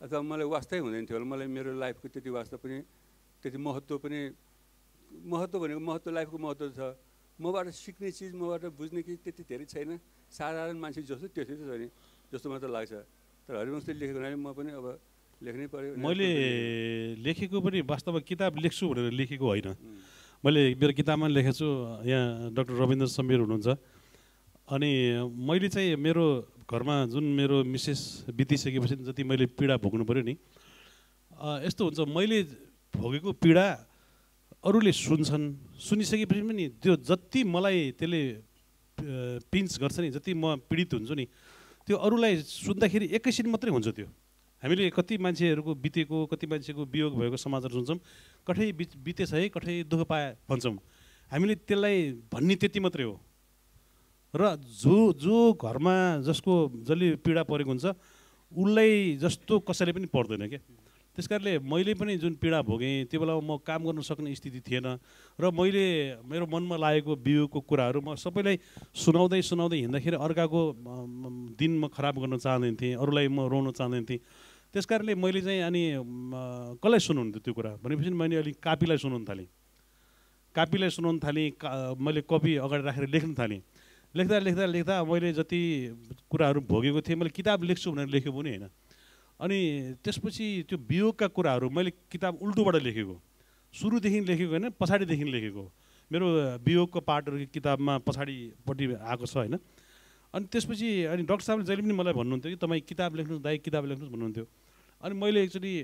अथवा 0.00 0.20
मलाई 0.20 0.48
वास्तै 0.52 0.78
हुँदैन 0.84 1.04
थियो 1.08 1.16
होला। 1.16 1.28
मलाई 1.32 1.48
मेरो 1.48 1.70
लाइफको 1.80 2.06
त्यति 2.12 2.30
वास्ता 2.32 2.56
पनि 2.60 2.76
त्यति 3.40 3.58
महत्त्व 3.60 3.94
पनि 4.04 4.20
महत्त्व 5.32 5.56
भनेको 5.60 5.80
महत्त्व 5.80 6.10
लाइफको 6.12 6.38
महत्त्व 6.44 6.68
छ। 6.76 6.80
मबाट 7.42 7.66
सिक्ने 7.74 8.08
चिज 8.14 8.32
मबाट 8.38 8.62
बुझ्ने 8.78 9.02
चिज 9.02 9.18
त्यति 9.24 9.42
धेरै 9.50 9.66
छैन। 9.66 9.90
साधारण 10.30 10.76
मान्छे 10.78 11.02
जस्तो 11.10 11.26
त्यति 11.34 11.54
त 11.58 11.62
छ 11.66 11.70
नि 11.82 11.88
जस्तो 12.32 12.46
त 12.46 12.64
लाग्छ। 12.70 12.92
तर 13.44 13.52
हरिवंशले 13.58 13.92
लेखेको 13.98 14.18
हुनाले 14.18 14.38
म 14.38 14.54
पनि 14.54 14.70
अब 14.78 14.86
लेख्नै 15.42 15.66
पऱ्यो 15.74 15.90
मैले 15.98 16.28
लेखेको 17.18 17.58
पनि 17.58 17.78
वास्तवमा 17.82 18.20
किताब 18.22 18.52
लेख्छु 18.62 18.84
भनेर 18.86 19.10
लेखेको 19.18 19.46
होइन। 19.46 19.68
मैले 20.44 20.62
मेरो 20.78 20.92
किताबमा 20.94 21.26
लेखेको 21.34 21.54
छु 21.58 21.68
यहाँ 22.06 22.54
डक्टर 22.54 22.74
रविन्द्र 22.78 23.06
समीर 23.10 23.38
हुनुहुन्छ। 23.42 23.68
अनि 24.70 24.90
मैले 25.26 25.68
चाहिँ 25.74 25.98
मेरो 25.98 26.24
घरमा 26.70 26.94
जुन 27.12 27.24
मेरो 27.38 27.56
मिसेस 27.66 28.30
बितिसकेपछि 28.30 28.96
जति 29.02 29.22
मैले 29.26 29.46
पीडा 29.58 29.76
भोग्नु 29.82 30.04
पऱ्यो 30.06 30.22
नि 30.22 30.34
यस्तो 31.66 31.82
हुन्छ 31.90 32.00
मैले 32.06 32.38
भोगेको 32.94 33.30
पीडा 33.42 33.66
अरूले 34.64 34.92
सुन्छन्। 34.94 35.44
सुनिसकेपछि 35.74 36.42
पनि 36.46 36.64
त्यो 36.78 36.94
जति 37.02 37.40
मलाई 37.44 37.98
त्यसले 37.98 38.20
पिन्च 39.50 39.70
गर्छ 39.82 39.98
नि 39.98 40.08
जति 40.14 40.32
म 40.38 40.62
पीडित 40.70 40.94
हुन्छु 40.94 41.14
नि 41.18 41.26
त्यो 41.86 41.96
अरूलाई 41.98 42.32
सुन्दाखेरि 42.46 43.06
एकैछिन 43.18 43.50
मात्रै 43.50 43.70
हुन्छ 43.74 43.88
त्यो। 43.90 44.06
हामीले 44.62 44.90
कति 44.94 45.18
मान्छेहरूको 45.18 45.72
बितेको 45.74 46.18
कति 46.30 46.46
मान्छेको 46.46 46.82
वियोग 46.86 47.12
भएको 47.18 47.36
समाचार 47.36 47.70
सुन्छौँ 47.74 47.98
कठै 48.46 48.70
बित 48.78 48.90
बितेछ 49.02 49.34
है 49.34 49.48
कठै 49.50 49.82
दुःख 49.90 50.06
पाए 50.06 50.38
भन्छौँ। 50.46 50.78
हामीले 51.30 51.54
त्यसलाई 51.66 52.22
भन्ने 52.30 52.54
त्यति 52.62 52.78
मात्रै 52.78 53.04
हो। 53.10 53.18
र 54.30 54.42
जो 54.62 55.12
जो 55.18 55.58
घरमा 55.58 56.22
जसको 56.22 56.52
जसले 56.86 57.18
पीडा 57.18 57.42
परेको 57.50 57.70
हुन्छ 57.70 57.86
उसलाई 58.52 59.18
जस्तो 59.18 59.58
कसैले 59.66 59.92
पनि 59.92 60.06
पर्दैन 60.06 60.46
क्या। 60.46 60.62
त्यस 61.12 61.28
कारणले 61.28 61.58
मैले 61.60 61.92
पनि 61.94 62.16
जुन 62.16 62.34
पीडा 62.40 62.60
भोगेँ 62.64 63.04
त्यो 63.12 63.20
बेलामा 63.20 63.44
म 63.44 63.60
काम 63.60 63.84
गर्न 63.84 64.00
सक्ने 64.00 64.32
स्थिति 64.32 64.60
थिएन 64.64 64.96
र 65.36 65.44
मैले 65.52 66.24
मेरो 66.24 66.48
मनमा 66.48 66.76
लागेको 66.80 67.12
वियोगको 67.20 67.60
कुराहरू 67.68 68.00
म 68.00 68.16
सबैलाई 68.16 68.56
सुनाउँदै 68.96 69.40
सुनाउँदै 69.44 69.78
हिँड्दाखेरि 69.84 70.16
अर्काको 70.16 70.60
दिन 71.60 71.72
म 71.76 71.92
खराब 71.92 72.16
गर्न 72.16 72.40
चाहँदैन 72.40 72.74
थिएँ 72.80 72.96
अरूलाई 72.96 73.28
म 73.28 73.44
रोउन 73.44 73.76
चाहँदैन 73.76 74.04
थिएँ। 74.08 74.20
त्यस 74.72 74.88
कारणले 74.88 75.14
मैले 75.20 75.40
चाहिँ 75.44 75.60
अनि 75.68 75.82
कसलाई 76.80 77.00
सुनाउनु 77.04 77.44
त्यो 77.44 77.52
कुरा? 77.52 77.76
भनेपछि 77.84 78.08
मैले 78.08 78.36
अलिक 78.40 78.56
कापीलाई 78.56 78.96
सुनाउनु 79.04 79.24
थालेँ। 79.28 79.48
कापीलाई 80.56 80.90
सुनाउनु 80.96 81.20
थालेँ 81.20 81.50
का 81.60 81.92
मैले 82.00 82.24
कपी 82.24 82.56
अगाडि 82.56 82.82
राखेर 82.88 83.04
लेख्न 83.12 83.36
थालेँ। 83.36 83.60
लेख्दा 84.16 84.38
लेख्दा 84.48 84.64
लेख्दा 84.64 84.94
मैले 85.04 85.32
जति 85.36 85.60
कुराहरू 86.24 86.60
भोगेको 86.64 87.00
थिएँ 87.04 87.16
मैले 87.20 87.30
किताब 87.36 87.68
लेख्छु 87.68 87.92
भनेर 87.92 88.08
लेखेको 88.08 88.32
पनि 88.32 88.50
होइन। 88.56 88.72
अनि 89.42 89.58
त्यसपछि 90.06 90.46
त्यो 90.70 90.78
वियोगका 90.78 91.26
कुराहरू 91.34 91.66
मैले 91.70 91.90
किताब 92.06 92.38
उल्टोबाट 92.38 92.76
लेखेको। 92.86 93.14
सुरुदेखि 93.74 94.20
लेखेको 94.30 94.50
होइन 94.54 94.70
पछाडिदेखि 94.78 95.24
लेखेको। 95.34 95.64
मेरो 96.10 96.26
वियोगको 96.62 97.00
पार्टहरू 97.02 97.36
किताबमा 97.50 97.98
पछाडिपट्टि 98.06 98.84
आएको 98.94 99.26
छ 99.26 99.34
होइन। 99.42 99.58
अनि 100.34 100.44
त्यसपछि 100.46 100.88
अनि 101.10 101.22
डक्टर 101.26 101.44
साहबले 101.44 101.64
जहिले 101.66 101.82
पनि 101.82 101.94
मलाई 101.98 102.14
भन्नुहुन्थ्यो 102.14 102.50
कि 102.52 102.58
तपाईँ 102.62 102.82
किताब 102.86 103.10
लेख्नुहोस् 103.16 103.42
दाइ 103.42 103.58
किताब 103.66 103.82
लेख्नुहोस् 103.90 104.12
भन्नुहुन्थ्यो। 104.14 104.46
अनि 105.02 105.14
मैले 105.18 105.42
एक्चुली 105.42 105.74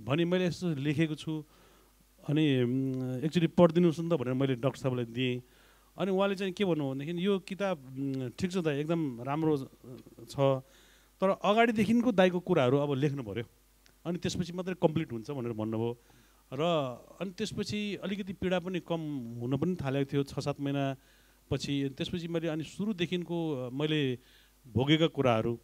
भने 0.00 0.24
मैले 0.24 0.44
यस्तो 0.48 0.66
लेखेको 0.80 1.14
छु। 1.14 1.32
अनि 2.24 2.44
एक्चुली 3.26 3.48
पढिदिनुहोस् 3.52 4.00
न 4.00 4.08
त 4.08 4.14
भनेर 4.16 4.34
मैले 4.34 4.54
डक्टर 4.62 4.80
साहबलाई 4.80 5.06
दिएँ। 5.12 5.42
अनि 5.98 6.10
उहाँले 6.10 6.34
चाहिँ 6.40 6.54
के 6.54 6.64
भन्नु 6.64 6.84
भनेदेखि 6.88 7.12
यो 7.20 7.38
किताब 7.44 7.76
ठिक 8.38 8.50
छ 8.50 8.56
दाइ 8.64 8.80
एकदम 8.80 9.00
राम्रो 9.26 9.52
छ। 10.30 10.62
तर 11.22 11.38
अगाडिदेखिको 11.38 12.12
दाइको 12.18 12.38
कुराहरू 12.42 12.76
अब 12.82 12.92
लेख्नु 12.98 13.22
पऱ्यो 13.22 13.46
अनि 14.06 14.18
त्यसपछि 14.18 14.52
मात्रै 14.58 14.74
कम्प्लिट 14.82 15.12
हुन्छ 15.14 15.30
भनेर 15.30 15.54
भन्नुभयो। 15.54 15.90
र 16.52 16.62
अनि 17.22 17.30
त्यसपछि 17.38 17.78
अलिकति 18.02 18.32
पीडा 18.42 18.58
पनि 18.58 18.80
कम 18.82 19.00
हुन 19.40 19.56
पनि 19.56 19.74
थालेको 19.78 20.10
थियो 20.10 20.22
छ 20.26 20.42
सात 20.42 20.58
महिना 20.58 20.84
पछि 21.50 21.94
त्यसपछि 21.96 22.26
मैले 22.26 22.48
अनि 22.50 22.64
सुरुदेखिको 22.66 23.38
मैले 23.70 24.00
भोगेका 24.66 25.08
कुराहरू 25.14 25.54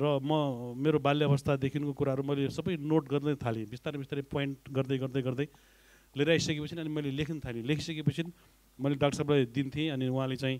र 0.00 0.04
म 0.24 0.32
मेरो 0.80 0.98
बाल्य 0.98 1.24
अवस्थादेखिको 1.28 1.92
कुराहरू 1.92 2.22
मैले 2.24 2.48
सबै 2.48 2.80
नोट 2.80 3.04
गर्दै 3.12 3.36
थालेँ। 3.44 3.68
बिस्तारै 3.70 3.98
बिस्तारै 4.00 4.24
पोइन्ट 4.32 4.72
गर्दै 4.72 4.98
गर्दै 5.04 5.22
गर्दै 5.22 5.46
लिएर 6.16 6.30
आइसकेपछि 6.30 6.74
अनि 6.80 6.90
मैले 6.90 7.10
लेख्न 7.12 7.38
थालेँ। 7.44 7.62
लेखिसकेपछि 7.62 8.22
मैले 8.80 8.96
डाक्टर 8.96 9.16
साहबलाई 9.20 9.46
दिन्थेँ 9.52 9.88
अनि 9.94 10.08
उहाँले 10.08 10.36
चाहिँ 10.42 10.58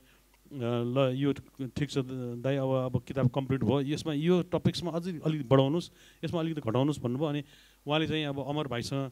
ल 0.53 1.17
यो 1.17 1.33
ठिक 1.73 1.89
छ 1.91 2.05
दाइ 2.45 2.57
अब 2.57 2.71
अब 2.93 2.95
किताब 3.09 3.29
कम्प्लिट 3.33 3.63
भयो। 3.65 3.81
यसमा 3.91 4.13
यो 4.13 4.43
टपिक्समा 4.53 4.91
अझै 4.93 5.19
अलिकति 5.25 5.49
बढाउनुहोस् 5.49 5.91
यसमा 6.25 6.39
अलिकति 6.41 6.61
घटाउनुहोस् 6.61 7.01
भन्नुभयो। 7.01 7.29
अनि 7.29 7.43
उहाँले 7.87 8.07
चाहिँ 8.07 8.25
अब 8.29 8.39
अमर 8.45 8.67
भाइसँग 8.69 9.03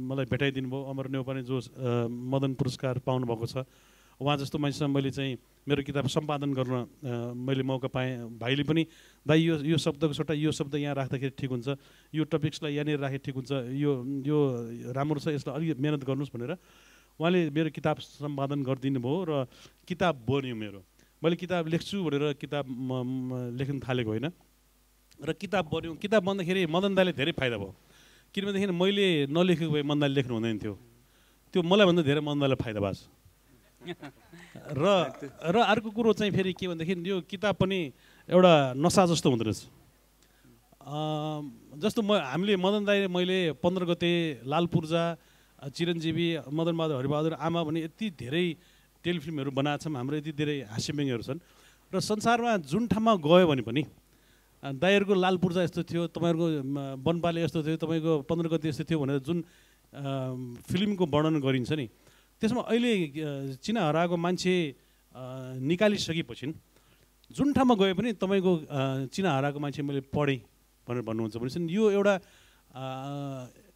मलाई 0.00 0.26
भेटाइदिनु 0.28 0.68
भयो 0.68 0.82
अमर 0.90 1.06
नेउपाने 1.14 1.42
जो 1.42 1.56
मदन 2.10 2.54
पुरस्कार 2.54 2.98
पाउनुभएको 3.06 3.46
छ। 3.46 3.64
उहाँ 4.14 4.36
जस्तो 4.38 4.58
मान्छेसँग 4.62 4.94
मैले 4.94 5.10
चाहिँ 5.10 5.38
मेरो 5.66 5.82
किताब 5.82 6.06
सम्पादन 6.06 6.52
गर्न 6.54 7.34
मैले 7.34 7.62
मौका 7.66 7.88
पाएँ 7.90 8.38
भाइले 8.38 8.62
पनि 8.62 8.86
दाइ 9.26 9.40
यो 9.42 9.54
यो 9.64 9.76
शब्दको 9.78 10.12
सट्टा 10.14 10.34
यो 10.38 10.52
शब्द 10.54 10.74
यहाँ 10.78 10.94
राख्दाखेरि 10.94 11.34
ठिक 11.34 11.50
हुन्छ। 11.50 11.68
यो 12.14 12.22
टपिक्सलाई 12.22 12.72
यहाँनिर 12.78 12.98
राखे 13.02 13.18
ठिक 13.18 13.34
हुन्छ। 13.34 13.50
यो 13.74 13.90
यो 14.22 14.38
राम्रो 14.94 15.18
छ 15.18 15.34
यसलाई 15.34 15.54
अलिक 15.58 15.78
मिहिनेत 15.82 16.04
गर्नुहोस् 16.06 16.30
भनेर 16.30 16.52
उहाँले 17.20 17.40
मेरो 17.50 17.70
किताब 17.70 17.96
सम्पादन 17.98 18.62
गरिदिनु 18.66 19.00
भयो 19.00 19.18
र 19.24 19.32
किताब 19.86 20.14
बन्यो 20.26 20.54
मेरो। 20.54 20.80
मैले 21.22 21.36
किताब 21.36 21.62
लेख्छु 21.70 21.96
भनेर 22.04 22.24
किताब 22.42 22.64
लेख्न 23.58 23.76
थालेको 23.80 24.10
होइन। 24.10 24.26
र 25.20 25.32
किताब 25.32 25.64
बन्यो। 25.70 25.94
किताब 26.02 26.22
बन्दाखेरि 26.26 26.66
मदन 26.66 26.94
दाईले 26.94 27.12
धेरै 27.14 27.32
फाइदा 27.38 27.56
भयो। 27.62 27.72
किनभनेदेखि 28.34 28.66
मैले 28.74 29.06
नलेखेको 29.30 29.72
भए 29.72 29.82
मदन 29.86 30.00
दाईले 30.00 30.14
लेख्नु 30.14 30.34
हुँदैन 30.34 30.58
थियो। 30.58 30.74
त्यो 31.54 31.62
मलाई 31.62 31.86
भन्दा 31.86 32.02
धेरै 32.02 32.20
मदन 32.20 32.40
दाईलाई 32.42 32.58
फाइदा 32.58 32.80
भएको 32.82 32.98
छ 32.98 33.14
र 34.80 34.84
र 35.54 35.56
अर्को 35.60 35.90
कुरो 35.92 36.12
चाहिँ 36.18 36.32
फेरि 36.32 36.52
के 36.56 36.66
भनेदेखि 36.66 36.94
यो 37.04 37.20
किताब 37.30 37.54
पनि 37.62 37.78
एउटा 38.28 38.52
नसा 38.74 39.06
जस्तो 39.12 39.28
हुँदो 39.30 39.44
रहेछ। 39.44 39.60
जस्तो 41.78 42.00
म 42.02 42.16
हामीले 42.16 42.56
मदन 42.56 42.82
दाई 42.84 43.06
मैले 43.06 43.38
पन्ध्र 43.60 43.84
गते 43.92 44.40
लाल 44.48 44.66
पूर्जा 44.72 45.02
चिरञ्जीवी 45.70 46.26
मदन 46.52 46.74
बहादुर 46.76 46.96
हरिबहादुर 47.00 47.32
आमा 47.38 47.60
भने 47.64 47.80
यति 47.86 48.06
धेरै 48.20 48.46
टेलिफिल्महरू 49.04 49.50
बनाएको 49.50 49.82
छौँ 49.84 49.94
हाम्रो 49.94 50.16
यति 50.20 50.32
धेरै 50.32 50.56
हास्यव्यङ्गहरू 50.72 51.24
छन्। 51.24 51.40
र 51.92 52.00
संसारमा 52.00 52.52
जुन 52.68 52.82
ठाउँमा 52.88 53.12
गयो 53.20 53.46
भने 53.48 53.62
पनि 53.62 53.82
अ, 53.84 54.72
दाईहरूको 54.72 55.14
लाल 55.14 55.36
पूर्जा 55.38 55.62
यस्तो 55.68 55.82
थियो 55.84 56.02
तपाईँहरूको 56.16 56.46
म, 56.64 56.76
वनपाले 57.04 57.40
यस्तो 57.44 57.60
थियो 57.64 57.76
तपाईँको 57.76 58.12
पन्ध्र 58.24 58.48
गते 58.48 58.68
यस्तो 58.72 58.84
थियो 58.88 58.98
भनेर 58.98 59.18
जुन 59.20 59.38
फिल्मको 59.94 61.04
वर्णन 61.06 61.36
गरिन्छ 61.40 61.72
नि 61.78 61.86
त्यसमा 62.42 62.62
अहिले 62.66 62.92
चिना 63.60 63.80
हराएको 63.88 64.16
मान्छे 64.16 64.54
निकालिसकेपछि 65.62 66.46
जुन 67.30 67.48
ठाउँमा 67.52 67.74
गए 67.78 67.92
पनि 67.94 68.10
तपाईँको 68.18 68.52
चिना 69.14 69.30
हराएको 69.36 69.58
मान्छे 69.60 69.82
मैले 69.84 70.00
पढेँ 70.10 70.40
भनेर 70.86 71.02
भन्नुहुन्छ 71.08 71.36
भनेपछि 71.36 71.60
यो 71.70 71.84
एउटा 71.94 72.14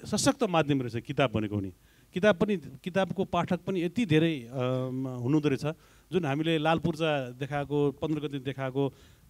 सशक्त 0.01 0.43
माध्यम 0.47 0.83
रहेछ 0.83 1.05
किताब 1.07 1.31
भनेको 1.33 1.57
पनि 1.57 1.73
किताब 2.15 2.35
पनि 2.37 2.57
किताबको 2.85 3.25
पाठक 3.25 3.61
पनि 3.67 3.83
यति 3.83 4.05
धेरै 4.07 4.35
हुनुहुँदो 4.49 5.49
रहेछ 5.49 5.67
जुन 6.11 6.25
हामीले 6.25 6.59
लाल 6.59 6.79
पूर्जा 6.79 7.11
देखाएको 7.37 7.79
पन्ध्र 8.01 8.21
गति 8.27 8.39
देखाएको 8.47 8.83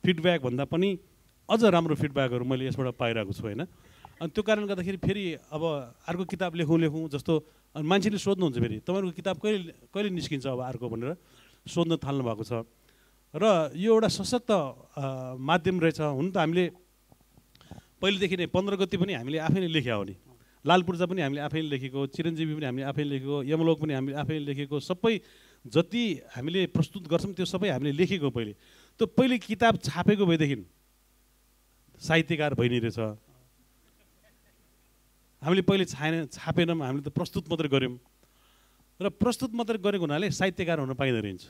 फिडब्याक 0.05 0.41
भन्दा 0.43 0.65
पनि 0.69 0.89
अझ 1.49 1.65
राम्रो 1.65 1.95
फिडब्याकहरू 1.97 2.45
मैले 2.45 2.67
यसबाट 2.69 2.95
पाइरहेको 3.01 3.33
छु 3.33 3.43
होइन? 3.43 3.63
अनि 4.21 4.31
त्यो 4.35 4.43
कारणले 4.45 4.67
गर्दाखेरि 4.69 4.99
फेरि 5.01 5.25
अब 5.57 5.63
अर्को 6.07 6.25
किताब 6.37 6.55
लेखौँ 6.55 6.79
लेखौँ 6.79 7.09
जस्तो 7.17 7.35
अनि 7.75 7.87
मान्छेले 7.89 8.19
सोध्नुहुन्छ 8.19 8.59
फेरि 8.59 8.79
तपाईँहरूको 8.85 9.17
किताब 9.17 9.37
कहिले 9.43 9.73
कहिले 9.91 10.11
निस्किन्छ 10.13 10.47
अब 10.47 10.61
अर्को? 10.61 10.87
भनेर 10.89 11.17
सोध्न 11.67 11.97
थाल्नु 11.97 12.23
भएको 12.29 12.45
छ। 12.45 12.53
र 13.35 13.73
यो 13.75 13.91
एउटा 13.95 14.09
सशक्त 14.09 14.51
माध्यम 15.41 15.81
रहेछ 15.81 16.01
हुन 16.01 16.31
त 16.31 16.37
हामीले 16.39 16.65
पहिलेदेखि 18.01 18.37
नै 18.37 18.47
पन्ध्र 18.55 18.77
गति 18.77 18.97
पनि 18.97 19.13
हामीले 19.19 19.39
आफैले 19.39 19.69
लेख्या 19.73 19.95
हो 19.95 20.05
नि 20.05 20.15
लाल 20.65 20.83
पूर्जा 20.83 21.07
पनि 21.07 21.21
हामीले 21.23 21.41
आफैले 21.47 21.69
लेखेको 21.69 22.07
चिरञ्जीवी 22.15 22.55
पनि 22.55 22.67
हामीले 22.67 22.87
आफैले 22.91 23.11
लेखेको 23.11 23.37
यमलोक 23.47 23.79
पनि 23.81 23.93
हामीले 23.95 24.17
आफैले 24.19 24.45
लेखेको 24.51 24.77
सबै 24.81 25.15
जति 25.65 26.05
हामीले 26.35 26.67
प्रस्तुत 26.75 27.05
गर्छौँ 27.09 27.35
त्यो 27.35 27.47
सबै 27.47 27.69
हामीले 27.71 27.93
लेखेको 27.95 28.31
पहिले। 28.31 28.53
त्यो 29.01 29.07
पहिले 29.07 29.39
किताब 29.39 29.79
छापेको 29.83 30.25
भएदेखि 30.27 30.57
साहित्यकार 32.01 32.55
भइने 32.55 32.79
रहेछ। 32.79 32.99
हामीले 35.43 35.63
पहिले 35.63 35.85
छाएन 35.85 36.27
छापेनौँ 36.27 36.79
हामीले 36.79 37.03
त 37.07 37.15
प्रस्तुत 37.15 37.45
मात्रै 37.51 37.69
गऱ्यौँ। 37.69 37.99
र 39.01 39.07
प्रस्तुत 39.15 39.55
मात्रै 39.55 39.79
गरेको 39.79 40.05
हुनाले 40.05 40.31
साहित्यकार 40.31 40.79
हुन 40.83 40.95
पाइँदो 40.99 41.21
रहेछ। 41.23 41.43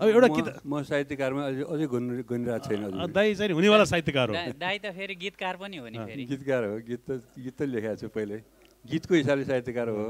अब 0.00 0.08
एउटा 0.08 0.28
म- 0.28 0.34
किताब 0.36 0.60
म 0.66 0.82
साहित्यकारमा 0.82 1.42
अझै 1.46 1.62
अझै 1.62 1.86
गुन 1.86 2.04
गुनिरहेको 2.22 2.64
छैन। 2.68 3.12
दाई 3.12 3.34
चाहिँ 3.34 3.52
हुनेवाला 3.52 3.84
साहित्यकार 3.84 4.28
हो। 4.28 4.34
दाई 4.60 4.78
त 4.78 4.86
फेरि 4.92 5.14
गीतकार 5.14 5.56
पनि 5.56 5.76
हो 5.76 5.88
नि 5.88 5.98
फेरि। 5.98 6.24
गीतकार 6.24 6.62
हो। 6.64 6.74
गीत 6.84 7.00
त 7.08 7.10
गीत 7.38 7.56
त 7.56 7.62
लेखाएको 7.62 8.00
छु 8.00 8.08
पहिल्यै। 8.12 8.40
गीतको 8.86 9.14
हिसाबले 9.14 9.44
साहित्यकार 9.44 9.88
हो। 9.88 10.04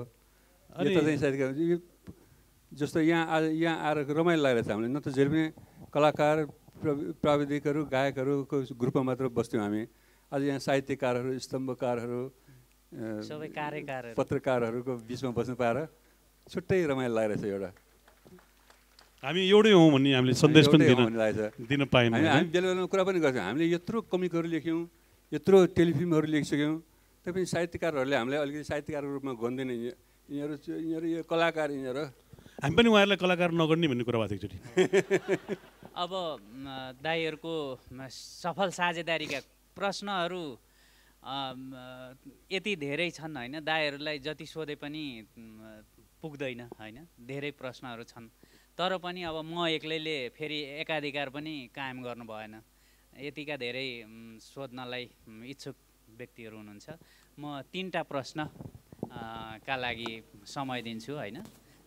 अनि- 0.76 1.00
चाहिँ 1.00 1.18
साहित्यकार 1.18 1.50
जस्तो 2.74 3.00
यहाँ 3.00 3.24
आज 3.30 3.44
यहाँ 3.62 3.76
आएर 3.86 3.98
रमाइलो 4.10 4.42
लागिरहेको 4.42 4.68
छ 4.68 4.72
हामीलाई। 4.74 4.90
न 4.90 4.98
त 5.00 5.08
जहिले 5.08 5.30
पनि 5.30 5.44
कलाकार 5.94 6.36
प्रवि- 6.82 7.14
प्राविधिकहरू 7.22 7.80
गायकहरूको 7.86 8.56
ग्रुपमा 8.74 9.02
मात्र 9.02 9.28
बस्थ्यौँ 9.30 9.62
हामी। 9.62 9.82
आज 10.34 10.42
यहाँ 10.42 10.58
साहित्यकारहरू 10.58 11.38
स्तम्भकारहरू 11.38 12.20
पत्रकारहरूको 14.18 14.92
बिचमा 15.08 15.30
बस्नु 15.30 15.54
पाएर 15.54 15.78
छुट्टै 16.50 16.78
रमाइलो 16.86 17.14
लागिरहेछ 17.14 17.44
एउटा। 17.44 17.70
हामी 19.22 19.40
एउटै 19.48 19.72
हौँ 19.72 19.88
भन्ने 19.92 20.10
हामीले 20.14 20.34
सन्देश 20.36 20.66
पनि 20.72 20.84
दिन 20.92 21.00
दिन 21.66 21.80
पायौँ 21.88 22.10
हामी 22.12 22.48
बेला 22.52 22.66
बेलामा 22.68 22.86
कुरा 22.92 23.02
पनि 23.08 23.18
गर्छौँ। 23.24 23.44
हामीले 23.48 23.64
यत्रो 23.74 23.98
कमिकहरू 24.12 24.48
लेख्यौँ 24.54 24.80
यत्रो 25.32 25.56
टेलिफिल्महरू 25.76 26.26
लेखिसक्यौँ। 26.34 26.74
तैपनि 27.24 27.44
साहित्यकारहरूले 27.52 28.16
हामीलाई 28.16 28.38
अलिकति 28.44 28.64
साहित्यकारको 28.70 29.10
रूपमा 29.16 29.32
गन्दैन। 29.42 29.68
यिनी- 29.72 29.96
यिनीहरू 30.30 30.54
यिनीहरू 30.68 31.06
यो 31.16 31.20
कलाकार 31.30 31.68
यिनीहरू। 31.74 32.02
हामी 32.62 32.74
पनि 32.76 32.88
उहाँहरूलाई 32.92 33.18
कलाकार 33.24 33.50
नगर्ने 33.60 33.86
भन्ने 33.90 34.04
कुरा 34.06 34.18
भएको 34.20 34.36
थियो 34.36 34.50
एकचोटि। 34.52 35.56
अब 36.02 36.12
दाईहरूको 37.02 37.54
सफल 38.12 38.68
साझेदारीका 38.78 39.38
प्रश्नहरू 39.76 40.44
यति 42.54 42.72
धेरै 42.84 43.08
छन् 43.16 43.34
होइन। 43.36 43.54
दाईहरूलाई 43.64 44.16
जति 44.26 44.46
सोधे 44.46 44.74
पनि 44.78 45.02
पुग्दैन 46.22 46.60
होइन। 46.78 46.96
धेरै 47.26 47.50
प्रश्नहरू 47.60 48.04
छन्। 48.12 48.28
तर 48.78 48.96
पनि 49.00 49.22
अब 49.24 49.36
म 49.40 49.66
एक्लैले 49.72 50.16
फेरि 50.36 50.58
एकाधिकार 50.84 51.28
पनि 51.32 51.54
कायम 51.72 51.98
गर्नु 52.04 52.24
भएन। 52.28 52.54
यतिका 53.16 53.56
धेरै 53.56 53.88
सोध्नलाई 54.44 55.04
इच्छुक 55.48 55.76
व्यक्तिहरू 56.20 56.56
हुनुहुन्छ। 56.60 56.86
म 57.40 57.64
तिनवटा 57.72 58.02
प्रश्न 58.04 58.38
का 59.64 59.76
लागि 59.80 60.12
समय 60.44 60.82
दिन्छु 60.84 61.12
होइन? 61.16 61.38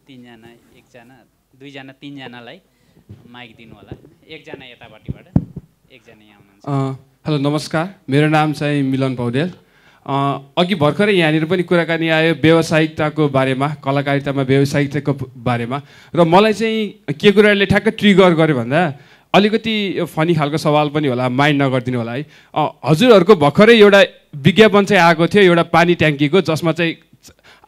तिनजना 0.01 0.49
एकजना 0.81 1.15
दुईजना 1.53 1.93
तिनजनालाई 2.01 2.57
माइक 3.29 3.49
दिनु 3.59 3.73
होला। 3.77 3.93
एकजना 4.25 4.65
यतापट्टिबाट 4.73 5.25
एकजना 5.93 6.23
यहाँ 6.25 6.41
हुनुहुन्छ। 6.41 6.65
हेलो 7.25 7.37
नमस्कार। 7.37 7.85
मेरो 8.09 8.27
नाम 8.33 8.53
चाहिँ 8.57 8.81
मिलन 8.81 9.13
पौडेल। 9.15 9.49
अघि 10.09 10.75
भर्खरै 10.75 11.13
यहाँनिर 11.13 11.45
पनि 11.45 11.63
कुराकानी 11.69 12.07
आयो 12.09 12.33
व्यावसायिकताको 12.41 13.29
बारेमा 13.29 13.67
कलाकारितामा 13.85 14.41
व्यावसायिकताको 14.41 15.11
बारेमा। 15.37 15.77
र 16.15 16.19
मलाई 16.25 16.53
चाहिँ 16.53 17.13
के 17.13 17.29
कुराले 17.31 17.65
ठ्याक्क 17.69 17.87
ट्रिगर 17.99 18.33
गर्यो 18.33 18.55
भन्दा 18.57 18.81
अलिकति 19.33 19.75
फनी 20.09 20.33
खालको 20.33 20.57
सवाल 20.57 20.89
पनि 20.89 21.07
होला 21.13 21.29
माइन्ड 21.29 21.61
नगरिदिनु 21.61 21.97
होला 22.01 22.13
है। 22.13 22.25
हजुरहरूको 22.81 23.35
भर्खरै 23.37 23.77
एउटा 23.77 24.01
विज्ञापन 24.33 24.85
चाहिँ 24.89 25.03
आएको 25.03 25.27
थियो 25.29 25.43
एउटा 25.53 25.63
पानी 25.69 25.93
ट्याङ्कीको 26.01 26.41
जसमा 26.41 26.71
चाहिँ 26.73 26.97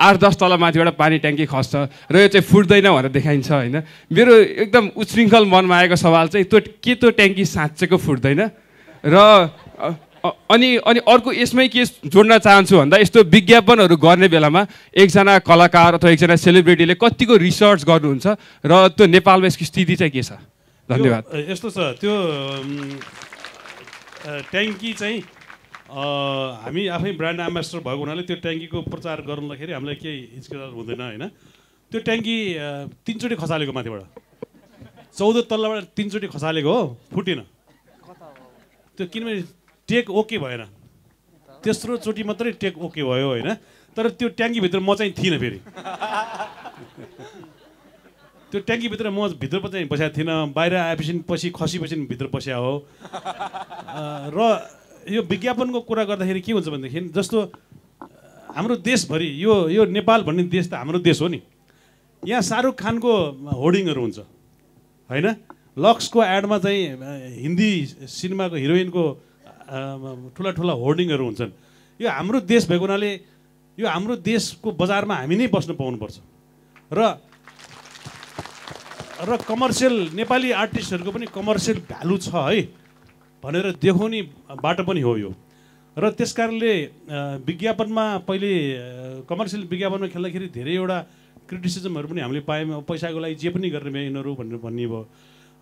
आठ 0.02 0.16
दस 0.18 0.36
तल 0.42 0.58
माथिबाट 0.58 0.98
पानी 0.98 1.22
ट्याङ्की 1.22 1.46
खस्छ 1.46 1.74
र 2.10 2.16
यो 2.26 2.28
चाहिँ 2.34 2.46
फुट्दैन 2.50 2.90
भनेर 2.90 3.14
देखाइन्छ 3.14 3.52
होइन। 3.52 3.78
मेरो 4.10 4.34
एकदम 4.66 4.98
उच्छृङ्खल 4.98 5.46
मनमा 5.46 5.76
आएको 5.78 5.96
सवाल 6.02 6.28
चाहिँ 6.34 6.46
त्यो 6.50 6.60
के 6.82 6.96
त्यो 6.98 7.10
ट्याङ्की 7.14 7.46
साँच्चैको 7.46 7.98
फुट्दैन? 8.02 8.42
र 9.06 9.16
अनि 10.22 10.70
अनि 10.86 11.00
अर्को 11.08 11.34
यसमै 11.34 11.68
के 11.74 11.86
जोड्न 12.06 12.38
चाहन्छु 12.38 12.78
भन्दा 12.78 12.98
यस्तो 13.02 13.24
विज्ञापनहरू 13.26 13.96
गर्ने 13.98 14.28
बेलामा 14.30 14.62
एकजना 14.94 15.34
कलाकार 15.42 15.98
अथवा 15.98 16.10
एकजना 16.14 16.36
सेलिब्रिटीले 16.38 16.96
कतिको 17.02 17.36
रिसर्च 17.42 17.82
गर्नुहुन्छ 17.90 18.28
र 18.66 18.72
त्यो 18.94 19.06
नेपालमा 19.10 19.48
यसको 19.50 19.66
स्थिति 19.66 19.96
चाहिँ 19.98 20.14
के 20.14 20.22
छ? 20.22 20.38
धन्यवाद। 20.90 21.24
यस्तो 21.50 21.70
छ 21.74 21.98
त्यो 22.02 22.14
ट्याङ्की 24.54 24.92
चाहिँ 24.94 25.18
हामी 25.90 26.84
आफै 26.88 27.12
ब्रान्ड 27.18 27.40
एम्बेसडर 27.42 27.80
भएको 27.82 28.02
हुनाले 28.06 28.24
त्यो 28.30 28.38
ट्याङ्कीको 28.46 28.78
प्रचार 28.94 29.18
गर्नुलाई 29.26 29.74
हामीलाई 29.74 29.98
केही 29.98 30.20
हिचकिचाट 30.38 30.72
हुँदैन 30.78 31.02
होइन? 31.02 31.26
त्यो 31.92 32.00
ट्याङ्की 32.00 32.38
तिनचोटि 33.06 33.36
खसालेको 33.42 33.74
माथिबाट। 33.74 34.04
चौध 35.18 35.36
तल्लाबाट 35.50 35.84
तिनचोटि 35.98 36.28
खसालेको 36.30 36.72
हो 36.72 36.84
फुटेन। 37.12 37.42
त्यो 38.98 39.06
किनभने 39.12 39.36
टेक 39.92 40.08
ओके 40.10 40.38
भएन। 40.40 40.64
तेस्रो 41.60 42.00
चोटि 42.00 42.24
मात्रै 42.24 42.52
टेक 42.64 42.80
ओके 42.80 43.04
भयो 43.04 43.28
होइन। 43.28 43.50
तर 43.92 44.10
त्यो 44.16 44.28
ट्याङ्कीभित्र 44.40 44.80
म 44.80 44.96
चाहिँ 44.96 45.12
थिइनँ 45.12 45.40
फेरि। 45.40 45.60
त्यो 48.52 48.60
ट्याङ्कीभित्र 48.64 49.10
म 49.12 49.28
भित्र 49.36 49.60
चाहिँ 49.68 49.88
बसेको 49.92 50.16
थिइनँ। 50.16 50.56
बाहिर 50.56 50.76
आएपछि 50.76 51.14
पछि 51.28 51.50
खसेपछि 51.52 51.96
भित्र 52.08 52.28
बस्या 52.32 52.56
हो। 52.56 52.74
र 54.32 54.40
यो 55.12 55.22
विज्ञापनको 55.28 55.80
कुरा 55.84 56.04
गर्दाखेरि 56.08 56.42
के 56.42 56.52
हुन्छ 56.56 56.68
भनेदेखि 56.72 57.00
जस्तो 57.12 57.40
हाम्रो 58.56 58.76
देशभरि 58.80 59.28
यो 59.44 59.54
यो 59.76 59.86
नेपाल 59.92 60.24
भन्ने 60.24 60.44
देश 60.48 60.72
त 60.72 60.74
हाम्रो 60.80 61.00
देश 61.04 61.22
हो 61.22 61.28
नि। 61.28 61.42
यहाँ 62.24 62.42
शाहरुख 62.42 62.76
खानको 62.80 63.12
होर्डिङहरू 63.60 64.02
हुन्छ। 64.02 64.20
होइन? 65.10 65.28
लक्सको 65.80 66.20
एडमा 66.24 66.58
चाहिँ 66.60 66.82
हिन्दी 67.44 67.72
सिनेमाको 68.08 68.56
हिरोइनको 68.56 69.04
ठुला 69.72 70.52
ठुला 70.52 70.74
होर्डिङहरू 70.74 71.24
हुन्छन्। 71.26 71.52
यो 72.00 72.08
हाम्रो 72.10 72.40
देश 72.44 72.68
भएको 72.68 72.86
हुनाले 72.86 73.12
यो 73.78 73.88
हाम्रो 73.88 74.16
देशको 74.20 74.72
बजारमा 74.76 75.16
हामी 75.24 75.36
नै 75.36 75.48
बस्न 75.48 75.74
पाउनुपर्छ। 75.80 76.18
र 76.92 77.00
र 79.22 79.38
कमर्सियल 79.48 79.96
नेपाली 80.18 80.50
आर्टिस्टहरूको 80.52 81.12
पनि 81.14 81.26
कमर्सियल 81.30 81.78
भ्यालु 81.88 82.18
छ 82.18 82.34
है 82.36 82.62
भनेर 83.44 83.78
देखाउने 83.78 84.22
बाटो 84.60 84.84
पनि 84.84 85.02
हो 85.02 85.14
यो। 85.18 85.32
र 85.94 86.10
त्यस 86.18 86.32
कारणले 86.34 86.74
विज्ञापनमा 87.46 88.06
पहिले 88.26 88.52
कमर्सियल 89.30 89.64
विज्ञापनमा 89.70 90.08
खेल्दाखेरि 90.10 90.48
धेरैवटा 90.58 90.98
क्रिटिसिजमहरू 91.48 92.08
पनि 92.08 92.22
हामीले 92.22 92.42
पायौँ। 92.50 92.82
पैसाको 92.82 93.20
लागि 93.22 93.36
जे 93.38 93.50
पनि 93.54 93.70
गर्ने 93.70 94.00
यिनीहरू 94.10 94.32
भनेर 94.36 94.58
भन्ने 94.58 94.86
भयो। 94.90 95.06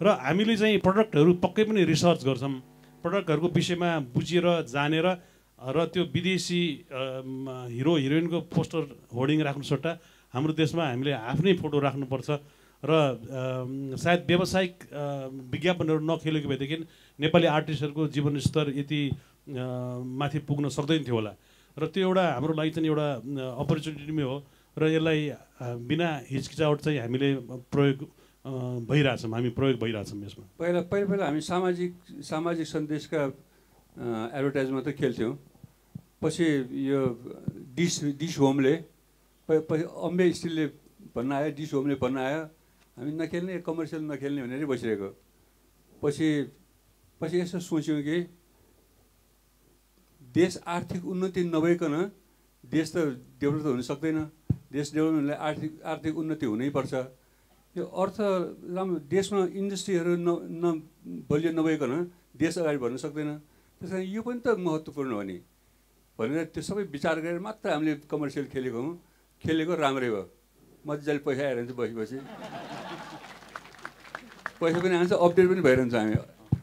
र 0.02 0.08
हामीले 0.08 0.56
चाहिँ 0.56 0.80
प्रडक्टहरू 0.80 1.34
पक्कै 1.44 1.64
पनि 1.68 1.84
रिसर्च 1.84 2.24
गर्छौँ। 2.24 2.62
प्रडक्टहरूको 3.04 3.50
विषयमा 3.56 3.90
बुझेर 4.16 4.46
जानेर 4.68 5.08
र 5.60 5.78
त्यो 5.92 6.04
विदेशी 6.16 6.62
हिरो 7.76 7.94
हिरोइनको 8.04 8.40
पोस्टर 8.54 8.82
होर्डिङ 9.12 9.40
राख्नु 9.44 9.66
सट्टा 9.72 9.92
हाम्रो 10.34 10.54
देशमा 10.56 10.84
हामीले 10.88 11.12
आफ्नै 11.12 11.54
फोटो 11.60 11.78
राख्नुपर्छ। 11.80 12.30
र 12.80 12.92
सायद 14.00 14.22
व्यावसायिक 14.28 14.74
विज्ञापनहरू 15.52 16.00
नखेलेको 16.00 16.48
भएदेखि 16.48 16.76
नेपाली 17.20 17.48
आर्टिस्टहरूको 17.52 18.08
जीवनस्तर 18.16 18.66
यति 18.80 19.02
माथि 19.52 20.40
पुग्न 20.48 20.72
सक्दैन 20.72 21.04
थियो 21.04 21.16
होला। 21.16 21.34
र 21.76 21.84
त्यो 21.92 22.08
एउटा 22.08 22.24
हाम्रो 22.40 22.54
लागि 22.56 22.72
चाहिँ 22.72 22.88
एउटा 22.88 23.08
अपर्च्युनिटी 23.60 24.14
नै 24.16 24.24
हो। 24.24 24.38
र 24.80 24.84
यसलाई 24.96 25.20
बिना 25.92 26.08
हिचकिचावट 26.32 26.80
चाहिँ 26.88 27.00
हामीले 27.04 27.30
प्रयोग 27.68 27.98
भइरहेछौँ 28.90 29.32
हामी 29.32 29.50
प्रयोग 29.58 29.80
भइरहेछौँ 29.80 30.20
यसमा। 30.26 30.46
पहिला 30.60 30.82
पहिला 30.92 31.08
पहिला 31.10 31.26
हामी 31.26 31.42
सामाजिक 31.42 31.92
सामाजिक 32.24 32.68
सन्देशका 32.68 33.22
एडभर्टाइज 34.38 34.70
मात्रै 34.72 34.94
खेल्थ्यौँ। 34.94 35.34
पछि 36.22 36.46
यो 36.90 37.00
डिस 37.76 37.94
डिस 38.20 38.36
होमले 38.40 38.76
पछि 39.50 39.84
अम्बे 40.08 40.26
स्टिलले 40.34 40.66
भन्न 41.16 41.32
आयो 41.32 41.50
डिस 41.58 41.74
होमले 41.74 41.96
भन्न 41.96 42.18
आयो। 42.18 42.42
हामी 42.98 43.12
नखेल्ने 43.16 43.54
कमर्सियल 43.64 44.04
नखेल्ने 44.12 44.42
भनेरै 44.44 44.66
बसिरहेको। 44.68 45.10
पछि 46.04 46.28
पछि 47.22 47.36
यसो 47.40 47.60
सोच्यौँ 47.60 48.02
कि 48.04 48.18
देश 50.22 50.60
आर्थिक 50.68 51.06
उन्नति 51.06 51.44
नभइकन 51.44 51.96
देश 52.64 52.88
त 52.94 52.98
डेभलप 53.40 53.64
त 53.64 53.68
हुन 53.68 53.82
सक्दैन। 53.82 54.20
देश 54.72 54.94
डेभलप 54.94 55.14
हुनलाई 55.16 55.38
आर्थिक 55.48 55.72
आर्थिक 55.82 56.14
उन्नति 56.18 56.46
हुनैपर्छ। 56.46 56.94
यो 57.76 57.84
अर्थ 57.86 58.18
राम्रो 58.76 58.98
देशमा 59.10 59.40
इन्डस्ट्रीहरू 59.62 60.14
न 60.18 60.30
न 60.62 60.66
बलियो 61.30 61.52
नभइकन 61.54 61.92
देश 62.42 62.58
अगाडि 62.58 62.78
बढ्न 62.84 62.98
सक्दैन। 63.06 63.30
त्यस 63.82 63.90
कारण 63.92 64.04
यो 64.10 64.22
पनि 64.26 64.40
त 64.46 64.58
महत्त्वपूर्ण 64.58 65.12
हो 65.14 65.22
नि। 65.30 65.38
भनेर 66.20 66.50
त्यो 66.54 66.64
सबै 66.66 66.84
विचार 66.96 67.16
गरेर 67.24 67.40
मात्र 67.40 67.70
हामीले 67.70 67.94
कमर्सियल 68.10 68.46
खेलेको 68.54 68.80
हौँ। 68.82 68.96
खेलेको 69.44 69.74
राम्रै 69.86 70.10
भयो 70.10 70.24
मजाले 70.88 71.22
पैसा 71.24 71.44
आइरहन्छ 71.48 71.72
बसेपछि। 71.80 72.18
पैसा 74.60 74.80
पनि 74.84 74.96
आउँछ 75.00 75.14
अपडेट 75.14 75.46
पनि 75.50 75.62
भइरहन्छ 75.68 75.96
हामी। 75.96 76.16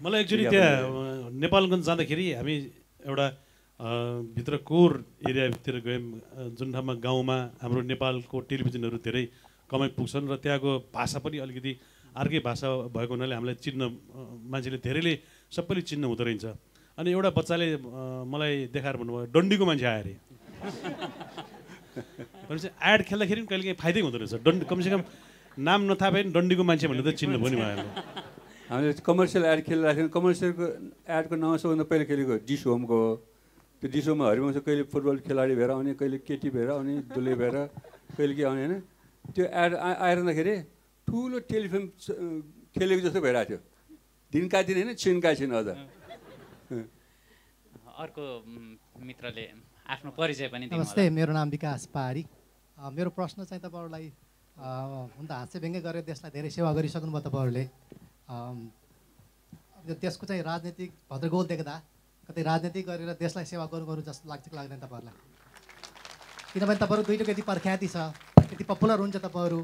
मलाई 0.02 0.20
एक्चुली 0.26 0.44
त्यहाँ 0.52 1.30
नेपालगञ्ज 1.32 1.84
जाँदाखेरि 1.86 2.26
हामी 2.34 2.54
एउटा 3.06 3.26
भित्र 4.36 4.56
कोर 4.68 4.90
एरियाभित्र 5.28 5.74
गयौँ। 5.86 6.50
जुन 6.58 6.68
ठाउँमा 6.74 6.94
गाउँमा 7.06 7.36
हाम्रो 7.62 7.80
नेपालको 7.92 8.36
टेलिभिजनहरू 8.50 8.98
धेरै 9.06 9.24
कमै 9.70 9.88
पुग्छन् 9.98 10.30
र 10.30 10.34
त्यहाँको 10.42 10.70
भाषा 10.94 11.18
पनि 11.24 11.36
अलिकति 11.44 11.72
अर्कै 12.16 12.40
भाषा 12.48 12.68
भएको 12.94 13.12
हुनाले 13.14 13.34
हामीलाई 13.34 13.56
चिन्न 13.60 13.82
मान्छेले 14.52 14.78
धेरैले 14.80 15.14
सबैले 15.52 15.80
चिन्न 15.90 16.04
हुँदो 16.06 16.24
रहेछ। 16.24 16.44
अनि 16.98 17.08
एउटा 17.12 17.30
बच्चाले 17.36 17.66
मलाई 18.32 18.54
देखाएर 18.72 18.96
भन्नुभयो 18.96 19.26
डन्डीको 19.34 19.64
मान्छे 19.68 19.86
आयो 19.86 20.00
अरे। 20.00 20.14
भनेपछि 22.48 22.68
एड 22.72 23.00
खेल्दाखेरि 23.08 23.40
पनि 23.40 23.48
कहिले 23.50 23.64
काहीँ 23.66 23.78
फाइदै 23.82 24.00
हुँदो 24.00 24.18
रहेछ। 24.18 24.34
डन्डी 24.46 24.64
कमसेकम 24.70 25.02
नाम 25.60 25.80
भए 25.92 26.22
पनि 26.22 26.32
डन्डीको 26.32 26.64
मान्छे 26.64 26.86
भनेर 26.88 27.04
त 27.04 27.12
चिन्नु 27.20 27.38
भयो 27.38 27.84
हामीले 28.66 28.92
कमर्सियल 29.06 29.44
एड 29.46 29.60
थियौँ। 29.68 30.08
कमर्सियलको 30.10 30.64
एडको 31.06 31.34
नाउँ 31.36 31.58
सबभन्दा 31.62 31.84
पहिला 31.86 32.04
खेलेको 32.10 32.34
होमको 32.70 32.96
हो। 32.96 33.10
त्यो 33.78 33.88
दिसोमा 33.92 34.24
हरिवंश 34.26 34.56
कहिले 34.66 34.82
फुटबल 34.90 35.16
खेलाडी 35.22 35.54
भएर 35.54 35.70
आउने 35.70 35.92
कहिले 36.00 36.18
केटी 36.24 36.48
भएर 36.50 36.68
आउने 36.80 36.94
दुले 37.12 37.34
भएर 37.36 37.56
कहिले 38.16 38.34
के 38.34 38.42
आउने 38.42 38.64
होइन? 38.66 38.74
त्यो 39.34 39.44
एड 39.62 39.72
आइरहँदाखेरि 39.74 40.54
ठुलो 41.08 41.38
टेलिफिल्म 41.50 41.86
खेलेको 42.74 43.00
जस्तो 43.06 43.20
भइरहेको 43.20 43.48
थियो। 43.48 43.60
दिनका 44.32 44.58
दिन 44.68 44.76
होइन 44.76 44.94
छिनका 44.94 45.30
छिन 45.38 45.52
अझ। 45.54 45.68
अर्को 48.04 48.24
मित्रले 49.08 49.44
आफ्नो 49.94 50.10
परिचय 50.18 50.46
पनि 50.52 50.64
नमस्ते 50.68 51.02
मेरो 51.10 51.32
नाम 51.32 51.48
विकास 51.50 51.86
पहाडी। 51.94 52.22
मेरो 52.76 53.10
प्रश्न 53.16 53.44
चाहिँ 53.44 53.62
तपाईँहरूलाई 53.62 54.06
हुन 54.56 55.26
त 55.26 55.32
हाँस्य 55.32 55.58
व्यङ्ग्य 55.60 55.80
गरेर 55.80 56.04
देशलाई 56.04 56.30
धेरै 56.36 56.50
सेवा 56.50 56.70
गरिसक्नुभयो 56.76 57.22
तपाईँहरूले। 57.28 57.64
देशको 59.86 60.24
चाहिँ 60.26 60.42
राजनीतिक 60.42 60.90
भद्रगोल 61.10 61.46
देख्दा 61.46 61.74
कतै 62.28 62.42
राजनीति 62.42 62.80
गरेर 62.82 63.10
देशलाई 63.16 63.44
सेवा 63.46 63.64
गर्नु 63.70 63.86
गर्नु 63.86 64.02
जस्तो 64.02 64.28
लाग्छ 64.28 64.44
कि 64.50 64.56
लाग्दैन 64.56 64.80
तपाईँहरूलाई? 64.82 65.35
किनभने 66.56 66.76
तपाईँहरू 66.78 67.04
दुइटोको 67.04 67.30
यति 67.30 67.42
प्रख्याति 67.44 67.86
छ 67.86 67.96
यति 68.48 68.64
पपुलर 68.64 68.98
हुन्छ 68.98 69.16
तपाईँहरू 69.18 69.58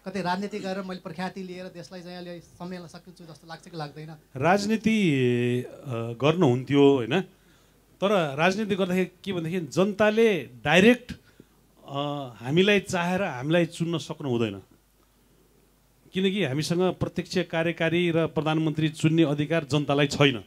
कतै 0.00 0.20
राजनीति 0.22 0.58
गरेर 0.58 0.82
मैले 0.82 1.00
प्रख्याति 1.00 1.42
लिएर 1.42 1.66
देशलाई 1.70 2.00
चाहिँ 2.00 2.16
अहिले 2.16 2.40
सम्मेल्न 2.56 2.86
सकिन्छु 2.88 3.24
जस्तो 3.26 3.46
लाग्छ 3.46 3.64
कि 3.66 3.76
लाग्दैन 3.76 4.12
राजनीति 4.40 4.96
गर्नुहुन्थ्यो 6.16 6.84
होइन 6.90 7.20
तर 8.00 8.10
राजनीति 8.34 8.74
गर्दाखेरि 8.74 9.10
के 9.20 9.32
भनेदेखि 9.34 9.60
जनताले 9.68 10.28
डाइरेक्ट 10.64 11.12
हामीलाई 12.40 12.80
चाहेर 12.88 13.22
हामीलाई 13.28 13.66
चुन्न 13.70 13.98
सक्नु 14.00 14.28
हुँदैन 14.30 14.60
किनकि 16.14 16.44
हामीसँग 16.46 16.82
प्रत्यक्ष 16.96 17.44
कार्यकारी 17.46 18.02
र 18.10 18.26
प्रधानमन्त्री 18.32 18.88
चुन्ने 18.96 19.24
अधिकार 19.28 19.68
जनतालाई 19.68 20.16
छैन 20.16 20.40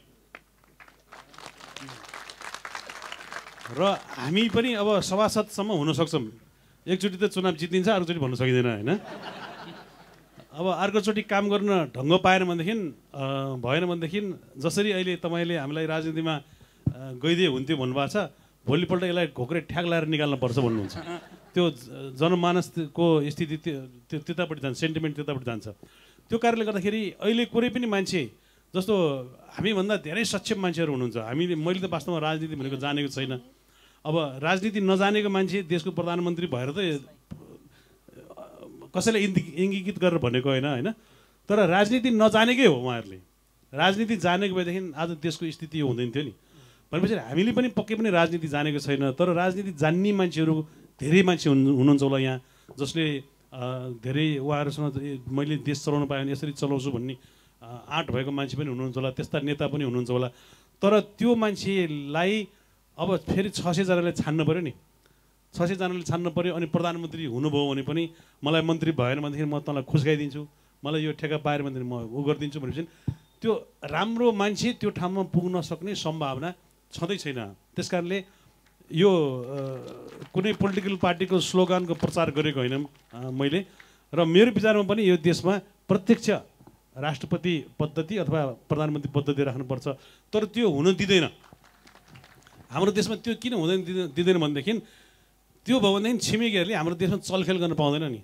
र 3.72 3.80
हामी 4.20 4.48
पनि 4.52 4.70
अब 4.76 4.88
सभासदसम्म 5.00 5.70
हुन 5.80 5.92
सक्छौँ 5.96 6.24
एकचोटि 6.86 7.16
त 7.16 7.24
चुनाव 7.32 7.54
जितिन्छ 7.56 7.88
अर्कोचोटि 7.88 8.20
भन्न 8.20 8.34
सकिँदैन 8.36 8.68
होइन? 8.68 8.90
अब 10.52 10.66
अर्कोचोटि 10.84 11.22
काम 11.24 11.44
गर्न 11.48 11.70
ढङ्ग 11.96 12.12
पाएन 12.20 12.42
भनेदेखि 12.44 12.74
भएन 13.64 13.84
भनेदेखि 13.88 14.20
जसरी 14.60 14.90
अहिले 14.92 15.16
तपाईँले 15.24 15.56
हामीलाई 15.56 15.86
राजनीतिमा 15.88 16.34
गइदिए 17.16 17.48
हुन्थ्यो 17.48 17.76
भन्नुभएको 17.80 18.12
छ 18.12 18.16
भोलिपल्ट 18.66 19.02
यसलाई 19.08 19.26
घोक्रे 19.32 19.60
ठ्याक 19.72 19.84
लगाएर 19.88 20.06
निकाल्न 20.12 20.36
पर्छ 20.36 20.58
भन्नुहुन्छ। 20.60 20.96
त्यो 21.56 21.64
जनमानसको 22.20 23.06
स्थिति 23.32 23.56
त्यो 24.08 24.18
त्यतापट्टि 24.26 24.60
जान्छ 24.62 24.76
सेन्टिमेन्ट 24.84 25.14
त्यतापट्टि 25.16 25.48
जान्छ। 25.48 25.66
त्यो 26.28 26.36
कारणले 26.38 26.64
गर्दाखेरि 26.68 27.02
अहिले 27.24 27.44
कुनै 27.48 27.68
पनि 27.72 27.86
मान्छे 27.88 28.22
जस्तो 28.74 28.94
हामीभन्दा 29.56 29.94
धेरै 30.04 30.24
सक्षम 30.24 30.58
मान्छेहरू 30.60 30.92
हुनुहुन्छ। 30.92 31.16
हामीले 31.28 31.54
मैले 31.56 31.80
त 31.80 31.88
वास्तवमा 31.92 32.20
राजनीति 32.20 32.54
भनेको 32.60 32.76
जानेको 32.84 33.08
छैन। 33.08 33.32
अब 34.04 34.16
राजनीति 34.42 34.80
नजानेको 34.82 35.28
मान्छे 35.30 35.62
देशको 35.70 35.90
प्रधानमन्त्री 35.94 36.46
भएर 36.50 36.70
त 36.74 36.78
कसैलाई 38.94 39.22
इन्दिक 39.24 39.46
इङ्गित 39.56 39.98
गरेर 39.98 40.18
भनेको 40.18 40.48
होइन 40.48 40.64
होइन? 40.66 40.88
तर 41.48 41.58
राजनीति 41.68 42.10
नजानेकै 42.12 42.66
हो 42.66 42.76
उहाँहरूले। 42.76 43.18
राजनीति 43.72 44.16
जानेको 44.16 44.54
भएदेखि 44.54 44.80
आज 44.92 45.10
देशको 45.22 45.50
स्थिति 45.50 45.80
यो 45.80 45.86
हुँदैन 45.86 46.10
थियो 46.12 46.24
नि। 46.24 46.32
भनेपछि 46.92 47.14
हामीले 47.14 47.52
पनि 47.56 47.68
पक्कै 47.72 47.94
पनि 47.94 48.10
राजनीति 48.10 48.48
जानेको 48.48 48.78
छैन 48.84 49.16
तर 49.16 49.32
राजनीति 49.32 49.72
जान्ने 49.80 50.12
मान्छेहरू 50.12 50.54
धेरै 51.00 51.22
मान्छे 51.22 51.48
हुनु 51.48 51.70
हुनुहुन्छ 51.72 52.02
होला 52.02 52.18
यहाँ 52.18 52.38
जसले 52.76 53.04
धेरै 54.04 54.26
उहाँहरूसँग 54.44 55.24
मैले 55.30 55.56
देश 55.64 55.78
चलाउन 55.84 56.04
पाएँ 56.06 56.22
भने 56.22 56.32
यसरी 56.32 56.52
चलाउँछु 56.52 56.90
भन्ने 56.92 57.16
आँट 57.62 58.10
भएको 58.12 58.30
मान्छे 58.30 58.56
पनि 58.60 58.68
हुनुहुन्छ 58.68 58.96
होला 58.96 59.10
त्यस्ता 59.16 59.40
नेता 59.40 59.66
पनि 59.72 59.84
हुनुहुन्छ 59.88 60.10
होला। 60.10 60.28
तर 60.82 60.92
त्यो 61.16 61.34
मान्छेलाई 61.34 62.32
अब 62.98 63.08
फेरि 63.28 63.50
छ 63.50 63.60
सयजनाले 63.62 64.12
छान्नु 64.12 64.44
पऱ्यो 64.44 64.62
नि। 64.62 64.72
छ 65.54 65.58
सयजनाले 65.68 66.04
छान्नु 66.04 66.30
पऱ्यो 66.36 66.54
अनि 66.56 66.66
प्रधानमन्त्री 66.74 67.24
हुनुभयो 67.28 67.64
भने 67.70 67.82
पनि 67.88 68.02
मलाई 68.44 68.62
मन्त्री 68.62 68.92
भएन 68.92 69.18
भनेदेखि 69.24 69.48
म 69.48 69.60
तँलाई 69.60 69.84
खुस्काइदिन्छु 69.88 70.42
मलाई 70.82 71.00
यो 71.02 71.12
ठेका 71.16 71.38
पाएर 71.40 71.62
भनेदेखि 71.62 71.88
म 71.88 71.94
उ 72.08 72.20
गरिदिन्छु 72.28 72.58
भनेपछि 72.60 72.84
त्यो 73.40 73.52
राम्रो 73.90 74.26
मान्छे 74.32 74.68
त्यो 74.80 74.90
ठाउँमा 74.92 75.22
पुग्न 75.34 75.60
सक्ने 75.60 75.94
सम्भावना 75.96 76.50
छँदै 76.92 77.16
छैन। 77.16 77.40
त्यस 77.74 77.88
कारणले 77.90 78.18
यो 78.90 79.10
कुनै 80.32 80.52
पोलिटिकल 80.60 80.96
पार्टीको 81.00 81.36
स्लोगानको 81.40 81.94
प्रचार 81.96 82.30
गरेको 82.36 82.60
होइन 82.60 82.76
मैले। 83.32 83.60
र 84.12 84.24
मेरो 84.28 84.50
विचारमा 84.52 84.84
पनि 84.84 85.02
यो 85.08 85.16
देशमा 85.16 85.54
प्रत्यक्ष 85.88 86.28
राष्ट्रपति 86.92 87.54
पद्धति 87.80 88.14
अथवा 88.20 88.40
प्रधानमन्त्री 88.68 89.10
पद्धति 89.16 89.42
राख्नुपर्छ। 89.42 89.86
तर 90.32 90.44
त्यो 90.52 90.68
हुन 90.68 90.92
दिँदैन। 90.92 91.26
हाम्रो 92.72 92.92
देशमा 92.96 93.16
त्यो 93.20 93.36
किन 93.36 93.52
हुँदैन 93.60 93.80
दिँदैन 94.16 94.38
भनेदेखि 94.40 94.72
त्यो 95.66 95.76
भयो 95.76 95.92
भनेदेखि 95.92 96.24
छिमेकीहरूले 96.24 96.74
हाम्रो 96.74 96.94
देशमा 96.96 97.18
चलखेल 97.20 97.56
गर्न 97.62 97.74
पाउँदैन 97.76 98.04
नि। 98.08 98.20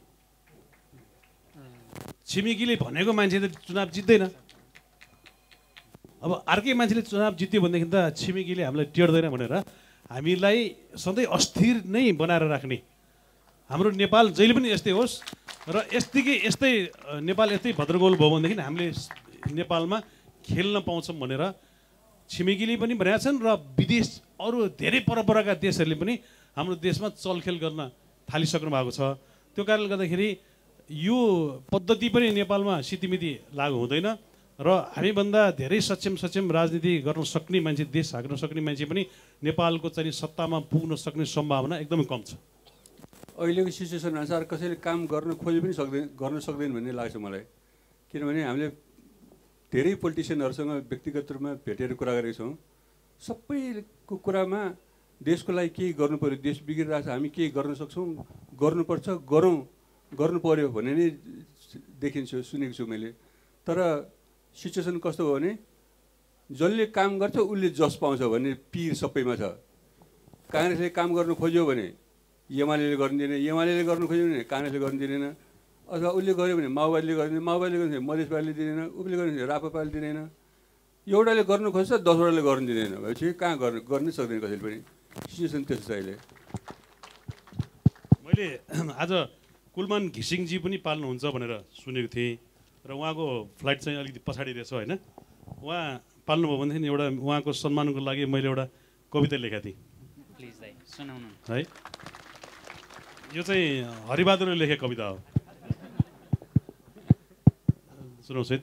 छिमेकीले 2.24 2.74
भनेको 2.80 3.12
मान्छे 3.12 3.38
त 3.44 3.52
चुनाव 3.68 3.88
जित्दैन। 3.92 4.24
अब 6.24 6.30
अर्कै 6.48 6.72
मान्छेले 6.80 7.02
चुनाव 7.04 7.32
जित्यो 7.36 7.60
भनेदेखि 7.60 7.88
त 7.92 7.96
छिमेकीले 8.16 8.62
हामीलाई 8.64 8.88
टेर्दैन 8.96 9.28
भनेर 9.28 9.54
हामीलाई 10.08 10.58
सधैँ 10.96 11.28
अस्थिर 11.28 11.74
नै 11.84 12.12
बनाएर 12.16 12.44
राख्ने। 12.48 12.78
हाम्रो 13.70 13.88
नेपाल 14.00 14.24
जहिले 14.32 14.54
पनि 14.56 14.68
यस्तै 14.72 14.92
होस् 14.96 15.14
र 15.68 15.76
यस्तिकै 15.92 16.34
यस्तै 16.48 16.72
नेपाल 17.20 17.48
यस्तै 17.52 17.72
भद्रगोल 17.76 18.16
भयो 18.16 18.30
भनेदेखि 18.34 18.56
हामीले 18.64 18.88
नेपालमा 19.60 19.98
खेल्न 20.48 20.76
पाउँछौँ 20.88 21.16
भनेर 21.20 21.42
छिमेकीले 22.28 22.76
पनि 22.76 22.94
भनेका 22.94 23.18
छन् 23.24 23.40
र 23.40 23.48
विदेश 23.78 24.08
अरू 24.38 24.58
धेरै 24.76 25.00
परपरका 25.08 25.54
देशहरूले 25.64 25.96
पनि 25.96 26.14
हाम्रो 26.56 26.74
देशमा 26.76 27.08
चलखेल 27.16 27.56
गर्न 27.58 27.80
थालिसक्नु 28.28 28.70
भएको 28.70 28.92
छ। 28.92 29.00
त्यो 29.56 29.62
कारणले 29.64 29.88
गर्दाखेरि 29.88 30.28
यो 31.08 31.18
पद्धति 31.72 32.08
पनि 32.08 32.26
नेपालमा 32.36 32.74
सितिमिति 32.84 33.32
लागु 33.54 33.76
हुँदैन 33.76 34.08
र 34.58 34.68
हामीभन्दा 34.94 35.42
धेरै 35.54 35.80
सक्षम 35.80 36.14
सक्षम 36.18 36.50
राजनीति 36.50 36.92
गर्न 37.06 37.22
सक्ने 37.24 37.58
मान्छे 37.62 37.84
देश 37.94 38.14
हाँक्न 38.14 38.36
सक्ने 38.36 38.60
मान्छे 38.60 38.84
पनि 38.90 39.02
नेपालको 39.42 39.88
चाहिँ 39.88 40.12
सत्तामा 40.12 40.58
पुग्न 40.66 40.96
सक्ने 40.98 41.24
सम्भावना 41.24 41.78
एकदमै 41.82 42.04
कम 42.10 42.22
छ। 42.26 42.34
अहिलेको 43.38 43.70
सिचुएसन 43.70 44.18
अनुसार 44.18 44.44
कसैले 44.50 44.76
काम 44.82 45.06
गर्न 45.06 45.38
खोजे 45.38 45.60
पनि 45.62 45.72
सक्दैन 45.72 46.04
गर्न 46.18 46.38
सक्दैन 46.42 46.70
भन्ने 46.74 46.92
लाग्छ 46.92 47.16
मलाई। 47.16 47.42
किनभने 48.10 48.42
हामीले 48.44 48.68
धेरै 49.72 49.94
पोलिटिसियनहरूसँग 50.02 50.70
व्यक्तिगत 50.90 51.32
रूपमा 51.32 51.50
भेटेर 51.66 51.92
कुरा 52.00 52.12
गरेका 52.18 52.36
छौँ। 52.38 52.52
सबैको 53.20 54.16
कुरामा 54.24 54.62
देशको 55.20 55.52
लागि 55.52 55.70
केही 55.76 55.92
गर्नु 56.00 56.16
पऱ्यो 56.22 56.36
देश 56.40 56.56
बिग्रिरहेको 56.64 57.04
छ 57.04 57.08
हामी 57.12 57.28
केही 57.36 57.48
गर्न 57.52 57.74
सक्छौँ 57.76 58.06
गर्नुपर्छ 58.62 59.06
गरौँ 59.28 59.56
गर्नु 60.12 60.38
पऱ्यो 60.40 60.68
भन्ने 60.72 60.92
नै 60.94 61.06
देखिन्छ 62.00 62.30
सुनेको 62.48 62.74
छु 62.78 62.86
मैले। 62.86 63.10
तर 63.66 63.78
सिचुएसन 64.56 64.96
कस्तो 65.04 65.22
हो 65.26 65.34
भने 65.36 65.50
जसले 66.50 66.86
काम 66.96 67.18
गर्छ 67.20 67.36
उसले 67.36 67.68
जस 67.76 67.94
पाउँछ 68.00 68.22
भन्ने 68.24 68.52
पिर 68.72 68.94
सबैमा 68.94 69.34
छ। 69.36 69.42
काङ्ग्रेसले 70.48 70.88
काम 70.96 71.08
गर्नु 71.12 71.34
खोज्यो 71.36 71.62
भने 71.68 71.86
एमाले 72.50 72.96
गर्नु 72.96 73.18
दिने 73.20 73.36
एमाले 73.36 73.84
गर्नु 73.84 74.06
खोज्यो 74.08 74.24
भने 74.24 74.42
काङ्ग्रेसले 74.48 74.80
गर्नु 74.80 74.98
दिँदैन। 74.98 75.26
अथवा 75.88 76.10
उसले 76.20 76.32
गर्यो 76.36 76.56
भने 76.56 76.68
माओवादीले 76.68 77.14
गर्दैन 77.16 77.40
माओवादीले 77.48 77.78
गर्नु 77.80 77.96
भने 77.96 78.04
मधेस 78.04 78.28
पार्टीले 78.28 78.52
दिँदैन 78.52 78.80
उसले 78.92 79.16
गर्नु 79.16 79.32
भने 79.32 79.46
रापापाले 79.48 79.90
दिँदैन। 79.90 80.18
एउटाले 81.08 81.42
गर्नु 81.48 81.68
खोज्छ 81.72 81.92
दसवटाले 82.04 82.42
गर्नु 82.44 82.66
दिँदैन। 82.68 82.94
भनेपछि 83.00 83.26
कहाँ 83.40 83.56
गर्नु 83.56 83.80
गर्नै 83.88 84.10
सक्दैन 84.12 84.38
कसैले 84.44 84.62
पनि। 84.64 84.78
सिचुएसन 85.32 85.62
त्यस्तो 85.64 85.88
छ 85.88 85.90
अहिले। 85.96 86.14
मैले 88.20 88.46
आज 89.02 89.12
कुलमान 89.72 90.02
घिसिङजी 90.12 90.56
पनि 90.60 90.76
पाल्नुहुन्छ 90.84 91.24
भनेर 91.24 91.52
सुनेको 91.72 92.08
थिएँ 92.12 92.36
र 92.84 92.90
उहाँको 92.92 93.24
फ्लाइट 93.56 93.78
चाहिँ 93.80 93.98
अलिकति 93.98 94.20
पछाडि 94.28 94.52
रहेछ 94.60 94.72
होइन। 94.72 94.92
उहाँ 95.64 95.84
पाल्नुभयो 96.28 96.56
भनेदेखि 96.60 96.86
एउटा 96.92 97.06
उहाँको 97.16 97.50
सम्मानको 97.64 98.00
लागि 98.04 98.24
मैले 98.28 98.48
एउटा 98.52 98.64
कविता 99.12 99.36
लेखेको 99.40 99.64
थिएँ। 99.64 99.76
प्लिज 100.36 100.54
दाइ 100.60 100.72
सुनाउनु। 100.84 101.28
है? 101.48 101.64
यो 103.36 103.42
चाहिँ 103.44 103.64
हरिबहादुरले 104.08 104.56
लेखेको 104.56 104.86
कविता 104.86 105.04
हो। 105.04 105.16
सुनाउँछु 108.28 108.56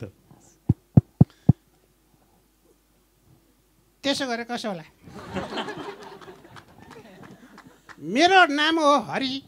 त्यसो 4.04 4.26
गरे 4.28 4.44
कसो 4.46 4.70
होला 4.70 4.84
मेरो 8.14 8.40
नाम 8.54 8.80
हो 8.80 8.92
हरि 9.10 9.42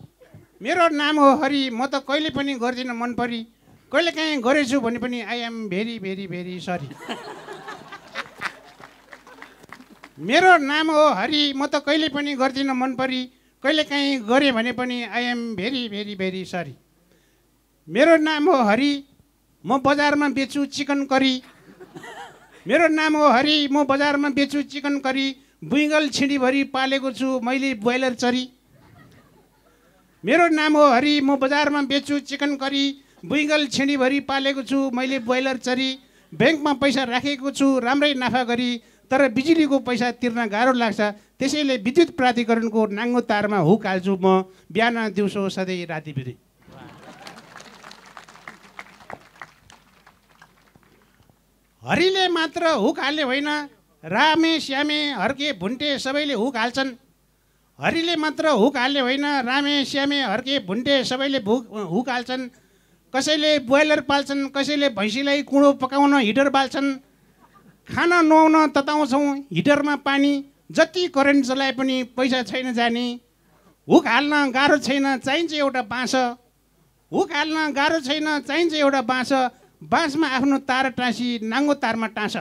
मेरो 0.61 0.87
नाम 0.97 1.19
हो 1.19 1.27
हरि 1.43 1.61
म 1.69 1.85
त 1.85 2.01
कहिले 2.07 2.29
पनि 2.33 2.53
गर्दिनँ 2.57 2.95
मन 2.97 3.13
परी 3.13 3.41
कहिले 3.91 4.11
काहीँ 4.11 4.41
गरेछु 4.41 4.79
भने 4.81 4.99
पनि 4.99 5.21
I 5.23 5.39
am 5.49 5.57
very 5.69 5.99
very 5.99 6.25
very 6.27 6.59
sorry 6.59 6.89
मेरो 10.19 10.57
नाम 10.65 10.91
हो 10.91 11.03
हरि 11.13 11.41
म 11.53 11.65
त 11.67 11.83
कहिले 11.85 12.09
पनि 12.09 12.33
गर्दिनँ 12.41 12.73
मन 12.73 12.95
परी 12.95 13.21
कहिले 13.63 13.83
काहीँ 13.83 14.17
गरेँ 14.25 14.51
भने 14.51 14.71
पनि 14.73 14.97
I 15.05 15.23
am 15.25 15.45
very 15.55 15.87
very 15.89 16.15
very 16.15 16.43
sorry 16.45 16.75
मेरो 17.87 18.17
नाम 18.25 18.49
हो 18.49 18.57
हरि 18.63 18.91
म 19.65 19.77
बजारमा 19.85 20.27
बेच्छु 20.29 20.65
चिकन 20.65 21.03
करी। 21.05 21.33
मेरो 22.65 22.87
नाम 22.87 23.15
हो 23.17 23.27
हरि 23.29 23.67
म 23.71 23.83
बजारमा 23.85 24.29
बेच्छु 24.29 24.61
चिकन 24.63 24.97
करी। 24.99 25.27
बुइगल 25.63 26.09
छिँडीभरि 26.09 26.63
पालेको 26.73 27.11
छु 27.11 27.39
मैले 27.43 27.73
ब्रोइलर 27.81 28.13
चरी। 28.13 28.43
मेरो 30.23 30.47
नाम 30.49 30.77
हो 30.77 30.85
हरि 30.93 31.19
म 31.21 31.35
बजारमा 31.35 31.81
बेच्छु 31.89 32.19
चिकन 32.29 32.55
करी। 32.55 32.85
बुइगल 33.25 33.67
छिँडीभरि 33.67 34.19
पालेको 34.29 34.63
छु 34.63 34.89
मैले 34.93 35.19
ब्रोइलर 35.19 35.57
चरी। 35.57 35.89
ब्याङ्कमा 36.31 36.73
पैसा 36.73 37.03
राखेको 37.03 37.51
छु 37.51 37.67
राम्रै 37.79 38.13
नाफा 38.13 38.43
गरी 38.43 38.71
तर 39.11 39.27
बिजुलीको 39.33 39.79
पैसा 39.79 40.11
तिर्न 40.21 40.45
गाह्रो 40.47 40.73
लाग्छ। 40.73 41.01
त्यसैले 41.39 41.77
विद्युत 41.77 42.09
प्राधिकरणको 42.17 42.85
नाङ्गो 42.93 43.21
तारमा 43.21 43.57
हुक 43.67 43.85
हाल्छु 43.87 44.17
म। 44.21 44.43
बिहान 44.71 45.13
दिउँसो 45.13 45.49
सधैँ 45.49 45.85
राति 45.85 46.13
बिरी 46.13 46.35
हरिले 51.87 52.27
मात्र 52.27 52.67
हुक 52.75 52.99
हाल्ने 52.99 53.23
होइन। 53.23 53.47
रामे 54.03 54.59
श्यामे 54.59 54.99
हर्के 55.13 55.51
भुन्टे 55.53 55.97
सबैले 55.99 56.33
हुक 56.33 56.57
हाल्छन्। 56.57 56.89
हरिले 57.79 58.15
मात्र 58.15 58.47
हुक 58.51 58.77
हाल्ने 58.77 58.99
होइन 58.99 59.25
रामे 59.47 59.75
श्यामे 59.85 60.21
हर्के 60.21 60.59
भुन्टे 60.67 61.03
सबैले 61.03 61.39
भुक 61.39 61.67
हुक 61.91 62.09
हाल्छन्। 62.09 62.43
कसैले 63.13 63.51
ब्रोइलर 63.63 64.01
पाल्छन् 64.01 64.47
कसैले 64.51 64.89
भैँसीलाई 64.89 65.41
कुँडो 65.43 65.71
पकाउन 65.79 66.15
हिटर 66.17 66.49
बाल्छन्। 66.49 66.93
खाना 67.87 68.21
नुहाउन 68.21 68.67
तताउँछौँ 68.75 69.35
हिटरमा 69.53 69.95
पानी 70.03 70.33
जति 70.71 71.07
करेन्ट 71.07 71.45
चलाए 71.45 71.71
पनि 71.71 72.03
पैसा 72.17 72.41
छैन 72.43 72.73
जाने। 72.73 73.05
हुक 73.87 74.07
हाल्न 74.07 74.51
गाह्रो 74.51 74.77
छैन 74.79 75.17
चाहिन्छ 75.19 75.53
एउटा 75.53 75.81
बाँस। 75.83 76.15
हुक 77.11 77.31
हाल्न 77.31 77.71
गाह्रो 77.71 77.99
छैन 78.01 78.27
चाहिन्छ 78.41 78.73
एउटा 78.75 79.01
बाँस। 79.03 79.31
बाँसमा 79.81 80.27
आफ्नो 80.27 80.57
तार 80.67 80.89
टाँसी 80.97 81.39
नाङ्गो 81.43 81.73
तारमा 81.73 82.07
टाँस। 82.17 82.35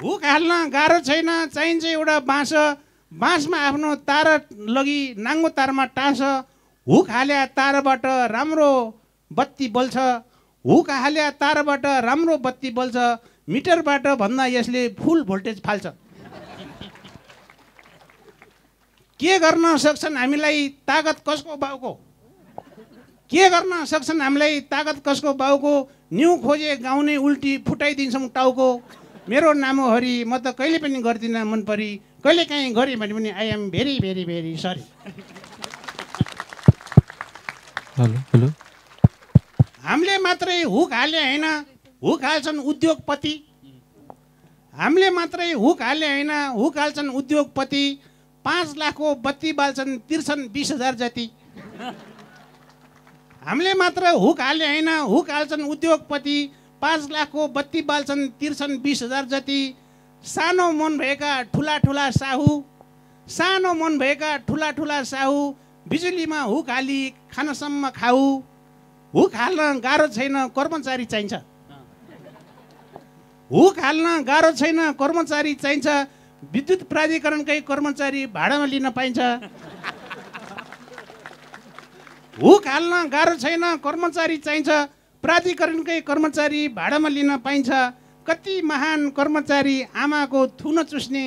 हुक 0.00 0.24
हाल्न 0.24 0.52
गाह्रो 0.70 0.98
छैन 1.00 1.30
चाहिन्छ 1.54 1.84
एउटा 1.84 2.18
बाँस। 2.20 2.52
बाँसमा 3.12 3.58
आफ्नो 3.58 3.94
तार 4.08 4.26
लगी 4.50 5.14
नाङ्गो 5.18 5.48
तारमा 5.54 5.84
टाँस। 5.96 6.20
हुक 6.86 7.10
हाल्या 7.10 7.46
तारबाट 7.46 8.06
राम्रो 8.34 8.70
बत्ती 9.30 9.68
बल्छ। 9.68 9.96
हुक 10.64 10.90
हाल्या 10.90 11.30
तारबाट 11.30 11.86
राम्रो 12.04 12.36
बत्ती 12.38 12.70
बल्छ। 12.70 12.96
मिटरबाट 13.48 14.06
भन्दा 14.18 14.46
यसले 14.46 14.88
फुल 14.98 15.22
भोल्टेज 15.24 15.62
फाल्छ। 15.62 15.86
के 19.20 19.38
गर्न 19.38 19.76
सक्छन् 19.76 20.16
हामीलाई 20.16 20.68
तागत 20.88 21.22
कसको 21.28 21.56
बाउको? 21.56 21.92
के 23.30 23.48
गर्न 23.50 23.84
सक्छन् 23.86 24.20
हामीलाई 24.20 24.60
तागत 24.66 25.02
कसको 25.06 25.32
बाउको? 25.34 25.72
न्यु 26.12 26.30
खोजे 26.42 26.76
गाउने 26.82 27.16
उल्टी 27.16 27.52
फुटाइदिन्छौँ 27.62 28.28
टाउको। 28.34 28.68
मेरो 29.28 29.52
नाम 29.54 29.80
हो 29.80 29.88
हरि 29.90 30.24
म 30.26 30.38
त 30.38 30.50
कहिले 30.58 30.78
पनि 30.82 30.98
गर्दिनँ 31.02 31.44
मन 31.46 31.62
परी। 31.62 31.90
कहिले 32.24 32.44
काहीँ 32.44 32.72
गरेँ 32.74 32.96
भने 32.98 33.14
पनि 33.14 33.30
I 33.30 33.46
am 33.48 33.70
very 33.70 33.98
very 34.00 34.24
very 34.24 34.56
sorry 34.58 34.82
hello 37.98 38.18
hello. 38.34 38.48
हामीले 39.84 40.18
मात्रै 40.18 40.62
हुक 40.66 40.92
हाले 40.92 41.20
होइन 41.20 41.44
हुक 42.02 42.24
हाल्छन् 42.24 42.58
उद्योगपति। 42.60 43.34
हामीले 44.74 45.10
मात्रै 45.10 45.52
हुक 45.52 45.82
हाले 45.82 46.08
होइन 46.08 46.30
हुक 46.58 46.78
हाल्छन् 46.78 47.10
उद्योगपति। 47.10 47.84
पाँच 48.44 48.76
लाखको 48.78 49.14
बत्ती 49.22 49.52
बाल्छन् 49.52 49.98
तिर्छन् 50.08 50.48
बिस 50.50 50.70
हजार 50.72 50.94
जति। 50.96 51.30
हामीले 53.42 53.72
मात्र 53.74 54.08
हुक 54.14 54.40
हाले 54.40 54.66
होइन। 54.66 54.88
हुक 54.88 55.30
हाल्छन् 55.30 55.62
उद्योगपति 55.64 56.38
पाँच 56.82 57.10
लाखको 57.10 57.46
बत्ती 57.48 57.80
बाल्छन् 57.82 58.28
तिर्छन् 58.40 58.78
बिस 58.82 59.02
हजार 59.02 59.24
जति। 59.26 59.60
सानो 60.24 60.70
मन 60.72 60.98
भएका 60.98 61.32
ठुला 61.48 61.76
ठुला 61.78 62.10
साहु 62.10 62.62
सानो 63.26 63.72
मन 63.74 63.98
भएका 63.98 64.36
ठुला 64.44 64.70
ठुला 64.70 65.02
साहु 65.04 65.38
बिजुलीमा 65.86 66.40
हुक 66.42 66.70
हाली 66.70 67.00
खानासम्म 67.32 67.88
खाऊ। 67.90 68.24
हुक 69.14 69.34
हाल्न 69.34 69.80
गाह्रो 69.80 70.06
छैन 70.08 70.36
कर्मचारी 70.56 71.04
चाहिन्छ। 71.04 71.34
हुक 73.50 73.78
हाल्न 73.78 74.22
गाह्रो 74.24 74.50
छैन 74.52 74.92
कर्मचारी 74.92 75.54
चाहिन्छ। 75.54 75.88
विद्युत 76.42 76.82
प्राधिकरणकै 76.88 77.60
कर्मचारी 77.60 78.26
भाडामा 78.28 78.66
लिन 78.66 78.90
पाइन्छ। 78.90 79.18
हुक 82.42 82.66
हाल्न 82.66 83.08
गाह्रो 83.12 83.36
छैन 83.36 83.64
कर्मचारी 83.84 84.36
चाहिन्छ। 84.36 84.68
प्राधिकरणकै 85.24 86.00
कर्मचारी 86.00 86.62
भाडामा 86.72 87.08
लिन 87.08 87.36
पाइन्छ। 87.44 87.70
कति 88.26 88.54
महान 88.64 89.08
कर्मचारी 89.12 89.76
आमाको 89.94 90.46
थुन 90.60 90.82
चुस्ने 90.82 91.24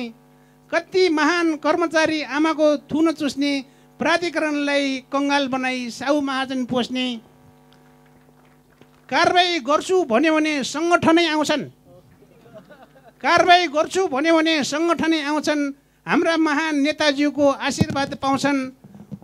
कति 0.70 1.08
महान 1.08 1.54
कर्मचारी 1.62 2.20
आमाको 2.34 2.66
थुन 2.90 3.12
चुस्ने 3.12 3.52
प्राधिकरणलाई 4.00 4.86
कङ्गाल 5.12 5.46
बनाई 5.48 5.90
साहु 5.90 6.20
महाजन 6.20 6.64
पोस्ने। 6.66 7.06
कारवाही 9.06 9.58
गर्छु 9.60 10.02
भन्यो 10.10 10.34
भने 10.34 10.54
सङ्गठनै 10.64 11.26
आउँछन्। 11.28 11.64
कारवाही 13.22 13.66
गर्छु 13.70 14.06
भन्यो 14.08 14.34
भने 14.34 14.54
सङ्गठनै 14.64 15.20
आउँछन्। 15.22 15.62
हाम्रा 16.06 16.36
महान 16.36 16.74
नेताजीको 16.82 17.46
आशीर्वाद 17.62 18.14
पाउँछन्। 18.18 18.58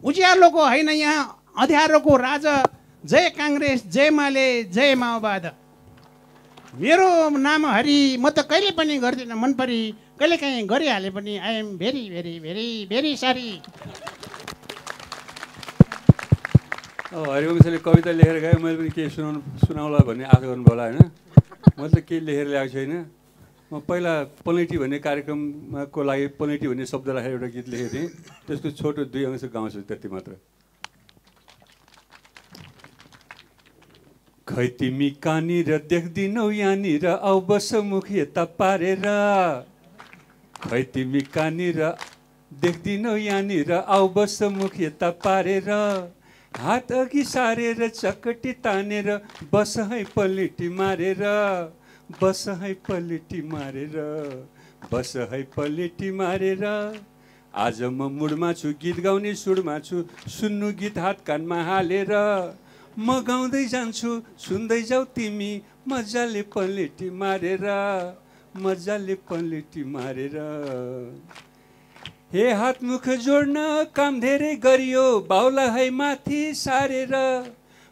उज्यालोको 0.07 0.63
होइन 0.65 0.89
यहाँ 0.89 1.40
अँध्यारोको 1.57 2.17
राजा 2.17 2.55
जय 3.05 3.29
काङ्ग्रेस 3.39 3.83
जय 3.93 4.11
माले 4.11 4.47
जय 4.65 4.95
माओवाद। 4.95 5.47
मेरो 6.79 7.09
नाम 7.39 7.67
हरि 7.67 8.17
म 8.17 8.31
त 8.31 8.47
कहिले 8.47 8.71
पनि 8.79 8.99
गर्दिनँ 8.99 9.37
मन 9.37 9.53
परी 9.59 9.81
कहिले 10.19 10.37
काहीँ 10.37 10.67
गरिहाले 10.71 11.11
पनि 11.11 11.37
I 11.39 11.55
am 11.55 11.77
very 11.79 12.05
very 12.11 12.39
very 12.41 12.87
very 12.87 13.17
sorry 13.17 13.51
हरिवंशले 17.11 17.79
कविता 17.83 18.13
लेखेर 18.15 18.39
गएँ 18.41 18.63
मैले 18.63 18.77
पनि 18.79 18.91
केही 18.95 19.11
सुनाउनु 19.11 19.41
सुनाउला 19.67 19.99
भन्ने 20.07 20.25
आशा 20.31 20.47
गर्नुभयो 20.47 20.71
होला 20.71 20.85
होइन। 20.87 20.99
मैले 21.79 21.91
त 21.91 22.07
केही 22.07 22.21
लेखेर 22.27 22.47
ल्याएको 22.47 22.73
छैन। 22.73 22.93
म 23.73 23.83
पहिला 23.83 24.13
पलेटी 24.47 24.79
भन्ने 24.79 24.99
कार्यक्रमको 25.03 26.01
लागि 26.03 26.27
पलेटी 26.39 26.67
भन्ने 26.71 26.87
शब्द 26.87 27.09
राखेर 27.19 27.33
एउटा 27.35 27.49
गीत 27.55 27.69
लेखेको 27.69 27.91
थिएँ। 27.95 28.09
त्यसको 28.47 28.71
छोटो 28.79 29.05
दुई 29.11 29.25
अंश 29.27 29.45
गाउँछु 29.51 29.81
त्यति 29.91 30.09
मात्र। 30.15 30.33
खै 34.51 34.67
तिमी 34.79 35.09
कहाँनिर 35.25 35.69
देख्दिनौ 35.91 36.45
यहाँनिर 36.51 37.05
आउ 37.09 37.41
बस 37.49 37.69
मुख 37.87 38.07
यता 38.13 38.45
पारेर। 38.59 39.05
खै 40.57 40.83
तिमी 40.95 41.21
कहाँनिर 41.35 41.79
देख्दिनौ 42.53 43.15
यहाँनिर 43.17 43.71
आउ 43.73 44.09
बस 44.17 44.39
मुख 44.55 44.75
यता 44.81 45.11
पारेर। 45.25 45.69
हात 46.55 46.91
अघि 46.93 47.23
सारेर 47.25 47.87
चकटी 47.91 48.53
तानेर 48.65 49.09
बस 49.53 49.75
है 49.91 50.03
पलेटी 50.17 50.69
मारेर। 50.79 51.23
बस 52.23 52.45
है 52.63 52.73
पलेटी 52.89 53.43
मारेर। 53.53 53.95
बस 54.93 55.13
है 55.31 55.43
पलेटी 55.57 56.11
मारेर। 56.13 56.65
आज 57.55 57.83
म 57.83 58.11
मुडमा 58.19 58.53
छु 58.55 58.73
गीत 58.83 58.99
गाउने 59.07 59.35
सुडमा 59.37 59.79
छु 59.87 60.03
सुन्नु 60.31 60.73
गीत 60.83 60.99
हात 60.99 61.23
कानमा 61.27 61.63
हालेर। 61.65 62.13
म 62.99 63.21
गाउँदै 63.27 63.65
जान्छु 63.67 64.11
सुन्दै 64.39 64.81
जाऊ 64.83 65.05
तिमी। 65.17 65.53
मजाले 65.89 66.43
पलेटी 66.55 67.11
मारेर 67.11 67.65
मजाले 68.55 69.15
पलेटी 69.29 69.83
मारेर। 69.85 70.37
हे 72.33 72.51
हात 72.53 72.83
मुख 72.83 73.09
जोड्न 73.21 73.57
काम 73.95 74.21
धेरै 74.21 74.55
गरियो 74.57 75.07
बाउला 75.31 75.67
है 75.71 75.89
माथि 75.91 76.43
सारेर। 76.57 77.15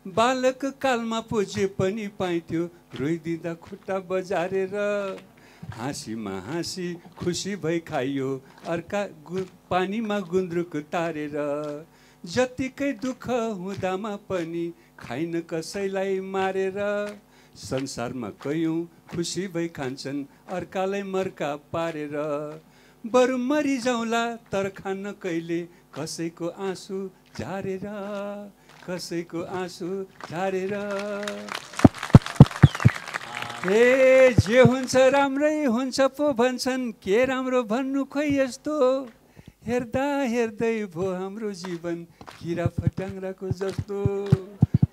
बालक 0.07 0.64
कालमा 0.82 1.20
पुजे 1.30 1.66
पनि 1.78 2.07
पाइन्थ्यो 2.18 2.64
रोइदिँदा 3.01 3.55
खुट्टा 3.64 3.99
बजारेर। 4.11 4.74
हाँसीमा 5.76 6.34
हाँसी 6.46 6.86
खुसी 7.18 7.55
भई 7.57 7.78
खाइयो 7.88 8.30
अर्का 8.66 9.03
गु 9.26 9.44
पानीमा 9.70 10.18
गुन्द्रुक 10.30 10.76
तारेर। 10.92 11.36
जतिकै 12.24 12.92
दुःख 13.03 13.26
हुँदामा 13.59 14.14
पनि 14.30 14.66
खाइन 15.01 15.40
कसैलाई 15.51 16.20
मारेर 16.34 16.78
संसारमा 17.59 18.28
कैयौँ 18.42 18.78
खुसी 19.11 19.46
भई 19.55 19.68
खान्छन् 19.76 20.24
अर्कालाई 20.57 21.03
मर्का 21.05 21.55
पारेर। 21.72 22.14
बरु 23.05 23.36
मरिजाउँला 23.38 24.24
तर 24.53 24.68
खान्न 24.76 25.12
कहिले 25.22 25.61
कसैको 25.94 26.49
आँसु 26.68 26.99
झारेर 27.38 27.86
कसैको 28.88 29.42
आँसु 29.61 29.88
झारेर। 30.30 30.74
हे 33.64 33.82
जे 34.34 34.61
हुन्छ 34.61 34.96
राम्रै 35.14 35.64
हुन्छ 35.64 36.01
पो 36.18 36.32
भन्छन् 36.32 36.92
के 37.03 37.24
राम्रो 37.26 37.62
भन्नु 37.70 38.05
खोइ 38.12 38.38
यस्तो? 38.38 38.76
हेर्दा 39.66 40.07
हेर्दै 40.32 40.76
भो 40.94 41.11
हाम्रो 41.14 41.51
जीवन 41.62 42.05
किरा 42.38 42.66
फट्याङ्ग्राको 42.78 43.51
जस्तो। 43.61 43.99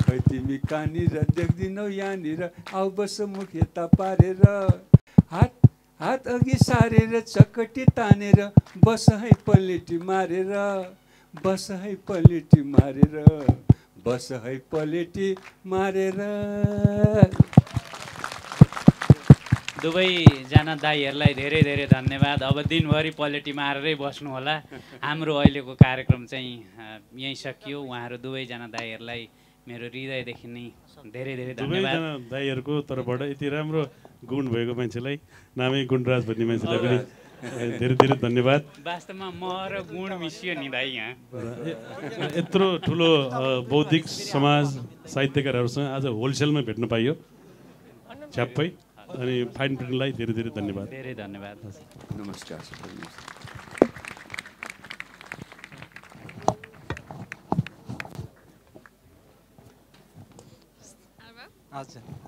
खै 0.05 0.19
तिमी 0.29 0.57
कहाँनिर 0.69 1.15
देख्दिनौ 1.35 1.87
यहाँनिर 1.89 2.41
आउ 2.73 2.89
बस 2.97 3.15
मुख 3.33 3.55
यता 3.55 3.85
पारेर। 3.97 4.43
हात 5.31 5.53
हात 5.99 6.27
अघि 6.27 6.55
सारेर 6.59 7.19
चकटी 7.21 7.83
तानेर 7.97 8.39
बस 8.85 9.05
है 9.21 9.31
पलेटी 9.47 9.97
मारेर 10.09 10.51
बस 11.33 11.67
है 11.81 11.93
पलेटी 12.07 12.61
मारेर 12.73 13.15
बस 14.05 14.27
है 14.43 14.55
पलेटी 14.71 15.29
मारेर। 15.65 16.19
दुवैजना 19.81 20.75
दाईहरूलाई 20.81 21.33
धेरै 21.33 21.61
धेरै 21.61 21.85
धन्यवाद। 21.87 22.43
अब 22.43 22.61
दिनभरि 22.69 23.11
पलेटी 23.17 23.51
मारेरै 23.53 23.95
बस्नु 23.95 24.29
होला। 24.29 24.55
हाम्रो 25.03 25.33
अहिलेको 25.35 25.73
कार्यक्रम 25.81 26.25
चाहिँ 26.25 26.53
यहीँ 27.23 27.35
सकियो। 27.35 27.81
उहाँहरू 27.81 28.17
दुवैजना 28.17 28.67
दाईहरूलाई 28.75 29.23
मेरो 29.65 29.85
हृदयदेखि 29.89 30.47
नै 30.55 30.65
धेरै 31.09 31.33
धेरै 31.41 31.53
धन्यवाद। 31.57 32.29
दाईहरूको 32.29 32.73
तर्फबाट 32.89 33.21
यति 33.33 33.47
राम्रो 33.49 33.81
गुण 34.29 34.45
भएको 34.53 34.73
मान्छेलाई 34.77 35.17
नामै 35.57 35.79
गुणराज 35.89 36.21
भन्ने 36.29 36.45
मान्छेलाई 36.49 36.79
पनि 36.85 36.97
धेरै 37.81 37.95
धेरै 38.01 38.17
धन्यवाद। 38.25 38.61
वास्तवमा 38.85 39.27
म 39.41 39.43
र 39.73 39.81
गुण 39.89 40.09
मिसियो 40.21 40.53
नि 40.61 40.69
दाई 40.69 40.89
यहाँ। 41.01 41.11
यत्रो 42.37 42.67
ठुलो 42.85 43.09
बौद्धिक 43.65 44.03
समाज 44.05 44.65
साहित्यकारहरूसँग 45.13 45.87
आज 45.97 46.05
होलसेलमा 46.13 46.61
भेट्न 46.69 46.85
पाइयो। 46.93 47.13
छ्याप्पै। 48.37 48.67
अनि 49.17 49.35
फाइन 49.55 49.71
प्रिन्टलाई 49.81 50.11
धेरै 50.19 50.33
धेरै 50.37 50.51
धन्यवाद। 50.61 50.87
धेरै 50.93 51.13
धन्यवाद। 51.25 51.57
नमस्कार 52.21 52.59
सबै। 61.77 62.03
हजुर 62.07 62.24